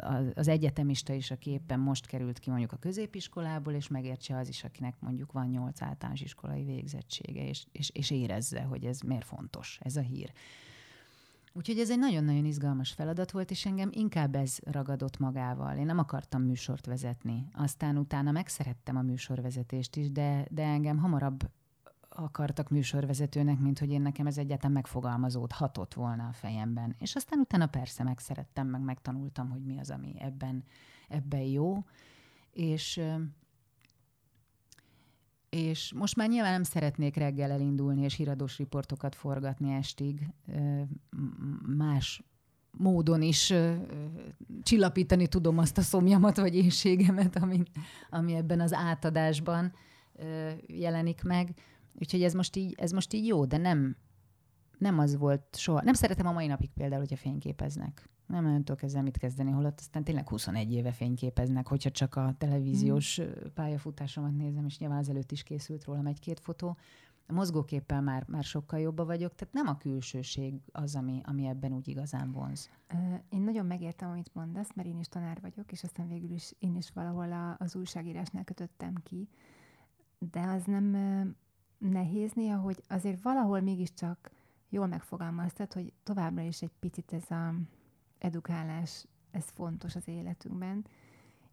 a, 0.00 0.22
az 0.34 0.48
egyetemista 0.48 1.12
is, 1.12 1.30
aki 1.30 1.50
éppen 1.50 1.80
most 1.80 2.06
került 2.06 2.38
ki 2.38 2.50
mondjuk 2.50 2.72
a 2.72 2.76
középiskolából, 2.76 3.72
és 3.72 3.88
megértse 3.88 4.36
az 4.36 4.48
is, 4.48 4.64
akinek 4.64 4.94
mondjuk 5.00 5.32
van 5.32 5.46
8 5.46 5.82
általános 5.82 6.20
iskolai 6.20 6.64
végzettsége, 6.64 7.48
és, 7.48 7.66
és, 7.72 7.90
és 7.90 8.10
érezze, 8.10 8.62
hogy 8.62 8.84
ez 8.84 9.00
miért 9.00 9.24
fontos, 9.24 9.78
ez 9.82 9.96
a 9.96 10.00
hír. 10.00 10.32
Úgyhogy 11.54 11.78
ez 11.78 11.90
egy 11.90 11.98
nagyon-nagyon 11.98 12.44
izgalmas 12.44 12.92
feladat 12.92 13.30
volt, 13.30 13.50
és 13.50 13.66
engem 13.66 13.90
inkább 13.92 14.34
ez 14.34 14.58
ragadott 14.64 15.18
magával. 15.18 15.76
Én 15.76 15.86
nem 15.86 15.98
akartam 15.98 16.42
műsort 16.42 16.86
vezetni. 16.86 17.46
Aztán 17.52 17.98
utána 17.98 18.30
megszerettem 18.30 18.96
a 18.96 19.02
műsorvezetést 19.02 19.96
is, 19.96 20.10
de, 20.10 20.46
de 20.50 20.62
engem 20.62 20.98
hamarabb 20.98 21.50
akartak 22.14 22.70
műsorvezetőnek, 22.70 23.58
mint 23.58 23.78
hogy 23.78 23.90
én 23.90 24.02
nekem 24.02 24.26
ez 24.26 24.38
egyáltalán 24.38 24.72
megfogalmazódhatott 24.72 25.94
volna 25.94 26.26
a 26.26 26.32
fejemben. 26.32 26.94
És 26.98 27.14
aztán 27.14 27.38
utána 27.38 27.66
persze 27.66 28.02
megszerettem, 28.02 28.66
meg 28.66 28.80
megtanultam, 28.80 29.50
hogy 29.50 29.62
mi 29.62 29.78
az, 29.78 29.90
ami 29.90 30.14
ebben, 30.18 30.64
ebben 31.08 31.40
jó. 31.40 31.84
És 32.52 33.00
és 35.48 35.92
most 35.92 36.16
már 36.16 36.28
nyilván 36.28 36.52
nem 36.52 36.62
szeretnék 36.62 37.16
reggel 37.16 37.50
elindulni 37.50 38.02
és 38.02 38.14
híradós 38.14 38.58
riportokat 38.58 39.14
forgatni 39.14 39.72
estig. 39.72 40.28
Más 41.76 42.22
módon 42.70 43.22
is 43.22 43.52
csillapítani 44.62 45.26
tudom 45.26 45.58
azt 45.58 45.78
a 45.78 45.82
szomjamat 45.82 46.36
vagy 46.36 46.54
éjségemet, 46.54 47.36
ami, 47.36 47.62
ami 48.10 48.34
ebben 48.34 48.60
az 48.60 48.72
átadásban 48.72 49.72
jelenik 50.66 51.22
meg. 51.22 51.54
Úgyhogy 52.00 52.22
ez 52.22 52.34
most 52.34 52.56
így, 52.56 52.74
ez 52.78 52.90
most 52.90 53.12
így 53.12 53.26
jó, 53.26 53.44
de 53.44 53.56
nem, 53.56 53.96
nem 54.78 54.98
az 54.98 55.16
volt 55.16 55.56
soha. 55.56 55.82
Nem 55.82 55.94
szeretem 55.94 56.26
a 56.26 56.32
mai 56.32 56.46
napig 56.46 56.70
például, 56.70 57.00
hogyha 57.00 57.16
fényképeznek. 57.16 58.10
Nem 58.26 58.44
nagyon 58.44 58.64
tudok 58.64 58.82
ezzel 58.82 59.02
mit 59.02 59.18
kezdeni, 59.18 59.50
holott 59.50 59.78
aztán 59.78 60.04
tényleg 60.04 60.28
21 60.28 60.72
éve 60.72 60.92
fényképeznek, 60.92 61.68
hogyha 61.68 61.90
csak 61.90 62.14
a 62.14 62.34
televíziós 62.38 63.20
mm. 63.20 63.24
pályafutásomat 63.54 64.36
nézem, 64.36 64.66
és 64.66 64.78
nyilván 64.78 65.04
előtt 65.08 65.32
is 65.32 65.42
készült 65.42 65.84
rólam 65.84 66.06
egy-két 66.06 66.40
fotó. 66.40 66.76
A 67.26 67.32
mozgóképpel 67.32 68.00
már, 68.00 68.24
már 68.26 68.44
sokkal 68.44 68.80
jobban 68.80 69.06
vagyok, 69.06 69.34
tehát 69.34 69.54
nem 69.54 69.66
a 69.66 69.76
külsőség 69.76 70.54
az, 70.72 70.94
ami, 70.94 71.20
ami 71.24 71.46
ebben 71.46 71.72
úgy 71.72 71.88
igazán 71.88 72.32
vonz. 72.32 72.70
Én 73.28 73.40
nagyon 73.40 73.66
megértem, 73.66 74.10
amit 74.10 74.34
mondasz, 74.34 74.74
mert 74.74 74.88
én 74.88 74.98
is 74.98 75.08
tanár 75.08 75.38
vagyok, 75.40 75.72
és 75.72 75.82
aztán 75.82 76.08
végül 76.08 76.30
is 76.30 76.54
én 76.58 76.76
is 76.76 76.90
valahol 76.90 77.32
a, 77.32 77.56
az 77.58 77.76
újságírásnál 77.76 78.44
kötöttem 78.44 78.94
ki, 79.02 79.28
de 80.18 80.40
az 80.40 80.64
nem 80.64 80.96
nehéz 81.90 82.32
néha, 82.32 82.60
hogy 82.60 82.82
azért 82.88 83.22
valahol 83.22 83.60
mégiscsak 83.60 84.30
jól 84.68 84.86
megfogalmaztad, 84.86 85.72
hogy 85.72 85.92
továbbra 86.02 86.42
is 86.42 86.62
egy 86.62 86.72
picit 86.80 87.12
ez 87.12 87.30
a 87.30 87.54
edukálás, 88.18 89.06
ez 89.30 89.44
fontos 89.54 89.96
az 89.96 90.08
életünkben, 90.08 90.86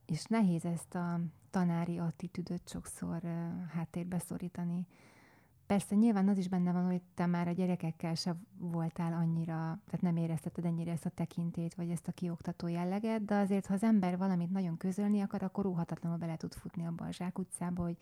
és 0.05 0.23
nehéz 0.25 0.65
ezt 0.65 0.95
a 0.95 1.19
tanári 1.49 1.97
attitűdöt 1.97 2.69
sokszor 2.69 3.21
háttérbe 3.73 4.19
szorítani. 4.19 4.87
Persze 5.65 5.95
nyilván 5.95 6.27
az 6.27 6.37
is 6.37 6.47
benne 6.47 6.71
van, 6.71 6.85
hogy 6.85 7.01
te 7.13 7.25
már 7.25 7.47
a 7.47 7.51
gyerekekkel 7.51 8.15
se 8.15 8.35
voltál 8.57 9.13
annyira, 9.13 9.53
tehát 9.85 10.01
nem 10.01 10.17
érezteted 10.17 10.65
ennyire 10.65 10.91
ezt 10.91 11.05
a 11.05 11.09
tekintét, 11.09 11.75
vagy 11.75 11.89
ezt 11.89 12.07
a 12.07 12.11
kioktató 12.11 12.67
jelleget, 12.67 13.25
de 13.25 13.35
azért, 13.35 13.65
ha 13.65 13.73
az 13.73 13.83
ember 13.83 14.17
valamit 14.17 14.51
nagyon 14.51 14.77
közölni 14.77 15.21
akar, 15.21 15.43
akkor 15.43 15.65
óhatatlanul 15.65 16.17
bele 16.17 16.37
tud 16.37 16.53
futni 16.53 16.85
abba 16.85 17.05
a 17.05 17.11
zsákutcába, 17.11 17.83
hogy 17.83 17.97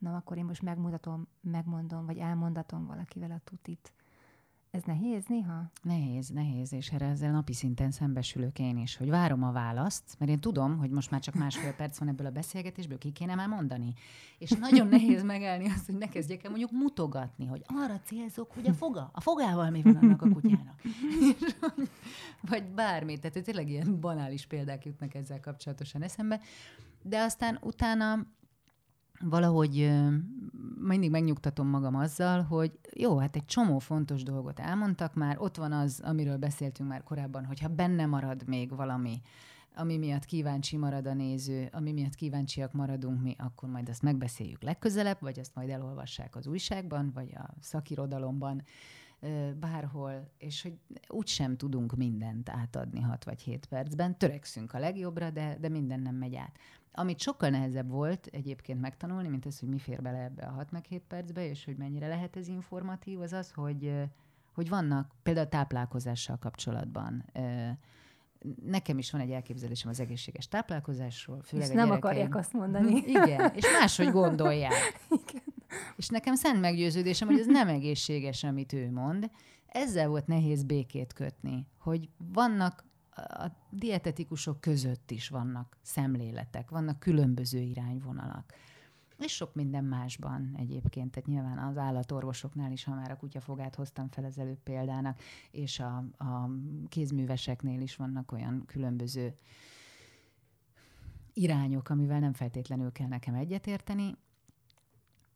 na 0.00 0.16
akkor 0.16 0.36
én 0.36 0.44
most 0.44 0.62
megmutatom, 0.62 1.28
megmondom, 1.40 2.06
vagy 2.06 2.18
elmondatom 2.18 2.86
valakivel 2.86 3.30
a 3.30 3.40
tutit. 3.44 3.92
Ez 4.70 4.82
nehéz 4.82 5.24
néha? 5.26 5.70
Nehéz, 5.82 6.28
nehéz, 6.28 6.72
és 6.72 6.90
erre 6.90 7.06
ezzel 7.06 7.30
napi 7.30 7.52
szinten 7.52 7.90
szembesülök 7.90 8.58
én 8.58 8.78
is, 8.78 8.96
hogy 8.96 9.10
várom 9.10 9.42
a 9.42 9.52
választ, 9.52 10.16
mert 10.18 10.30
én 10.30 10.38
tudom, 10.38 10.78
hogy 10.78 10.90
most 10.90 11.10
már 11.10 11.20
csak 11.20 11.34
másfél 11.34 11.74
perc 11.74 11.98
van 11.98 12.08
ebből 12.08 12.26
a 12.26 12.30
beszélgetésből, 12.30 12.98
ki 12.98 13.10
kéne 13.10 13.34
már 13.34 13.48
mondani. 13.48 13.92
És 14.38 14.50
nagyon 14.50 14.86
nehéz 14.86 15.22
megállni 15.22 15.68
azt, 15.68 15.86
hogy 15.86 15.98
ne 15.98 16.08
kezdjek 16.08 16.44
el 16.44 16.50
mondjuk 16.50 16.70
mutogatni, 16.70 17.46
hogy 17.46 17.64
arra 17.66 18.00
célzok, 18.00 18.52
hogy 18.52 18.66
a 18.66 18.72
foga, 18.72 19.10
a 19.12 19.20
fogával 19.20 19.70
mi 19.70 19.82
van 19.82 19.96
annak 19.96 20.22
a 20.22 20.28
kutyának. 20.28 20.80
vagy 22.50 22.64
bármi, 22.64 23.18
tehát 23.18 23.42
tényleg 23.42 23.68
ilyen 23.68 24.00
banális 24.00 24.46
példák 24.46 24.84
jutnak 24.84 25.14
ezzel 25.14 25.40
kapcsolatosan 25.40 26.02
eszembe. 26.02 26.40
De 27.02 27.22
aztán 27.22 27.58
utána 27.62 28.26
valahogy 29.24 29.90
mindig 30.80 31.10
megnyugtatom 31.10 31.68
magam 31.68 31.94
azzal, 31.94 32.42
hogy 32.42 32.78
jó, 32.94 33.18
hát 33.18 33.36
egy 33.36 33.44
csomó 33.44 33.78
fontos 33.78 34.22
dolgot 34.22 34.60
elmondtak 34.60 35.14
már, 35.14 35.36
ott 35.38 35.56
van 35.56 35.72
az, 35.72 36.00
amiről 36.04 36.36
beszéltünk 36.36 36.88
már 36.88 37.02
korábban, 37.02 37.44
hogyha 37.44 37.68
benne 37.68 38.06
marad 38.06 38.42
még 38.46 38.76
valami, 38.76 39.20
ami 39.74 39.98
miatt 39.98 40.24
kíváncsi 40.24 40.76
marad 40.76 41.06
a 41.06 41.14
néző, 41.14 41.68
ami 41.72 41.92
miatt 41.92 42.14
kíváncsiak 42.14 42.72
maradunk 42.72 43.22
mi, 43.22 43.34
akkor 43.38 43.68
majd 43.68 43.88
azt 43.88 44.02
megbeszéljük 44.02 44.62
legközelebb, 44.62 45.20
vagy 45.20 45.38
azt 45.38 45.54
majd 45.54 45.68
elolvassák 45.68 46.36
az 46.36 46.46
újságban, 46.46 47.10
vagy 47.14 47.34
a 47.34 47.54
szakirodalomban, 47.60 48.62
bárhol, 49.60 50.30
és 50.38 50.62
hogy 50.62 50.78
úgy 51.08 51.26
sem 51.26 51.56
tudunk 51.56 51.96
mindent 51.96 52.48
átadni 52.48 53.00
6 53.00 53.24
vagy 53.24 53.40
7 53.40 53.66
percben. 53.66 54.18
Törekszünk 54.18 54.72
a 54.72 54.78
legjobbra, 54.78 55.30
de, 55.30 55.56
de 55.60 55.68
minden 55.68 56.00
nem 56.00 56.14
megy 56.14 56.34
át. 56.34 56.58
Amit 56.92 57.20
sokkal 57.20 57.48
nehezebb 57.48 57.90
volt 57.90 58.26
egyébként 58.26 58.80
megtanulni, 58.80 59.28
mint 59.28 59.46
ez, 59.46 59.58
hogy 59.58 59.68
mi 59.68 59.78
fér 59.78 60.02
bele 60.02 60.18
ebbe 60.18 60.46
a 60.46 60.50
6 60.50 60.70
meg 60.70 60.84
7 60.84 61.02
percbe, 61.08 61.48
és 61.48 61.64
hogy 61.64 61.76
mennyire 61.76 62.08
lehet 62.08 62.36
ez 62.36 62.48
informatív, 62.48 63.20
az 63.20 63.32
az, 63.32 63.50
hogy, 63.50 63.92
hogy 64.52 64.68
vannak 64.68 65.10
például 65.22 65.46
a 65.46 65.48
táplálkozással 65.48 66.36
kapcsolatban 66.38 67.24
nekem 68.64 68.98
is 68.98 69.10
van 69.10 69.20
egy 69.20 69.30
elképzelésem 69.30 69.90
az 69.90 70.00
egészséges 70.00 70.48
táplálkozásról. 70.48 71.42
Főleg 71.42 71.66
és 71.66 71.72
a 71.72 71.76
nem 71.76 71.86
gyerekeim. 71.86 72.12
akarják 72.12 72.36
azt 72.36 72.52
mondani. 72.52 73.02
Igen, 73.06 73.52
és 73.54 73.64
máshogy 73.80 74.10
gondolják. 74.10 74.72
Igen. 75.28 75.42
És 75.96 76.08
nekem 76.08 76.34
szent 76.34 76.60
meggyőződésem, 76.60 77.28
hogy 77.28 77.38
ez 77.38 77.46
nem 77.46 77.68
egészséges, 77.78 78.44
amit 78.44 78.72
ő 78.72 78.90
mond. 78.90 79.30
Ezzel 79.66 80.08
volt 80.08 80.26
nehéz 80.26 80.62
békét 80.62 81.12
kötni, 81.12 81.66
hogy 81.78 82.08
vannak 82.16 82.84
a 83.14 83.46
dietetikusok 83.70 84.60
között 84.60 85.10
is 85.10 85.28
vannak 85.28 85.76
szemléletek, 85.82 86.70
vannak 86.70 86.98
különböző 86.98 87.58
irányvonalak. 87.58 88.54
És 89.18 89.32
sok 89.32 89.54
minden 89.54 89.84
másban 89.84 90.54
egyébként, 90.58 91.10
tehát 91.10 91.28
nyilván 91.28 91.58
az 91.58 91.76
állatorvosoknál 91.76 92.72
is, 92.72 92.84
ha 92.84 92.94
már 92.94 93.10
a 93.10 93.16
kutyafogát 93.16 93.74
hoztam 93.74 94.08
fel 94.08 94.24
az 94.24 94.38
előbb 94.38 94.62
példának, 94.62 95.20
és 95.50 95.80
a, 95.80 95.96
a 96.18 96.50
kézműveseknél 96.88 97.80
is 97.80 97.96
vannak 97.96 98.32
olyan 98.32 98.64
különböző 98.66 99.34
irányok, 101.32 101.88
amivel 101.88 102.20
nem 102.20 102.32
feltétlenül 102.32 102.92
kell 102.92 103.08
nekem 103.08 103.34
egyetérteni. 103.34 104.16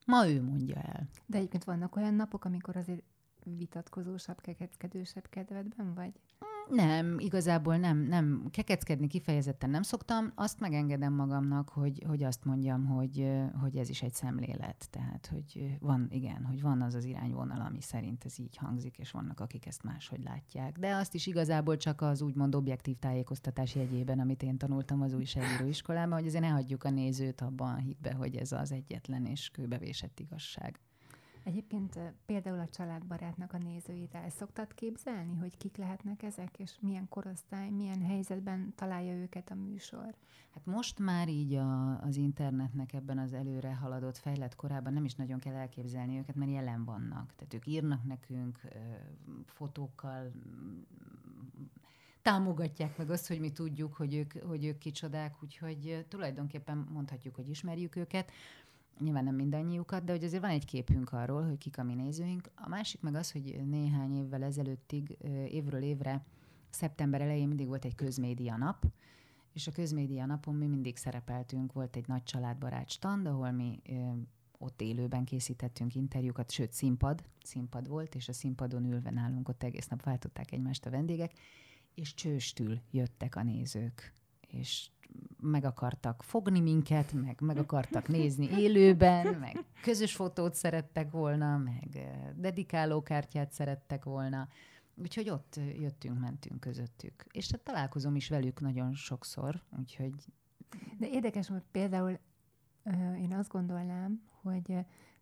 Ma 0.05 0.29
ő 0.29 0.43
mondja 0.43 0.77
el. 0.77 1.09
De 1.27 1.37
egyébként 1.37 1.65
vannak 1.65 1.97
olyan 1.97 2.15
napok, 2.15 2.45
amikor 2.45 2.77
azért 2.77 3.03
vitatkozósabb, 3.45 4.41
kekeckedősebb 4.41 5.29
kedvedben 5.29 5.95
vagy? 5.95 6.13
Nem, 6.71 7.19
igazából 7.19 7.77
nem, 7.77 7.99
nem. 7.99 8.49
Kekeckedni 8.51 9.07
kifejezetten 9.07 9.71
nem 9.71 9.83
szoktam. 9.83 10.33
Azt 10.35 10.61
megengedem 10.61 11.13
magamnak, 11.13 11.69
hogy, 11.69 12.03
hogy 12.07 12.23
azt 12.23 12.45
mondjam, 12.45 12.87
hogy, 12.87 13.31
hogy 13.61 13.77
ez 13.77 13.89
is 13.89 14.03
egy 14.03 14.15
szemlélet. 14.15 14.87
Tehát, 14.91 15.27
hogy 15.27 15.77
van, 15.81 16.07
igen, 16.11 16.45
hogy 16.45 16.63
van 16.63 16.83
az 16.83 16.95
az 16.95 17.05
irányvonal, 17.05 17.61
ami 17.61 17.81
szerint 17.81 18.25
ez 18.25 18.39
így 18.39 18.57
hangzik, 18.57 18.99
és 18.99 19.11
vannak, 19.11 19.41
akik 19.41 19.67
ezt 19.67 19.83
máshogy 19.83 20.23
látják. 20.23 20.79
De 20.79 20.95
azt 20.95 21.15
is 21.15 21.27
igazából 21.27 21.77
csak 21.77 22.01
az 22.01 22.23
úgymond 22.23 22.55
objektív 22.55 22.99
tájékoztatás 22.99 23.75
jegyében, 23.75 24.21
amit 24.21 24.43
én 24.43 24.59
tanultam 24.59 25.03
az 25.03 25.13
újságíró 25.13 25.67
iskolában, 25.67 26.19
hogy 26.19 26.27
azért 26.27 26.45
ne 26.45 26.51
hagyjuk 26.51 26.85
a 26.85 26.91
nézőt 26.91 27.41
abban 27.41 27.75
a 27.75 27.79
hitbe, 27.79 28.15
hogy 28.15 28.37
ez 28.37 28.53
az 28.53 28.73
egyetlen 28.73 29.27
és 29.27 29.49
kőbevésett 29.49 30.21
igazság. 30.21 30.81
Egyébként 31.45 31.99
például 32.27 32.59
a 32.59 32.69
családbarátnak 32.69 33.53
a 33.53 33.59
nézőit 33.59 34.15
el 34.15 34.31
szoktad 34.31 34.75
képzelni, 34.75 35.37
hogy 35.37 35.57
kik 35.57 35.77
lehetnek 35.77 36.23
ezek, 36.23 36.59
és 36.59 36.73
milyen 36.81 37.09
korosztály, 37.09 37.71
milyen 37.71 38.03
helyzetben 38.03 38.73
találja 38.77 39.15
őket 39.15 39.51
a 39.51 39.55
műsor? 39.55 40.15
Hát 40.51 40.67
most 40.67 40.99
már 40.99 41.29
így 41.29 41.55
a, 41.55 42.01
az 42.01 42.17
internetnek 42.17 42.93
ebben 42.93 43.19
az 43.19 43.33
előre 43.33 43.75
haladott, 43.75 44.17
fejlett 44.17 44.57
korában 44.57 44.93
nem 44.93 45.05
is 45.05 45.15
nagyon 45.15 45.39
kell 45.39 45.55
elképzelni 45.55 46.19
őket, 46.19 46.35
mert 46.35 46.51
jelen 46.51 46.85
vannak. 46.85 47.35
Tehát 47.35 47.55
ők 47.55 47.67
írnak 47.67 48.05
nekünk 48.05 48.61
fotókkal, 49.47 50.33
támogatják 52.25 52.99
meg 52.99 53.11
azt, 53.11 53.29
hogy 53.29 53.41
mi 53.41 53.51
tudjuk, 53.53 53.95
hogy 53.95 54.15
ők, 54.15 54.33
hogy 54.33 54.65
ők 54.65 54.79
kicsodák, 54.79 55.43
úgyhogy 55.43 56.05
tulajdonképpen 56.09 56.89
mondhatjuk, 56.93 57.35
hogy 57.35 57.49
ismerjük 57.49 57.97
őket 57.97 58.31
nyilván 58.99 59.25
nem 59.25 59.35
mindannyiukat, 59.35 60.05
de 60.05 60.13
hogy 60.13 60.25
azért 60.25 60.43
van 60.43 60.51
egy 60.51 60.65
képünk 60.65 61.13
arról, 61.13 61.43
hogy 61.43 61.59
kik 61.59 61.79
a 61.79 61.83
mi 61.83 61.95
nézőink. 61.95 62.51
A 62.55 62.69
másik 62.69 63.01
meg 63.01 63.15
az, 63.15 63.33
hogy 63.33 63.61
néhány 63.67 64.17
évvel 64.17 64.43
ezelőttig, 64.43 65.17
évről 65.49 65.83
évre, 65.83 66.25
szeptember 66.71 67.21
elején 67.21 67.49
mindig 67.49 67.67
volt 67.67 67.85
egy 67.85 67.95
közmédia 67.95 68.57
nap, 68.57 68.85
és 69.53 69.67
a 69.67 69.73
közmédia 69.73 70.27
napon 70.27 70.55
mi 70.55 70.67
mindig 70.67 70.97
szerepeltünk, 70.97 71.73
volt 71.73 71.97
egy 71.97 72.09
nagy 72.09 72.23
családbarát 72.23 72.91
stand, 72.91 73.27
ahol 73.27 73.51
mi 73.51 73.83
ott 74.59 74.81
élőben 74.81 75.25
készítettünk 75.25 75.95
interjúkat, 75.95 76.51
sőt 76.51 76.73
színpad, 76.73 77.25
színpad 77.43 77.89
volt, 77.89 78.15
és 78.15 78.29
a 78.29 78.33
színpadon 78.33 78.85
ülve 78.85 79.11
nálunk 79.11 79.49
ott 79.49 79.63
egész 79.63 79.87
nap 79.87 80.03
váltották 80.03 80.53
egymást 80.53 80.87
a 80.87 80.91
vendégek, 80.91 81.33
és 81.95 82.15
csőstül 82.15 82.81
jöttek 82.91 83.37
a 83.37 83.43
nézők, 83.43 84.13
és 84.41 84.91
meg 85.45 85.65
akartak 85.65 86.23
fogni 86.23 86.61
minket, 86.61 87.13
meg 87.13 87.41
meg 87.41 87.57
akartak 87.57 88.09
nézni 88.09 88.49
élőben, 88.61 89.35
meg 89.35 89.65
közös 89.83 90.15
fotót 90.15 90.55
szerettek 90.55 91.11
volna, 91.11 91.57
meg 91.59 92.09
dedikálókártyát 92.37 93.53
szerettek 93.53 94.05
volna. 94.05 94.49
Úgyhogy 94.95 95.31
ott 95.31 95.61
jöttünk, 95.79 96.21
mentünk 96.21 96.61
közöttük. 96.61 97.25
És 97.33 97.51
hát 97.51 97.61
találkozom 97.61 98.17
is 98.17 98.29
velük 98.29 98.61
nagyon 98.61 98.95
sokszor, 98.95 99.63
úgyhogy... 99.79 100.15
De 100.99 101.09
érdekes, 101.09 101.49
hogy 101.49 101.63
például 101.71 102.19
én 103.19 103.33
azt 103.33 103.51
gondolnám, 103.51 104.23
hogy 104.43 104.79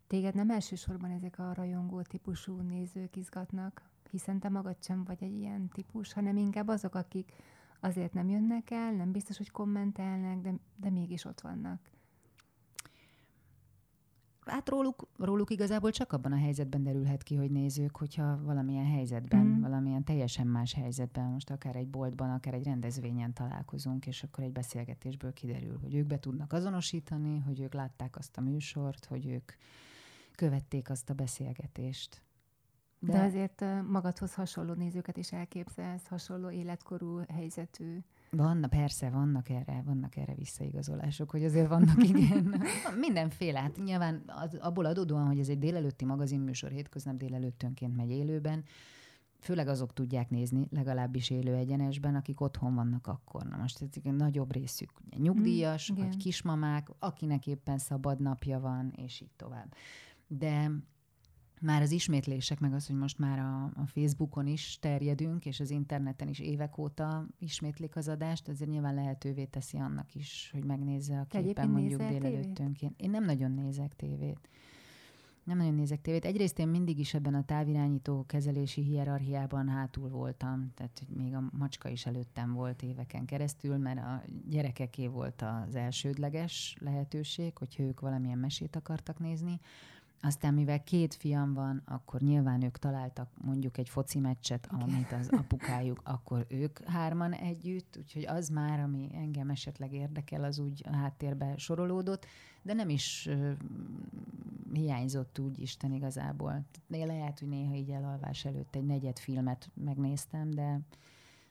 téged 0.07 0.35
nem 0.35 0.49
elsősorban 0.49 1.11
ezek 1.11 1.39
a 1.39 1.53
rajongó 1.53 2.01
típusú 2.01 2.59
nézők 2.59 3.15
izgatnak, 3.15 3.89
hiszen 4.09 4.39
te 4.39 4.49
magad 4.49 4.75
sem 4.79 5.03
vagy 5.03 5.23
egy 5.23 5.37
ilyen 5.37 5.67
típus, 5.67 6.13
hanem 6.13 6.37
inkább 6.37 6.67
azok, 6.67 6.95
akik 6.95 7.31
azért 7.83 8.13
nem 8.13 8.29
jönnek 8.29 8.71
el, 8.71 8.91
nem 8.91 9.11
biztos, 9.11 9.37
hogy 9.37 9.51
kommentelnek, 9.51 10.41
de, 10.41 10.53
de 10.75 10.89
mégis 10.89 11.25
ott 11.25 11.41
vannak. 11.41 11.79
Hát 14.45 14.69
róluk, 14.69 15.07
róluk 15.17 15.49
igazából 15.49 15.91
csak 15.91 16.11
abban 16.11 16.31
a 16.31 16.37
helyzetben 16.37 16.83
derülhet 16.83 17.23
ki, 17.23 17.35
hogy 17.35 17.51
nézők, 17.51 17.97
hogyha 17.97 18.43
valamilyen 18.43 18.85
helyzetben, 18.85 19.45
mm. 19.45 19.61
valamilyen 19.61 20.03
teljesen 20.03 20.47
más 20.47 20.73
helyzetben, 20.73 21.25
most 21.25 21.49
akár 21.49 21.75
egy 21.75 21.87
boltban, 21.87 22.29
akár 22.29 22.53
egy 22.53 22.63
rendezvényen 22.63 23.33
találkozunk, 23.33 24.07
és 24.07 24.23
akkor 24.23 24.43
egy 24.43 24.51
beszélgetésből 24.51 25.33
kiderül, 25.33 25.77
hogy 25.81 25.95
ők 25.95 26.07
be 26.07 26.19
tudnak 26.19 26.53
azonosítani, 26.53 27.39
hogy 27.39 27.61
ők 27.61 27.73
látták 27.73 28.17
azt 28.17 28.37
a 28.37 28.41
műsort, 28.41 29.05
hogy 29.05 29.25
ők 29.25 29.51
követték 30.35 30.89
azt 30.89 31.09
a 31.09 31.13
beszélgetést. 31.13 32.21
De, 33.05 33.11
De 33.11 33.23
azért 33.23 33.65
magadhoz 33.87 34.33
hasonló 34.33 34.73
nézőket 34.73 35.17
is 35.17 35.31
elképzelsz, 35.31 36.07
hasonló 36.07 36.49
életkorú 36.49 37.19
helyzetű. 37.33 37.97
Vannak, 38.31 38.69
persze, 38.69 39.09
vannak 39.09 39.49
erre, 39.49 39.81
vannak 39.85 40.15
erre 40.15 40.33
visszaigazolások, 40.35 41.29
hogy 41.29 41.43
azért 41.43 41.67
vannak, 41.67 42.03
igen. 42.09 42.61
Mindenféle. 42.99 43.59
Hát 43.59 43.77
nyilván 43.83 44.23
az, 44.27 44.55
abból 44.55 44.85
adódóan, 44.85 45.25
hogy 45.25 45.39
ez 45.39 45.49
egy 45.49 45.59
délelőtti 45.59 46.05
magazinműsor, 46.05 46.71
hétköznap 46.71 47.17
délelőttönként 47.17 47.95
megy 47.95 48.09
élőben, 48.09 48.63
főleg 49.39 49.67
azok 49.67 49.93
tudják 49.93 50.29
nézni, 50.29 50.67
legalábbis 50.71 51.29
élő 51.29 51.53
egyenesben, 51.53 52.15
akik 52.15 52.41
otthon 52.41 52.75
vannak 52.75 53.07
akkor. 53.07 53.43
Na 53.45 53.57
most 53.57 53.81
ez 53.81 53.87
egy 54.03 54.13
nagyobb 54.13 54.53
részük 54.53 54.91
nyugdíjas, 55.17 55.91
mm, 55.91 55.95
vagy 55.95 56.17
kismamák, 56.17 56.87
akinek 56.99 57.47
éppen 57.47 57.77
szabad 57.77 58.19
napja 58.19 58.59
van, 58.59 58.93
és 58.95 59.21
így 59.21 59.31
tovább. 59.35 59.73
De 60.27 60.71
már 61.63 61.81
az 61.81 61.91
ismétlések, 61.91 62.59
meg 62.59 62.73
az, 62.73 62.87
hogy 62.87 62.95
most 62.95 63.17
már 63.17 63.39
a, 63.39 63.63
a 63.63 63.85
Facebookon 63.85 64.47
is 64.47 64.77
terjedünk, 64.79 65.45
és 65.45 65.59
az 65.59 65.69
interneten 65.69 66.27
is 66.27 66.39
évek 66.39 66.77
óta 66.77 67.27
ismétlik 67.39 67.95
az 67.95 68.07
adást, 68.07 68.47
ezért 68.47 68.69
nyilván 68.69 68.93
lehetővé 68.93 69.45
teszi 69.45 69.77
annak 69.77 70.15
is, 70.15 70.49
hogy 70.53 70.63
megnézze 70.63 71.19
a 71.19 71.25
képen 71.41 71.69
mondjuk 71.69 72.01
délelőttönként. 72.01 73.01
Én 73.01 73.09
nem 73.09 73.23
nagyon 73.23 73.51
nézek 73.51 73.95
tévét. 73.95 74.49
Nem 75.43 75.57
nagyon 75.57 75.73
nézek 75.73 76.01
tévét. 76.01 76.25
Egyrészt 76.25 76.59
én 76.59 76.67
mindig 76.67 76.99
is 76.99 77.13
ebben 77.13 77.33
a 77.33 77.45
távirányító 77.45 78.25
kezelési 78.25 78.81
hierarchiában 78.81 79.69
hátul 79.69 80.09
voltam, 80.09 80.71
tehát 80.75 80.99
hogy 80.99 81.15
még 81.15 81.35
a 81.35 81.49
macska 81.51 81.89
is 81.89 82.05
előttem 82.05 82.53
volt 82.53 82.81
éveken 82.81 83.25
keresztül, 83.25 83.77
mert 83.77 83.99
a 83.99 84.23
gyerekeké 84.49 85.07
volt 85.07 85.41
az 85.41 85.75
elsődleges 85.75 86.77
lehetőség, 86.79 87.57
hogyha 87.57 87.83
ők 87.83 87.99
valamilyen 87.99 88.37
mesét 88.37 88.75
akartak 88.75 89.19
nézni. 89.19 89.59
Aztán 90.25 90.53
mivel 90.53 90.83
két 90.83 91.13
fiam 91.13 91.53
van, 91.53 91.81
akkor 91.85 92.21
nyilván 92.21 92.61
ők 92.61 92.77
találtak 92.77 93.29
mondjuk 93.41 93.77
egy 93.77 93.89
foci 93.89 94.19
meccset, 94.19 94.67
amit 94.71 95.11
az 95.11 95.29
apukájuk, 95.31 96.01
akkor 96.03 96.45
ők 96.49 96.79
hárman 96.83 97.33
együtt, 97.33 97.97
úgyhogy 97.97 98.25
az 98.25 98.49
már, 98.49 98.79
ami 98.79 99.09
engem 99.13 99.49
esetleg 99.49 99.93
érdekel, 99.93 100.43
az 100.43 100.59
úgy 100.59 100.83
a 100.85 100.95
háttérbe 100.95 101.57
sorolódott, 101.57 102.25
de 102.61 102.73
nem 102.73 102.89
is 102.89 103.29
uh, 103.31 103.51
hiányzott 104.73 105.39
úgy 105.39 105.59
Isten 105.59 105.91
igazából. 105.91 106.65
Lehet, 106.87 107.39
hogy 107.39 107.47
néha 107.47 107.73
így 107.73 107.89
elalvás 107.89 108.45
előtt 108.45 108.75
egy 108.75 108.85
negyed 108.85 109.19
filmet 109.19 109.69
megnéztem, 109.73 110.51
de, 110.51 110.79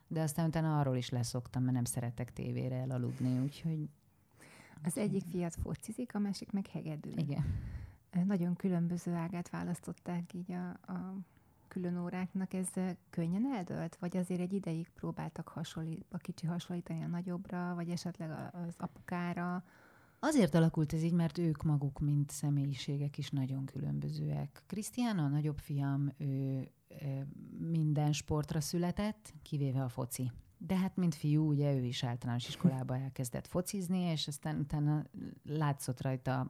de 0.07 0.21
aztán 0.21 0.47
utána 0.47 0.79
arról 0.79 0.97
is 0.97 1.09
leszoktam, 1.09 1.63
mert 1.63 1.75
nem 1.75 1.85
szeretek 1.85 2.33
tévére 2.33 2.77
elaludni, 2.77 3.39
úgyhogy... 3.39 3.89
Az 4.85 4.99
egyik 4.99 5.23
fiat 5.31 5.57
focizik, 5.63 6.15
a 6.15 6.19
másik 6.19 6.53
meg 6.53 6.67
hegedül. 6.67 7.19
Igen 7.19 7.45
nagyon 8.25 8.57
különböző 8.57 9.13
ágát 9.13 9.51
választották 9.51 10.33
így 10.35 10.53
a, 10.53 10.69
a 10.93 11.17
külön 11.69 11.99
óráknak. 11.99 12.55
Ez 12.55 12.69
könnyen 13.11 13.55
eldölt? 13.55 13.97
Vagy 13.97 14.17
azért 14.17 14.41
egy 14.41 14.53
ideig 14.53 14.89
próbáltak 14.89 15.49
hasonlít, 15.49 16.05
a 16.11 16.17
kicsi 16.17 16.47
hasonlítani 16.47 17.03
a 17.03 17.07
nagyobbra, 17.07 17.75
vagy 17.75 17.89
esetleg 17.89 18.31
az 18.53 18.75
apukára? 18.77 19.65
Azért 20.19 20.55
alakult 20.55 20.93
ez 20.93 21.03
így, 21.03 21.13
mert 21.13 21.39
ők 21.39 21.63
maguk, 21.63 22.01
mint 22.01 22.31
személyiségek 22.31 23.19
is 23.19 23.31
nagyon 23.31 23.65
különbözőek. 23.65 24.63
Krisztiána, 24.67 25.25
a 25.25 25.29
nagyobb 25.29 25.59
fiam, 25.59 26.13
ő 26.19 26.69
minden 27.59 28.13
sportra 28.13 28.61
született, 28.61 29.33
kivéve 29.43 29.83
a 29.83 29.89
foci. 29.89 30.31
De 30.67 30.77
hát, 30.77 30.97
mint 30.97 31.15
fiú, 31.15 31.49
ugye 31.49 31.75
ő 31.75 31.85
is 31.85 32.05
általános 32.05 32.49
iskolába 32.49 32.97
elkezdett 32.97 33.47
focizni, 33.47 33.99
és 33.99 34.29
aztán 34.29 34.59
utána 34.59 35.05
látszott 35.45 36.01
rajta 36.01 36.47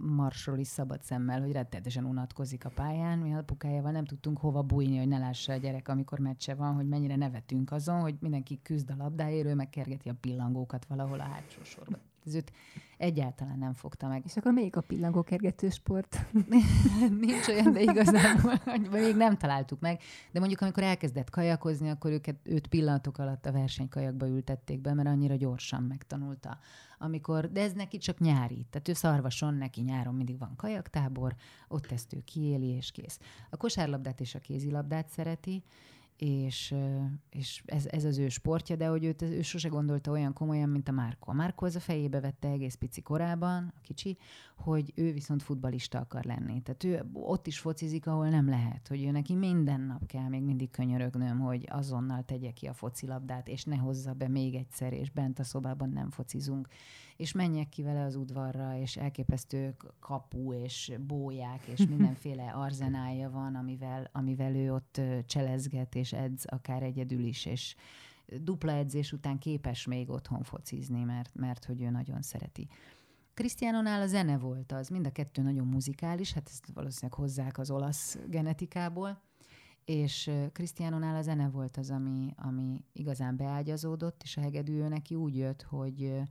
is 0.56 0.66
szabad 0.66 1.02
szemmel, 1.02 1.40
hogy 1.40 1.52
rettenetesen 1.52 2.04
unatkozik 2.04 2.64
a 2.64 2.70
pályán. 2.70 3.18
Mi 3.18 3.34
apukájával 3.34 3.90
nem 3.90 4.04
tudtunk 4.04 4.38
hova 4.38 4.62
bújni, 4.62 4.98
hogy 4.98 5.08
ne 5.08 5.18
lássa 5.18 5.52
a 5.52 5.56
gyerek, 5.56 5.88
amikor 5.88 6.18
meccse 6.18 6.54
van, 6.54 6.74
hogy 6.74 6.88
mennyire 6.88 7.16
nevetünk 7.16 7.72
azon, 7.72 8.00
hogy 8.00 8.14
mindenki 8.20 8.60
küzd 8.62 8.90
a 8.90 8.96
labdáért, 8.96 9.46
ő 9.46 9.54
megkergeti 9.54 10.08
a 10.08 10.14
pillangókat 10.20 10.84
valahol 10.84 11.20
a 11.20 11.22
hátsó 11.22 11.64
sorban. 11.64 12.00
Ez 12.26 12.34
őt 12.34 12.52
egyáltalán 12.96 13.58
nem 13.58 13.72
fogta 13.72 14.08
meg. 14.08 14.22
És 14.24 14.36
akkor 14.36 14.52
melyik 14.52 14.76
a 14.76 14.80
pillangókergető 14.80 15.68
sport? 15.70 16.26
Nincs 17.20 17.48
olyan, 17.48 17.72
de 17.72 17.80
igazából 17.80 18.60
még 18.90 19.16
nem 19.16 19.36
találtuk 19.36 19.80
meg. 19.80 20.00
De 20.32 20.38
mondjuk, 20.38 20.60
amikor 20.60 20.82
elkezdett 20.82 21.30
kajakozni, 21.30 21.90
akkor 21.90 22.10
őket, 22.10 22.36
őt 22.42 22.66
pillanatok 22.66 23.18
alatt 23.18 23.46
a 23.46 23.52
versenykajakba 23.52 24.26
ültették 24.26 24.80
be, 24.80 24.94
mert 24.94 25.08
annyira 25.08 25.36
gyorsan 25.36 25.82
megtanulta. 25.82 26.58
Amikor, 26.98 27.52
de 27.52 27.60
ez 27.60 27.72
neki 27.72 27.98
csak 27.98 28.18
nyári. 28.18 28.66
Tehát 28.70 28.88
ő 28.88 28.92
szarvason, 28.92 29.54
neki 29.54 29.80
nyáron 29.80 30.14
mindig 30.14 30.38
van 30.38 30.56
kajaktábor, 30.56 31.34
ott 31.68 31.92
ezt 31.92 32.12
ő 32.12 32.22
kiéli, 32.24 32.66
és 32.66 32.90
kész. 32.90 33.18
A 33.50 33.56
kosárlabdát 33.56 34.20
és 34.20 34.34
a 34.34 34.38
kézilabdát 34.38 35.08
szereti, 35.08 35.64
és, 36.16 36.74
és 37.30 37.62
ez, 37.66 37.86
ez 37.86 38.04
az 38.04 38.18
ő 38.18 38.28
sportja, 38.28 38.76
de 38.76 38.86
hogy 38.86 39.04
őt, 39.04 39.22
ő 39.22 39.42
sose 39.42 39.68
gondolta 39.68 40.10
olyan 40.10 40.32
komolyan, 40.32 40.68
mint 40.68 40.88
a 40.88 40.92
Márko. 40.92 41.30
A 41.30 41.34
Márko 41.34 41.64
az 41.64 41.76
a 41.76 41.80
fejébe 41.80 42.20
vette 42.20 42.48
egész 42.48 42.74
pici 42.74 43.00
korában, 43.00 43.72
a 43.76 43.80
kicsi, 43.82 44.18
hogy 44.62 44.92
ő 44.94 45.12
viszont 45.12 45.42
futbalista 45.42 45.98
akar 45.98 46.24
lenni. 46.24 46.62
Tehát 46.62 46.84
ő 46.84 47.04
ott 47.12 47.46
is 47.46 47.58
focizik, 47.58 48.06
ahol 48.06 48.28
nem 48.28 48.48
lehet, 48.48 48.88
hogy 48.88 49.04
ő 49.04 49.10
neki 49.10 49.34
minden 49.34 49.80
nap 49.80 50.06
kell 50.06 50.28
még 50.28 50.42
mindig 50.42 50.70
könyörögnöm, 50.70 51.38
hogy 51.38 51.66
azonnal 51.70 52.22
tegye 52.24 52.50
ki 52.50 52.66
a 52.66 52.72
focilabdát, 52.72 53.48
és 53.48 53.64
ne 53.64 53.76
hozza 53.76 54.12
be 54.12 54.28
még 54.28 54.54
egyszer, 54.54 54.92
és 54.92 55.10
bent 55.10 55.38
a 55.38 55.44
szobában 55.44 55.88
nem 55.88 56.10
focizunk 56.10 56.68
és 57.16 57.32
menjek 57.32 57.68
ki 57.68 57.82
vele 57.82 58.04
az 58.04 58.14
udvarra, 58.14 58.78
és 58.78 58.96
elképesztő 58.96 59.76
kapu, 60.00 60.52
és 60.52 60.92
bóják, 61.06 61.66
és 61.66 61.86
mindenféle 61.96 62.50
arzenája 62.50 63.30
van, 63.30 63.54
amivel, 63.54 64.10
amivel 64.12 64.54
ő 64.54 64.72
ott 64.72 65.00
cselezget, 65.26 65.94
és 65.94 66.12
edz 66.12 66.44
akár 66.44 66.82
egyedül 66.82 67.24
is, 67.24 67.46
és 67.46 67.74
dupla 68.40 68.72
edzés 68.72 69.12
után 69.12 69.38
képes 69.38 69.86
még 69.86 70.10
otthon 70.10 70.42
focizni, 70.42 71.02
mert, 71.02 71.34
mert 71.34 71.64
hogy 71.64 71.82
ő 71.82 71.90
nagyon 71.90 72.22
szereti. 72.22 72.68
Krisztiánonál 73.34 74.00
a 74.00 74.06
zene 74.06 74.38
volt 74.38 74.72
az, 74.72 74.88
mind 74.88 75.06
a 75.06 75.12
kettő 75.12 75.42
nagyon 75.42 75.66
muzikális, 75.66 76.32
hát 76.32 76.48
ezt 76.48 76.66
valószínűleg 76.74 77.14
hozzák 77.18 77.58
az 77.58 77.70
olasz 77.70 78.18
genetikából, 78.28 79.22
és 79.84 80.30
Krisztiánonál 80.52 81.16
a 81.16 81.22
zene 81.22 81.48
volt 81.48 81.76
az, 81.76 81.90
ami, 81.90 82.34
ami 82.36 82.84
igazán 82.92 83.36
beágyazódott, 83.36 84.22
és 84.22 84.36
a 84.36 84.40
hegedű 84.40 84.82
neki 84.82 85.14
úgy 85.14 85.36
jött, 85.36 85.62
hogy 85.62 86.22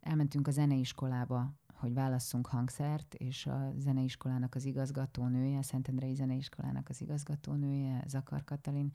elmentünk 0.00 0.48
a 0.48 0.50
zeneiskolába, 0.50 1.52
hogy 1.74 1.94
válasszunk 1.94 2.46
hangszert, 2.46 3.14
és 3.14 3.46
a 3.46 3.72
zeneiskolának 3.76 4.54
az 4.54 4.64
igazgatónője, 4.64 5.58
a 5.58 5.62
Szentendrei 5.62 6.14
Zeneiskolának 6.14 6.88
az 6.88 7.00
igazgatónője, 7.00 8.04
Zakar 8.06 8.44
Katalin, 8.44 8.92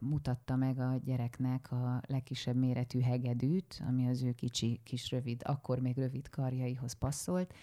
mutatta 0.00 0.56
meg 0.56 0.78
a 0.78 1.00
gyereknek 1.04 1.72
a 1.72 2.02
legkisebb 2.06 2.56
méretű 2.56 3.00
hegedűt, 3.00 3.82
ami 3.88 4.08
az 4.08 4.22
ő 4.22 4.32
kicsi, 4.32 4.80
kis 4.84 5.10
rövid, 5.10 5.40
akkor 5.44 5.78
még 5.78 5.96
rövid 5.96 6.28
karjaihoz 6.28 6.92
passzolt, 6.92 7.54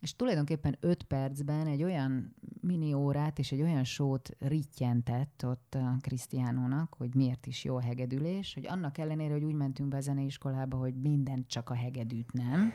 és 0.00 0.16
tulajdonképpen 0.16 0.76
öt 0.80 1.02
percben 1.02 1.66
egy 1.66 1.82
olyan 1.82 2.34
mini 2.60 2.92
órát 2.92 3.38
és 3.38 3.52
egy 3.52 3.62
olyan 3.62 3.84
sót 3.84 4.36
rittyentett 4.38 5.42
ott 5.46 5.74
a 5.74 5.96
Krisztiánónak, 6.00 6.94
hogy 6.94 7.14
miért 7.14 7.46
is 7.46 7.64
jó 7.64 7.76
a 7.76 7.80
hegedülés, 7.80 8.54
hogy 8.54 8.66
annak 8.66 8.98
ellenére, 8.98 9.32
hogy 9.32 9.44
úgy 9.44 9.54
mentünk 9.54 9.88
be 9.88 9.96
a 9.96 10.00
zeneiskolába, 10.00 10.76
hogy 10.76 10.94
minden 10.94 11.44
csak 11.46 11.70
a 11.70 11.74
hegedűt 11.74 12.32
nem, 12.32 12.72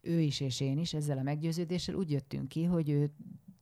ő 0.00 0.20
is 0.20 0.40
és 0.40 0.60
én 0.60 0.78
is 0.78 0.94
ezzel 0.94 1.18
a 1.18 1.22
meggyőződéssel 1.22 1.94
úgy 1.94 2.10
jöttünk 2.10 2.48
ki, 2.48 2.64
hogy 2.64 2.90
ő 2.90 3.10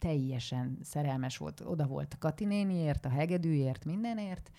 teljesen 0.03 0.79
szerelmes 0.83 1.37
volt, 1.37 1.63
oda 1.65 1.87
volt 1.87 2.19
Kati 2.19 2.45
néniért, 2.45 3.05
a 3.05 3.09
hegedűért, 3.09 3.85
mindenért, 3.85 4.51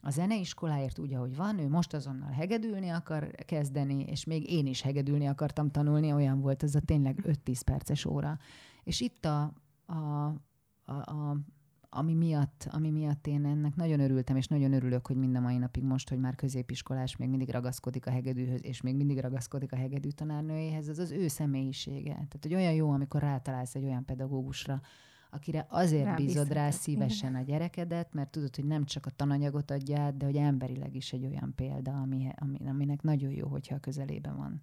a 0.00 0.10
zeneiskoláért 0.10 0.98
úgy, 0.98 1.14
ahogy 1.14 1.36
van, 1.36 1.58
ő 1.58 1.68
most 1.68 1.94
azonnal 1.94 2.30
hegedülni 2.30 2.88
akar 2.88 3.30
kezdeni, 3.30 4.04
és 4.04 4.24
még 4.24 4.50
én 4.50 4.66
is 4.66 4.80
hegedülni 4.80 5.26
akartam 5.26 5.70
tanulni, 5.70 6.12
olyan 6.12 6.40
volt 6.40 6.62
ez 6.62 6.74
a 6.74 6.80
tényleg 6.80 7.22
5-10 7.44 7.60
perces 7.64 8.04
óra. 8.04 8.38
És 8.84 9.00
itt 9.00 9.24
a, 9.24 9.52
a, 9.86 10.26
a, 10.84 10.92
a 10.92 11.36
ami 11.94 12.14
miatt, 12.14 12.68
ami 12.70 12.90
miatt 12.90 13.26
én 13.26 13.44
ennek 13.44 13.74
nagyon 13.74 14.00
örültem, 14.00 14.36
és 14.36 14.46
nagyon 14.46 14.72
örülök, 14.72 15.06
hogy 15.06 15.16
mind 15.16 15.36
a 15.36 15.40
mai 15.40 15.58
napig 15.58 15.82
most, 15.82 16.08
hogy 16.08 16.18
már 16.18 16.34
középiskolás, 16.34 17.16
még 17.16 17.28
mindig 17.28 17.50
ragaszkodik 17.50 18.06
a 18.06 18.10
hegedűhöz, 18.10 18.64
és 18.64 18.80
még 18.80 18.96
mindig 18.96 19.18
ragaszkodik 19.18 19.72
a 19.72 19.76
hegedű 19.76 20.08
tanárnőjéhez, 20.08 20.88
az 20.88 20.98
az 20.98 21.10
ő 21.10 21.28
személyisége. 21.28 22.12
Tehát, 22.12 22.38
hogy 22.42 22.54
olyan 22.54 22.72
jó, 22.72 22.90
amikor 22.90 23.20
rátalálsz 23.20 23.74
egy 23.74 23.84
olyan 23.84 24.04
pedagógusra, 24.04 24.80
akire 25.30 25.66
azért 25.68 26.04
rá 26.04 26.14
bízod 26.14 26.52
rá 26.52 26.70
szívesen 26.70 27.34
a 27.34 27.42
gyerekedet, 27.42 28.12
mert 28.12 28.30
tudod, 28.30 28.56
hogy 28.56 28.64
nem 28.64 28.84
csak 28.84 29.06
a 29.06 29.10
tananyagot 29.10 29.70
adja 29.70 30.00
át, 30.00 30.16
de 30.16 30.24
hogy 30.24 30.36
emberileg 30.36 30.94
is 30.94 31.12
egy 31.12 31.24
olyan 31.24 31.52
példa, 31.54 32.00
ami, 32.00 32.28
ami, 32.36 32.58
aminek 32.68 33.02
nagyon 33.02 33.30
jó, 33.30 33.48
hogyha 33.48 33.74
a 33.74 33.80
közelében 33.80 34.36
van. 34.36 34.60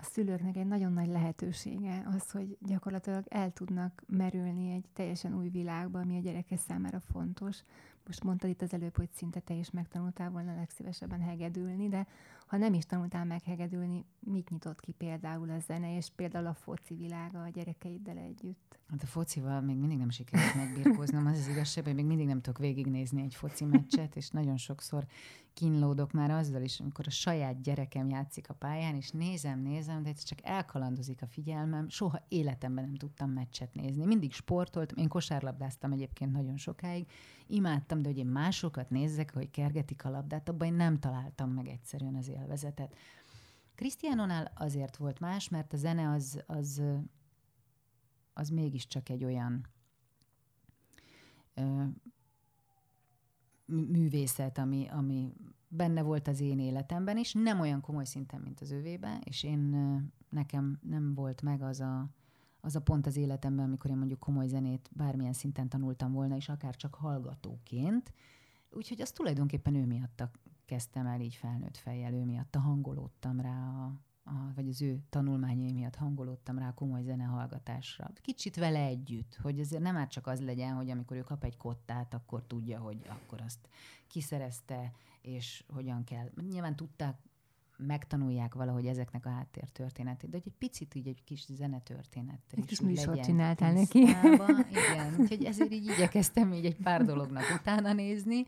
A 0.00 0.04
szülőknek 0.04 0.56
egy 0.56 0.66
nagyon 0.66 0.92
nagy 0.92 1.08
lehetősége 1.08 2.06
az, 2.14 2.30
hogy 2.30 2.56
gyakorlatilag 2.60 3.24
el 3.28 3.52
tudnak 3.52 4.02
merülni 4.06 4.72
egy 4.72 4.84
teljesen 4.92 5.36
új 5.36 5.48
világba, 5.48 6.00
ami 6.00 6.16
a 6.16 6.20
gyereke 6.20 6.56
számára 6.56 7.00
fontos. 7.00 7.62
Most 8.06 8.24
mondtad 8.24 8.50
itt 8.50 8.62
az 8.62 8.72
előbb, 8.72 8.96
hogy 8.96 9.10
szinte 9.12 9.40
te 9.40 9.54
is 9.54 9.70
megtanultál 9.70 10.30
volna 10.30 10.54
legszívesebben 10.54 11.20
hegedülni, 11.20 11.88
de 11.88 12.06
ha 12.46 12.56
nem 12.56 12.74
is 12.74 12.86
tanultál 12.86 13.24
meg 13.24 13.42
hegedülni, 13.42 14.04
mit 14.20 14.50
nyitott 14.50 14.80
ki 14.80 14.92
például 14.92 15.50
a 15.50 15.58
zene, 15.58 15.96
és 15.96 16.08
például 16.16 16.46
a 16.46 16.54
foci 16.54 16.94
világa 16.94 17.42
a 17.42 17.48
gyerekeiddel 17.48 18.16
együtt? 18.16 18.78
Hát 18.88 19.02
a 19.02 19.06
focival 19.06 19.60
még 19.60 19.76
mindig 19.76 19.98
nem 19.98 20.10
sikerült 20.10 20.54
megbírkoznom, 20.54 21.26
az 21.26 21.38
az 21.38 21.48
igazság, 21.48 21.84
hogy 21.84 21.94
még 21.94 22.04
mindig 22.04 22.26
nem 22.26 22.40
tudok 22.40 22.58
végignézni 22.58 23.22
egy 23.22 23.34
foci 23.34 23.64
meccset, 23.64 24.16
és 24.16 24.28
nagyon 24.28 24.56
sokszor 24.56 25.06
kínlódok 25.54 26.12
már 26.12 26.30
azzal 26.30 26.62
is, 26.62 26.80
amikor 26.80 27.04
a 27.06 27.10
saját 27.10 27.62
gyerekem 27.62 28.08
játszik 28.08 28.48
a 28.48 28.54
pályán, 28.54 28.94
és 28.94 29.10
nézem, 29.10 29.60
nézem, 29.60 30.02
de 30.02 30.10
ez 30.10 30.22
csak 30.22 30.38
elkalandozik 30.42 31.22
a 31.22 31.26
figyelmem. 31.26 31.88
Soha 31.88 32.24
életemben 32.28 32.84
nem 32.84 32.94
tudtam 32.94 33.30
meccset 33.30 33.74
nézni. 33.74 34.04
Mindig 34.04 34.32
sportoltam, 34.32 34.98
én 34.98 35.08
kosárlabdáztam 35.08 35.92
egyébként 35.92 36.32
nagyon 36.32 36.56
sokáig, 36.56 37.06
imádtam, 37.46 38.02
de 38.02 38.08
hogy 38.08 38.18
én 38.18 38.26
másokat 38.26 38.90
nézzek, 38.90 39.34
hogy 39.34 39.50
kergetik 39.50 40.04
a 40.04 40.10
labdát, 40.10 40.48
abban 40.48 40.66
én 40.66 40.74
nem 40.74 40.98
találtam 40.98 41.50
meg 41.50 41.66
egyszerűen 41.68 42.14
az 42.14 42.28
élvezetet. 42.28 42.94
Krisztiánonál 43.80 44.52
azért 44.54 44.96
volt 44.96 45.20
más, 45.20 45.48
mert 45.48 45.72
a 45.72 45.76
zene 45.76 46.10
az, 46.10 46.42
az, 46.46 46.82
az 48.32 48.48
mégiscsak 48.48 49.08
egy 49.08 49.24
olyan 49.24 49.66
ö, 51.54 51.84
művészet, 53.66 54.58
ami, 54.58 54.88
ami 54.90 55.32
benne 55.68 56.02
volt 56.02 56.28
az 56.28 56.40
én 56.40 56.58
életemben 56.58 57.16
is, 57.16 57.32
nem 57.32 57.60
olyan 57.60 57.80
komoly 57.80 58.04
szinten, 58.04 58.40
mint 58.40 58.60
az 58.60 58.70
övébe, 58.70 59.20
és 59.24 59.42
én 59.42 59.60
nekem 60.28 60.78
nem 60.82 61.14
volt 61.14 61.42
meg 61.42 61.62
az 61.62 61.80
a, 61.80 62.08
az 62.60 62.76
a 62.76 62.82
pont 62.82 63.06
az 63.06 63.16
életemben, 63.16 63.64
amikor 63.64 63.90
én 63.90 63.96
mondjuk 63.96 64.20
komoly 64.20 64.46
zenét 64.46 64.90
bármilyen 64.92 65.32
szinten 65.32 65.68
tanultam 65.68 66.12
volna, 66.12 66.36
és 66.36 66.48
akár 66.48 66.76
csak 66.76 66.94
hallgatóként. 66.94 68.12
Úgyhogy 68.70 69.00
azt 69.00 69.14
tulajdonképpen 69.14 69.74
ő 69.74 69.86
miatt 69.86 70.22
kezdtem 70.70 71.06
el 71.06 71.20
így 71.20 71.34
felnőtt 71.34 71.76
fejjel, 71.76 72.12
ő 72.12 72.24
miatt 72.24 72.54
hangolódtam 72.54 73.40
rá 73.40 73.68
a, 73.68 73.84
a, 74.24 74.52
vagy 74.54 74.68
az 74.68 74.82
ő 74.82 75.02
tanulmányai 75.08 75.72
miatt 75.72 75.94
hangolódtam 75.94 76.58
rá 76.58 76.68
a 76.68 76.74
komoly 76.74 77.02
zenehallgatásra. 77.02 78.10
Kicsit 78.20 78.56
vele 78.56 78.78
együtt, 78.78 79.38
hogy 79.42 79.60
azért 79.60 79.82
nem 79.82 79.94
már 79.94 80.08
csak 80.08 80.26
az 80.26 80.40
legyen, 80.40 80.74
hogy 80.74 80.90
amikor 80.90 81.16
ő 81.16 81.20
kap 81.20 81.44
egy 81.44 81.56
kottát, 81.56 82.14
akkor 82.14 82.44
tudja, 82.46 82.78
hogy 82.78 82.98
akkor 83.08 83.40
azt 83.40 83.68
kiszerezte, 84.06 84.92
és 85.22 85.64
hogyan 85.68 86.04
kell. 86.04 86.30
Nyilván 86.48 86.76
tudták, 86.76 87.16
megtanulják 87.76 88.54
valahogy 88.54 88.86
ezeknek 88.86 89.26
a 89.26 89.30
háttértörténetét, 89.30 90.30
de 90.30 90.36
hogy 90.36 90.46
egy 90.52 90.58
picit 90.58 90.94
így 90.94 91.08
egy 91.08 91.24
kis 91.24 91.46
zenetörténet. 91.48 92.40
Egy 92.50 92.64
kis 92.64 92.80
műsort 92.80 93.24
csináltál 93.24 93.72
neki. 93.72 93.98
Igen, 93.98 95.14
úgyhogy 95.18 95.44
ezért 95.44 95.72
így 95.72 95.84
igyekeztem 95.84 96.52
így 96.52 96.64
egy 96.64 96.76
pár 96.76 97.04
dolognak 97.04 97.44
utána 97.60 97.92
nézni, 97.92 98.44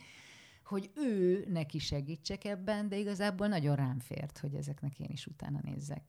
hogy 0.73 0.91
ő 0.95 1.45
neki 1.49 1.79
segítsek 1.79 2.45
ebben, 2.45 2.89
de 2.89 2.97
igazából 2.97 3.47
nagyon 3.47 3.77
rám 3.77 3.99
fért, 3.99 4.39
hogy 4.39 4.55
ezeknek 4.55 4.99
én 4.99 5.11
is 5.11 5.27
utána 5.27 5.59
nézzek. 5.63 6.03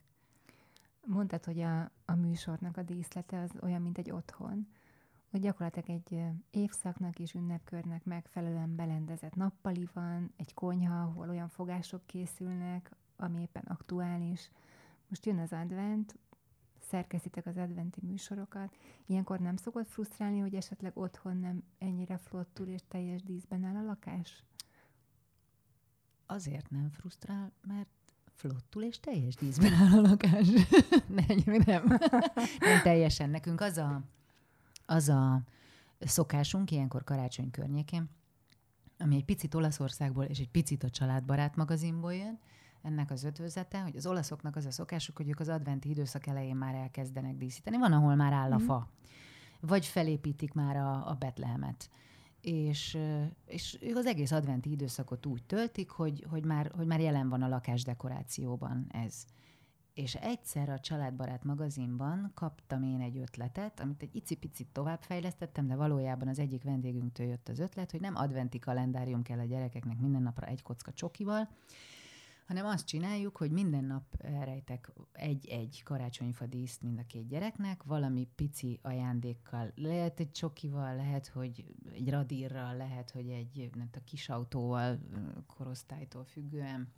Mondtad, 1.05 1.43
hogy 1.45 1.59
a, 1.59 1.91
a 2.05 2.15
műsornak 2.15 2.77
a 2.77 2.83
díszlete 2.83 3.41
az 3.41 3.51
olyan, 3.61 3.81
mint 3.81 3.97
egy 3.97 4.11
otthon, 4.11 4.67
hogy 5.29 5.39
gyakorlatilag 5.39 5.89
egy 5.89 6.23
évszaknak 6.51 7.19
és 7.19 7.33
ünnepkörnek 7.33 8.03
megfelelően 8.03 8.75
belendezett 8.75 9.35
nappali 9.35 9.87
van, 9.93 10.33
egy 10.37 10.53
konyha, 10.53 11.01
ahol 11.01 11.29
olyan 11.29 11.49
fogások 11.49 12.05
készülnek, 12.05 12.91
ami 13.15 13.41
éppen 13.41 13.63
aktuális. 13.67 14.49
Most 15.07 15.25
jön 15.25 15.39
az 15.39 15.53
advent, 15.53 16.15
szerkesztitek 16.79 17.45
az 17.45 17.57
adventi 17.57 17.99
műsorokat. 18.03 18.75
Ilyenkor 19.05 19.39
nem 19.39 19.55
szokott 19.55 19.87
frusztrálni, 19.87 20.39
hogy 20.39 20.55
esetleg 20.55 20.97
otthon 20.97 21.37
nem 21.37 21.63
ennyire 21.77 22.17
flottul 22.17 22.67
és 22.67 22.81
teljes 22.87 23.23
díszben 23.23 23.63
áll 23.63 23.75
a 23.75 23.85
lakás? 23.85 24.43
Azért 26.25 26.69
nem 26.69 26.89
frusztrál, 26.89 27.51
mert 27.67 27.89
flottul 28.35 28.83
és 28.83 28.99
teljes 28.99 29.35
díszben 29.35 29.73
áll 29.73 29.97
a 29.97 30.01
lakás. 30.01 30.47
nem, 31.25 31.61
nem. 31.65 31.97
nem 32.59 32.81
teljesen. 32.83 33.29
Nekünk 33.29 33.61
az 33.61 33.77
a, 33.77 34.01
az 34.85 35.09
a 35.09 35.41
szokásunk 35.99 36.71
ilyenkor 36.71 37.03
karácsony 37.03 37.51
környékén, 37.51 38.09
ami 38.97 39.15
egy 39.15 39.25
picit 39.25 39.53
Olaszországból 39.53 40.23
és 40.23 40.39
egy 40.39 40.49
picit 40.49 40.83
a 40.83 40.89
családbarát 40.89 41.55
magazinból 41.55 42.13
jön, 42.13 42.39
ennek 42.81 43.11
az 43.11 43.23
ötvözete, 43.23 43.81
hogy 43.81 43.95
az 43.95 44.05
olaszoknak 44.05 44.55
az 44.55 44.65
a 44.65 44.71
szokásuk, 44.71 45.17
hogy 45.17 45.29
ők 45.29 45.39
az 45.39 45.49
adventi 45.49 45.89
időszak 45.89 46.27
elején 46.27 46.55
már 46.55 46.75
elkezdenek 46.75 47.37
díszíteni. 47.37 47.77
Van, 47.77 47.93
ahol 47.93 48.15
már 48.15 48.33
áll 48.33 48.51
a 48.51 48.57
mhm. 48.57 48.65
fa, 48.65 48.89
vagy 49.59 49.85
felépítik 49.85 50.53
már 50.53 50.75
a, 50.75 51.09
a 51.09 51.13
Betlehemet 51.13 51.89
és, 52.43 52.97
és 53.45 53.77
ők 53.81 53.95
az 53.95 54.05
egész 54.05 54.31
adventi 54.31 54.71
időszakot 54.71 55.25
úgy 55.25 55.43
töltik, 55.43 55.89
hogy, 55.89 56.25
hogy, 56.29 56.45
már, 56.45 56.71
hogy 56.75 56.87
már 56.87 56.99
jelen 56.99 57.29
van 57.29 57.41
a 57.41 57.47
lakás 57.47 57.83
dekorációban 57.83 58.87
ez. 58.91 59.25
És 59.93 60.15
egyszer 60.15 60.69
a 60.69 60.79
Családbarát 60.79 61.43
magazinban 61.43 62.31
kaptam 62.33 62.83
én 62.83 63.01
egy 63.01 63.17
ötletet, 63.17 63.79
amit 63.79 64.01
egy 64.01 64.15
icipicit 64.15 64.67
továbbfejlesztettem, 64.71 65.67
de 65.67 65.75
valójában 65.75 66.27
az 66.27 66.39
egyik 66.39 66.63
vendégünktől 66.63 67.27
jött 67.27 67.49
az 67.49 67.59
ötlet, 67.59 67.91
hogy 67.91 68.01
nem 68.01 68.15
adventi 68.15 68.59
kalendárium 68.59 69.21
kell 69.21 69.39
a 69.39 69.45
gyerekeknek 69.45 69.99
minden 69.99 70.21
napra 70.21 70.47
egy 70.47 70.61
kocka 70.61 70.91
csokival, 70.91 71.49
hanem 72.45 72.65
azt 72.65 72.87
csináljuk, 72.87 73.37
hogy 73.37 73.51
minden 73.51 73.83
nap 73.83 74.03
elrejtek 74.17 74.91
egy-egy 75.11 75.81
karácsonyfa 75.83 76.45
díszt 76.45 76.81
mind 76.81 76.99
a 76.99 77.05
két 77.07 77.27
gyereknek, 77.27 77.83
valami 77.83 78.27
pici 78.35 78.79
ajándékkal. 78.81 79.71
Lehet 79.75 80.19
egy 80.19 80.31
csokival, 80.31 80.95
lehet, 80.95 81.27
hogy 81.27 81.65
egy 81.93 82.09
radírral, 82.09 82.77
lehet, 82.77 83.11
hogy 83.11 83.29
egy 83.29 83.69
nem 83.75 83.89
tudom, 83.89 84.05
kis 84.05 84.29
autóval, 84.29 84.99
korosztálytól 85.47 86.23
függően 86.23 86.91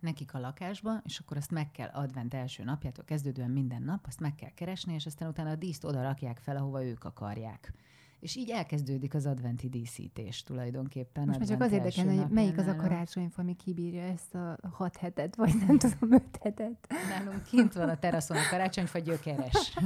nekik 0.00 0.34
a 0.34 0.38
lakásba, 0.38 1.00
és 1.04 1.18
akkor 1.18 1.36
azt 1.36 1.50
meg 1.50 1.70
kell 1.70 1.88
advent 1.88 2.34
első 2.34 2.64
napjától 2.64 3.04
kezdődően 3.04 3.50
minden 3.50 3.82
nap, 3.82 4.04
azt 4.06 4.20
meg 4.20 4.34
kell 4.34 4.54
keresni, 4.54 4.94
és 4.94 5.06
aztán 5.06 5.28
utána 5.28 5.50
a 5.50 5.56
díszt 5.56 5.84
oda 5.84 6.02
rakják 6.02 6.38
fel, 6.38 6.56
ahova 6.56 6.84
ők 6.84 7.04
akarják. 7.04 7.72
És 8.20 8.36
így 8.36 8.50
elkezdődik 8.50 9.14
az 9.14 9.26
adventi 9.26 9.68
díszítés 9.68 10.42
tulajdonképpen. 10.42 11.26
Most 11.26 11.38
már 11.38 11.48
csak 11.48 11.60
az 11.60 11.72
érdekel, 11.72 12.06
hogy 12.06 12.30
melyik 12.30 12.58
az 12.58 12.66
a 12.66 12.76
karácsonyfa, 12.76 13.42
ami 13.42 13.56
kibírja 13.56 14.02
ezt 14.02 14.34
a 14.34 14.58
hat 14.72 14.96
hetet, 14.96 15.36
vagy 15.36 15.54
nem 15.66 15.78
tudom, 15.98 16.12
öt 16.12 16.38
hetet. 16.40 16.86
Nálunk 17.08 17.42
kint 17.42 17.72
van 17.72 17.88
a 17.88 17.98
teraszon 17.98 18.36
a 18.36 18.48
karácsonyfa 18.50 18.98
gyökeres. 18.98 19.76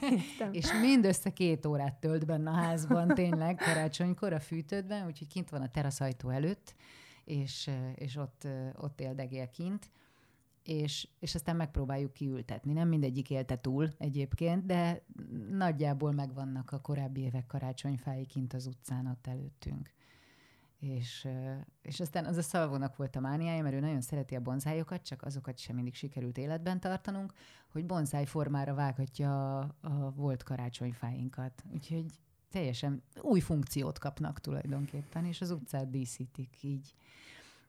és 0.52 0.72
mindössze 0.80 1.30
két 1.30 1.66
órát 1.66 1.94
tölt 1.94 2.26
benne 2.26 2.50
a 2.50 2.54
házban, 2.54 3.08
tényleg 3.08 3.56
karácsonykor 3.56 4.32
a 4.32 4.40
fűtődben, 4.40 5.06
úgyhogy 5.06 5.28
kint 5.28 5.50
van 5.50 5.62
a 5.62 5.68
teraszajtó 5.68 6.28
előtt, 6.28 6.74
és, 7.24 7.70
és 7.94 8.16
ott, 8.16 8.48
ott 8.76 9.00
éldegél 9.00 9.50
kint 9.50 9.90
és, 10.64 11.08
és 11.18 11.34
aztán 11.34 11.56
megpróbáljuk 11.56 12.12
kiültetni. 12.12 12.72
Nem 12.72 12.88
mindegyik 12.88 13.30
élte 13.30 13.56
túl 13.56 13.90
egyébként, 13.98 14.66
de 14.66 15.04
nagyjából 15.50 16.12
megvannak 16.12 16.70
a 16.72 16.80
korábbi 16.80 17.20
évek 17.20 17.46
karácsonyfái 17.46 18.26
kint 18.26 18.52
az 18.52 18.66
utcán 18.66 19.06
ott 19.06 19.26
előttünk. 19.26 19.92
És, 20.78 21.28
és 21.82 22.00
aztán 22.00 22.24
az 22.24 22.36
a 22.36 22.42
szalvónak 22.42 22.96
volt 22.96 23.16
a 23.16 23.20
mániája, 23.20 23.62
mert 23.62 23.74
ő 23.74 23.80
nagyon 23.80 24.00
szereti 24.00 24.34
a 24.34 24.40
bonzájokat, 24.40 25.02
csak 25.02 25.22
azokat 25.22 25.58
sem 25.58 25.74
mindig 25.74 25.94
sikerült 25.94 26.38
életben 26.38 26.80
tartanunk, 26.80 27.32
hogy 27.68 27.86
bonzáj 27.86 28.24
formára 28.24 28.74
vághatja 28.74 29.58
a, 29.58 29.74
a 29.80 30.10
volt 30.10 30.42
karácsonyfáinkat. 30.42 31.64
Úgyhogy 31.72 32.06
teljesen 32.50 33.02
új 33.20 33.40
funkciót 33.40 33.98
kapnak 33.98 34.40
tulajdonképpen, 34.40 35.24
és 35.24 35.40
az 35.40 35.50
utcát 35.50 35.90
díszítik 35.90 36.62
így. 36.62 36.94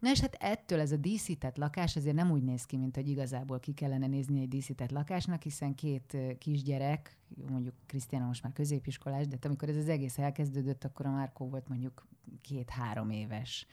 Na 0.06 0.12
és 0.12 0.20
hát 0.20 0.36
ettől 0.40 0.80
ez 0.80 0.92
a 0.92 0.98
díszített 0.98 1.58
lakás 1.58 1.96
azért 1.96 2.16
nem 2.16 2.32
úgy 2.32 2.44
néz 2.44 2.66
ki, 2.66 2.78
mint 2.78 2.96
hogy 2.96 3.10
igazából 3.10 3.60
ki 3.60 3.74
kellene 3.74 4.08
nézni 4.08 4.42
egy 4.42 4.48
díszített 4.48 4.92
lakásnak, 4.92 5.42
hiszen 5.42 5.76
két 5.76 6.18
kisgyerek, 6.38 7.18
mondjuk 7.50 7.74
Krisztiána 7.86 8.26
most 8.26 8.44
már 8.44 8.54
középiskolás, 8.54 9.28
de 9.28 9.38
amikor 9.42 9.70
ez 9.70 9.76
az 9.76 9.90
egész 9.90 10.18
elkezdődött, 10.18 10.84
akkor 10.84 11.06
a 11.06 11.12
Márkó 11.12 11.50
volt 11.50 11.68
mondjuk 11.68 12.08
két-három 12.42 13.10
éves, 13.10 13.68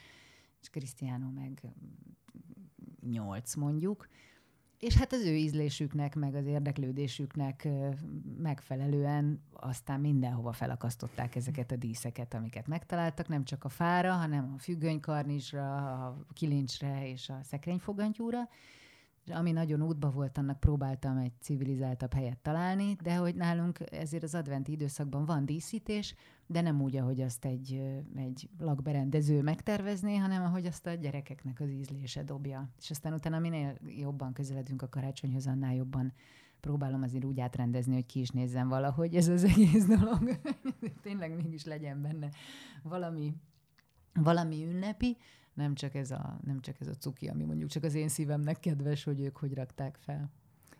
és 0.60 0.68
Krisztiánó 0.70 1.30
meg 1.30 1.62
nyolc 3.10 3.54
mondjuk, 3.54 4.08
és 4.82 4.96
hát 4.96 5.12
az 5.12 5.24
ő 5.24 5.34
ízlésüknek, 5.34 6.14
meg 6.14 6.34
az 6.34 6.46
érdeklődésüknek 6.46 7.68
megfelelően 8.38 9.42
aztán 9.52 10.00
mindenhova 10.00 10.52
felakasztották 10.52 11.36
ezeket 11.36 11.72
a 11.72 11.76
díszeket, 11.76 12.34
amiket 12.34 12.66
megtaláltak, 12.66 13.28
nem 13.28 13.44
csak 13.44 13.64
a 13.64 13.68
fára, 13.68 14.12
hanem 14.12 14.52
a 14.56 14.58
függönykarnisra, 14.58 15.76
a 16.06 16.26
kilincsre 16.32 17.08
és 17.08 17.28
a 17.28 17.38
szekrényfogantyúra. 17.42 18.48
És 19.24 19.32
ami 19.32 19.52
nagyon 19.52 19.82
útba 19.82 20.10
volt, 20.10 20.38
annak 20.38 20.60
próbáltam 20.60 21.16
egy 21.16 21.32
civilizáltabb 21.40 22.12
helyet 22.12 22.38
találni, 22.38 22.96
de 23.02 23.16
hogy 23.16 23.34
nálunk 23.34 23.78
ezért 23.90 24.22
az 24.22 24.34
adventi 24.34 24.72
időszakban 24.72 25.24
van 25.24 25.44
díszítés, 25.44 26.14
de 26.52 26.60
nem 26.60 26.82
úgy, 26.82 26.96
ahogy 26.96 27.20
azt 27.20 27.44
egy, 27.44 27.82
egy 28.16 28.48
lakberendező 28.58 29.42
megtervezné, 29.42 30.16
hanem 30.16 30.42
ahogy 30.42 30.66
azt 30.66 30.86
a 30.86 30.94
gyerekeknek 30.94 31.60
az 31.60 31.70
ízlése 31.70 32.22
dobja. 32.22 32.68
És 32.80 32.90
aztán 32.90 33.12
utána 33.12 33.38
minél 33.38 33.78
jobban 33.86 34.32
közeledünk 34.32 34.82
a 34.82 34.88
karácsonyhoz, 34.88 35.46
annál 35.46 35.74
jobban 35.74 36.12
próbálom 36.60 37.02
azért 37.02 37.24
úgy 37.24 37.40
átrendezni, 37.40 37.94
hogy 37.94 38.06
ki 38.06 38.20
is 38.20 38.28
nézzen 38.28 38.68
valahogy 38.68 39.14
ez 39.14 39.28
az 39.28 39.44
egész 39.54 39.86
dolog. 39.86 40.40
Tényleg 41.02 41.36
mégis 41.36 41.64
legyen 41.64 42.02
benne 42.02 42.28
valami, 42.82 43.34
valami 44.14 44.64
ünnepi, 44.64 45.16
nem 45.54 45.74
csak, 45.74 45.94
ez 45.94 46.10
a, 46.10 46.38
nem 46.44 46.60
csak 46.60 46.80
ez 46.80 46.88
a 46.88 46.94
cuki, 46.94 47.28
ami 47.28 47.44
mondjuk 47.44 47.70
csak 47.70 47.82
az 47.82 47.94
én 47.94 48.08
szívemnek 48.08 48.60
kedves, 48.60 49.04
hogy 49.04 49.20
ők 49.20 49.36
hogy 49.36 49.54
rakták 49.54 49.96
fel. 49.96 50.30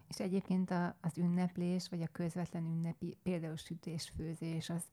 És 0.08 0.20
egyébként 0.20 0.70
a, 0.70 0.96
az 1.00 1.18
ünneplés, 1.18 1.88
vagy 1.88 2.02
a 2.02 2.08
közvetlen 2.12 2.64
ünnepi, 2.64 3.16
például 3.22 3.56
sütés, 3.56 4.12
főzés, 4.16 4.70
az 4.70 4.84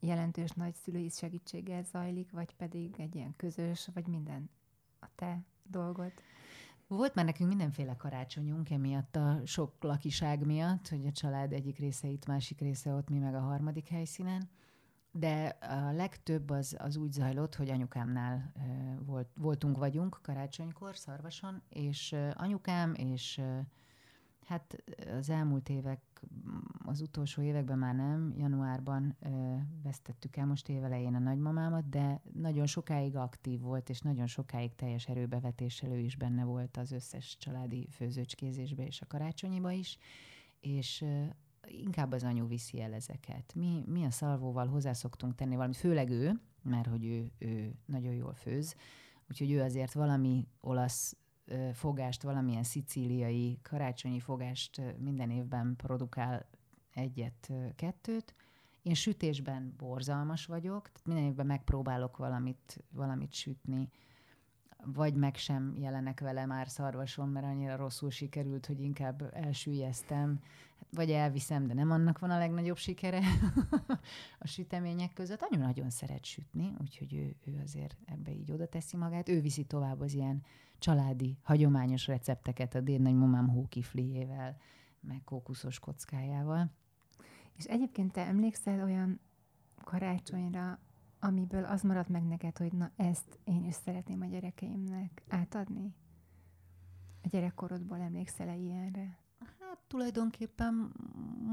jelentős 0.00 0.50
nagy 0.50 0.74
szülői 0.74 1.08
segítséggel 1.08 1.82
zajlik, 1.82 2.30
vagy 2.30 2.54
pedig 2.54 2.94
egy 2.98 3.14
ilyen 3.14 3.36
közös, 3.36 3.88
vagy 3.94 4.06
minden 4.06 4.50
a 5.00 5.06
te 5.14 5.44
dolgod? 5.62 6.12
Volt 6.86 7.14
már 7.14 7.24
nekünk 7.24 7.48
mindenféle 7.48 7.96
karácsonyunk, 7.96 8.70
emiatt 8.70 9.16
a 9.16 9.40
sok 9.44 9.74
lakiság 9.80 10.46
miatt, 10.46 10.88
hogy 10.88 11.06
a 11.06 11.12
család 11.12 11.52
egyik 11.52 11.78
része 11.78 12.08
itt, 12.08 12.26
másik 12.26 12.60
része 12.60 12.94
ott, 12.94 13.08
mi 13.08 13.18
meg 13.18 13.34
a 13.34 13.40
harmadik 13.40 13.88
helyszínen. 13.88 14.48
De 15.12 15.46
a 15.46 15.92
legtöbb 15.92 16.50
az, 16.50 16.76
az 16.78 16.96
úgy 16.96 17.12
zajlott, 17.12 17.54
hogy 17.54 17.70
anyukámnál 17.70 18.52
volt, 19.06 19.28
voltunk, 19.34 19.78
vagyunk 19.78 20.18
karácsonykor, 20.22 20.96
Szarvason, 20.96 21.62
és 21.68 22.16
anyukám 22.34 22.94
és 22.94 23.40
Hát 24.50 24.82
az 25.18 25.30
elmúlt 25.30 25.68
évek, 25.68 26.00
az 26.84 27.00
utolsó 27.00 27.42
években 27.42 27.78
már 27.78 27.94
nem, 27.94 28.34
januárban 28.36 29.16
ö, 29.20 29.56
vesztettük 29.82 30.36
el 30.36 30.46
most 30.46 30.68
évelején 30.68 31.14
a 31.14 31.18
nagymamámat, 31.18 31.88
de 31.88 32.20
nagyon 32.32 32.66
sokáig 32.66 33.16
aktív 33.16 33.60
volt, 33.60 33.88
és 33.88 34.00
nagyon 34.00 34.26
sokáig 34.26 34.74
teljes 34.74 35.08
erőbevetéssel 35.08 35.90
ő 35.90 35.98
is 35.98 36.16
benne 36.16 36.44
volt 36.44 36.76
az 36.76 36.92
összes 36.92 37.36
családi 37.38 37.88
főzőcskézésbe 37.90 38.86
és 38.86 39.00
a 39.00 39.06
karácsonyiba 39.06 39.70
is, 39.70 39.98
és 40.60 41.00
ö, 41.00 41.24
inkább 41.66 42.12
az 42.12 42.24
anyu 42.24 42.46
viszi 42.46 42.80
el 42.80 42.92
ezeket. 42.92 43.54
Mi, 43.54 43.84
mi 43.86 44.04
a 44.04 44.10
szalvóval 44.10 44.66
hozzászoktunk 44.66 45.34
tenni 45.34 45.54
valamit, 45.54 45.76
főleg 45.76 46.10
ő, 46.10 46.40
mert 46.62 46.88
hogy 46.88 47.04
ő, 47.04 47.30
ő 47.38 47.74
nagyon 47.84 48.14
jól 48.14 48.34
főz, 48.34 48.74
úgyhogy 49.28 49.50
ő 49.50 49.62
azért 49.62 49.92
valami 49.92 50.48
olasz 50.60 51.16
fogást, 51.72 52.22
valamilyen 52.22 52.62
szicíliai 52.62 53.58
karácsonyi 53.62 54.20
fogást 54.20 54.80
minden 54.98 55.30
évben 55.30 55.76
produkál 55.76 56.46
egyet, 56.94 57.52
kettőt. 57.76 58.34
Én 58.82 58.94
sütésben 58.94 59.74
borzalmas 59.76 60.46
vagyok, 60.46 60.82
tehát 60.82 61.06
minden 61.06 61.24
évben 61.24 61.46
megpróbálok 61.46 62.16
valamit, 62.16 62.84
valamit 62.90 63.32
sütni, 63.32 63.88
vagy 64.84 65.14
meg 65.14 65.36
sem 65.36 65.74
jelenek 65.76 66.20
vele 66.20 66.46
már 66.46 66.68
szarvason, 66.68 67.28
mert 67.28 67.46
annyira 67.46 67.76
rosszul 67.76 68.10
sikerült, 68.10 68.66
hogy 68.66 68.80
inkább 68.80 69.30
elsüllyeztem, 69.32 70.40
vagy 70.92 71.10
elviszem, 71.10 71.66
de 71.66 71.74
nem 71.74 71.90
annak 71.90 72.18
van 72.18 72.30
a 72.30 72.38
legnagyobb 72.38 72.76
sikere 72.76 73.20
a 74.38 74.46
sütemények 74.46 75.12
között. 75.12 75.40
Anyu 75.50 75.62
nagyon 75.62 75.90
szeret 75.90 76.24
sütni, 76.24 76.72
úgyhogy 76.80 77.14
ő, 77.14 77.36
ő 77.44 77.60
azért 77.64 77.96
ebbe 78.04 78.32
így 78.32 78.52
oda 78.52 78.66
teszi 78.66 78.96
magát. 78.96 79.28
Ő 79.28 79.40
viszi 79.40 79.64
tovább 79.64 80.00
az 80.00 80.14
ilyen 80.14 80.42
családi, 80.78 81.38
hagyományos 81.42 82.06
recepteket 82.06 82.74
a 82.74 82.80
dédnagymamám 82.80 83.48
hókifliével, 83.48 84.56
meg 85.00 85.24
kókuszos 85.24 85.78
kockájával. 85.78 86.70
És 87.56 87.64
egyébként 87.64 88.12
te 88.12 88.26
emlékszel 88.26 88.82
olyan 88.82 89.20
karácsonyra, 89.84 90.78
amiből 91.20 91.64
az 91.64 91.82
maradt 91.82 92.08
meg 92.08 92.22
neked, 92.22 92.58
hogy 92.58 92.72
na 92.72 92.90
ezt 92.96 93.38
én 93.44 93.64
is 93.64 93.74
szeretném 93.74 94.20
a 94.20 94.26
gyerekeimnek 94.26 95.22
átadni? 95.28 95.94
A 97.22 97.28
gyerekkorodból 97.28 97.98
emlékszel-e 97.98 98.56
ilyenre? 98.56 99.18
Hát 99.38 99.78
tulajdonképpen 99.86 100.92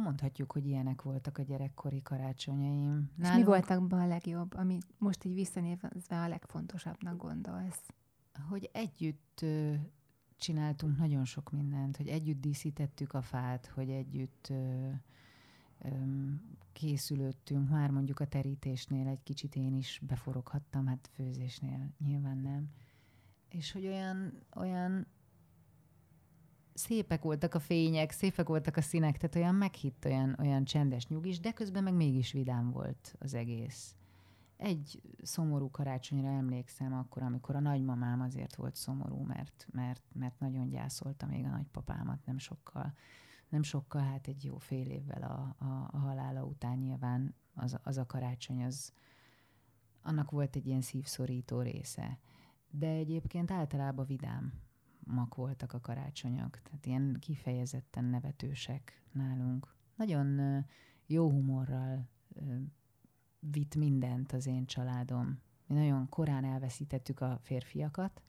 mondhatjuk, 0.04 0.52
hogy 0.52 0.66
ilyenek 0.66 1.02
voltak 1.02 1.38
a 1.38 1.44
gyerekkori 1.44 2.02
karácsonyaim. 2.02 3.12
És 3.22 3.32
mi 3.32 3.44
voltak 3.44 3.88
be 3.88 3.96
a 3.96 4.08
legjobb, 4.08 4.54
ami 4.54 4.78
most 4.98 5.24
így 5.24 5.34
visszanézve 5.34 6.22
a 6.22 6.28
legfontosabbnak 6.28 7.18
gondolsz? 7.18 7.94
hogy 8.50 8.70
együtt 8.74 9.46
csináltunk 10.38 10.98
nagyon 10.98 11.26
sok 11.26 11.52
mindent, 11.52 11.98
hogy 11.98 12.08
együtt 12.08 12.42
díszítettük 12.42 13.14
a 13.14 13.22
fát, 13.22 13.66
hogy 13.66 13.90
együtt 13.90 14.54
készülöttünk, 16.78 17.70
már 17.70 17.90
mondjuk 17.90 18.20
a 18.20 18.28
terítésnél 18.28 19.08
egy 19.08 19.24
kicsit 19.24 19.56
én 19.56 19.74
is 19.74 20.02
beforoghattam, 20.08 20.88
hát 20.88 21.10
főzésnél 21.14 21.94
nyilván 22.00 22.38
nem. 22.38 22.70
és 23.50 23.72
hogy 23.72 23.86
olyan, 23.86 24.34
olyan 24.56 25.08
szépek 26.74 27.22
voltak 27.22 27.54
a 27.54 27.60
fények, 27.60 28.12
szépek 28.12 28.48
voltak 28.48 28.78
a 28.78 28.82
színek, 28.82 29.18
tehát 29.18 29.36
olyan 29.36 29.56
meghitt, 29.56 30.06
olyan, 30.06 30.36
olyan 30.40 30.64
csendes 30.64 31.08
nyugis, 31.08 31.40
de 31.40 31.52
közben 31.52 31.84
meg 31.84 31.94
mégis 31.94 32.32
vidám 32.32 32.72
volt 32.72 33.16
az 33.20 33.34
egész. 33.34 33.96
Egy 34.58 35.02
szomorú 35.22 35.72
karácsonyra 35.72 36.30
emlékszem 36.30 36.94
akkor, 36.94 37.22
amikor 37.24 37.56
a 37.56 37.60
nagymamám 37.60 38.22
azért 38.22 38.56
volt 38.56 38.76
szomorú, 38.76 39.22
mert, 39.22 39.68
mert, 39.72 40.04
mert 40.14 40.40
nagyon 40.40 40.70
gyászolta 40.70 41.26
még 41.26 41.46
a 41.46 41.50
nagypapámat 41.50 42.26
nem 42.26 42.38
sokkal. 42.38 42.94
Nem 43.50 43.64
sokkal, 43.64 44.02
hát 44.02 44.28
egy 44.28 44.44
jó 44.44 44.58
fél 44.58 44.90
évvel 44.90 45.22
a, 45.22 45.66
a, 45.66 45.90
a 45.92 45.98
halála 45.98 46.44
után 46.44 46.78
nyilván 46.78 47.36
az, 47.54 47.78
az 47.84 47.98
a 47.98 48.06
karácsony, 48.06 48.64
az, 48.64 48.94
annak 50.02 50.32
volt 50.32 50.56
egy 50.56 50.68
ilyen 50.68 50.82
szívszorító 50.82 51.62
része. 51.62 52.20
De 52.70 52.88
egyébként 52.88 53.52
általában 53.52 54.06
vidám 54.06 54.54
mak 55.00 55.36
voltak 55.36 55.74
a 55.74 55.82
karácsonyok, 55.82 56.62
tehát 56.62 56.86
ilyen 56.86 57.18
kifejezetten 57.20 58.06
nevetősek 58.06 59.04
nálunk. 59.12 59.76
Nagyon 59.96 60.66
jó 61.06 61.30
humorral 61.30 62.08
vitt 63.40 63.76
mindent 63.76 64.32
az 64.32 64.46
én 64.46 64.66
családom. 64.66 65.40
Mi 65.68 65.76
nagyon 65.76 66.10
korán 66.10 66.44
elveszítettük 66.44 67.22
a 67.22 67.40
férfiakat. 67.42 68.22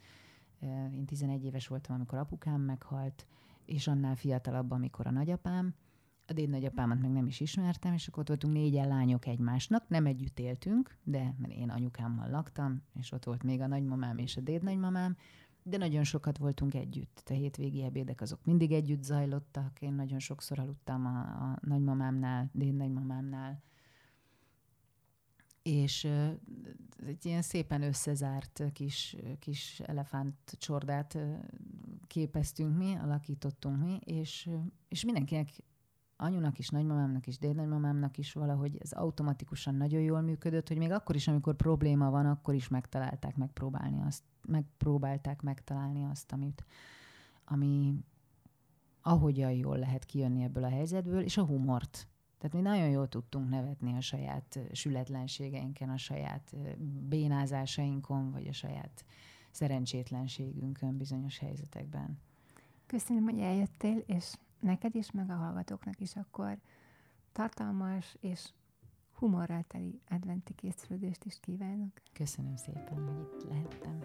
Én 0.92 1.04
11 1.06 1.44
éves 1.44 1.66
voltam, 1.66 1.94
amikor 1.94 2.18
apukám 2.18 2.60
meghalt, 2.60 3.26
és 3.68 3.86
annál 3.86 4.16
fiatalabb, 4.16 4.70
amikor 4.70 5.06
a 5.06 5.10
nagyapám. 5.10 5.74
A 6.26 6.32
dédnagyapámat 6.32 7.00
meg 7.00 7.10
nem 7.10 7.26
is 7.26 7.40
ismertem, 7.40 7.92
és 7.92 8.08
akkor 8.08 8.20
ott 8.20 8.28
voltunk 8.28 8.54
négyen 8.54 8.88
lányok 8.88 9.26
egymásnak, 9.26 9.88
nem 9.88 10.06
együtt 10.06 10.38
éltünk, 10.38 10.98
de 11.04 11.34
mert 11.38 11.52
én 11.52 11.70
anyukámmal 11.70 12.30
laktam, 12.30 12.82
és 12.94 13.12
ott 13.12 13.24
volt 13.24 13.42
még 13.42 13.60
a 13.60 13.66
nagymamám 13.66 14.18
és 14.18 14.36
a 14.36 14.40
dédnagymamám, 14.40 15.16
de 15.62 15.76
nagyon 15.76 16.04
sokat 16.04 16.38
voltunk 16.38 16.74
együtt. 16.74 17.22
A 17.26 17.32
hétvégi 17.32 17.82
ebédek 17.82 18.20
azok 18.20 18.44
mindig 18.44 18.72
együtt 18.72 19.02
zajlottak. 19.02 19.80
Én 19.80 19.92
nagyon 19.92 20.18
sokszor 20.18 20.58
aludtam 20.58 21.06
a, 21.06 21.18
a 21.18 21.58
nagymamámnál, 21.60 22.50
dédnagymamámnál. 22.52 23.62
És 25.68 26.04
egy 27.06 27.26
ilyen 27.26 27.42
szépen 27.42 27.82
összezárt 27.82 28.62
kis, 28.72 29.16
kis 29.38 29.80
elefánt 29.80 30.34
csordát 30.58 31.18
képeztünk 32.06 32.76
mi, 32.76 32.94
alakítottunk 32.94 33.78
mi, 33.78 33.98
és, 34.04 34.50
és 34.88 35.04
mindenkinek 35.04 35.48
anyunak 36.16 36.58
is, 36.58 36.68
nagymamámnak 36.68 37.26
is, 37.26 37.38
dédnagymamámnak 37.38 38.18
is 38.18 38.32
valahogy 38.32 38.76
ez 38.80 38.92
automatikusan 38.92 39.74
nagyon 39.74 40.00
jól 40.00 40.20
működött, 40.20 40.68
hogy 40.68 40.78
még 40.78 40.90
akkor 40.90 41.14
is, 41.14 41.28
amikor 41.28 41.56
probléma 41.56 42.10
van, 42.10 42.26
akkor 42.26 42.54
is 42.54 42.68
megtalálták 42.68 43.36
megpróbálni 43.36 44.00
azt, 44.00 44.22
megpróbálták 44.46 45.42
megtalálni 45.42 46.04
azt, 46.04 46.32
amit, 46.32 46.64
ami 47.44 47.94
ahogyan 49.02 49.52
jól 49.52 49.78
lehet 49.78 50.04
kijönni 50.04 50.42
ebből 50.42 50.64
a 50.64 50.70
helyzetből, 50.70 51.20
és 51.20 51.36
a 51.36 51.44
humort. 51.44 52.08
Tehát 52.38 52.52
mi 52.52 52.60
nagyon 52.60 52.88
jól 52.88 53.08
tudtunk 53.08 53.48
nevetni 53.48 53.96
a 53.96 54.00
saját 54.00 54.58
sületlenségeinken, 54.72 55.88
a 55.88 55.96
saját 55.96 56.56
bénázásainkon, 57.08 58.30
vagy 58.30 58.46
a 58.46 58.52
saját 58.52 59.04
szerencsétlenségünkön 59.50 60.96
bizonyos 60.96 61.38
helyzetekben. 61.38 62.18
Köszönöm, 62.86 63.24
hogy 63.24 63.38
eljöttél, 63.38 64.02
és 64.06 64.34
neked 64.60 64.94
is, 64.94 65.10
meg 65.10 65.30
a 65.30 65.34
hallgatóknak 65.34 66.00
is 66.00 66.16
akkor 66.16 66.58
tartalmas 67.32 68.16
és 68.20 68.52
humorral 69.12 69.64
teli 69.68 70.00
adventi 70.08 70.54
készülődést 70.54 71.24
is 71.24 71.40
kívánok. 71.40 71.92
Köszönöm 72.12 72.56
szépen, 72.56 73.06
hogy 73.06 73.20
itt 73.20 73.48
lehettem. 73.48 73.98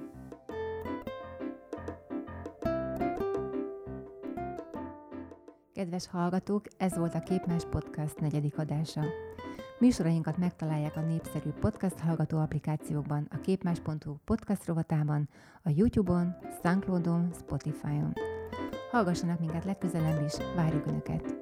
Kedves 5.84 6.08
hallgatók, 6.08 6.66
ez 6.78 6.98
volt 6.98 7.16
a 7.16 7.20
Képmás 7.20 7.64
Podcast 7.70 8.20
negyedik 8.20 8.58
adása. 8.58 9.02
Műsorainkat 9.80 10.38
megtalálják 10.38 10.96
a 10.96 11.02
népszerű 11.02 11.50
podcast 11.50 12.00
hallgató 12.00 12.38
applikációkban, 12.38 13.28
a 13.32 13.42
képmás.hu 13.42 14.16
podcast 14.26 14.66
rovatában, 14.66 15.30
a 15.64 15.70
YouTube-on, 15.76 16.36
Soundcloud-on, 16.62 17.30
Spotify-on. 17.34 18.14
Hallgassanak 18.92 19.40
minket 19.40 19.66
legközelebb 19.66 20.26
is, 20.26 20.34
várjuk 20.56 20.88
Önöket! 20.88 21.36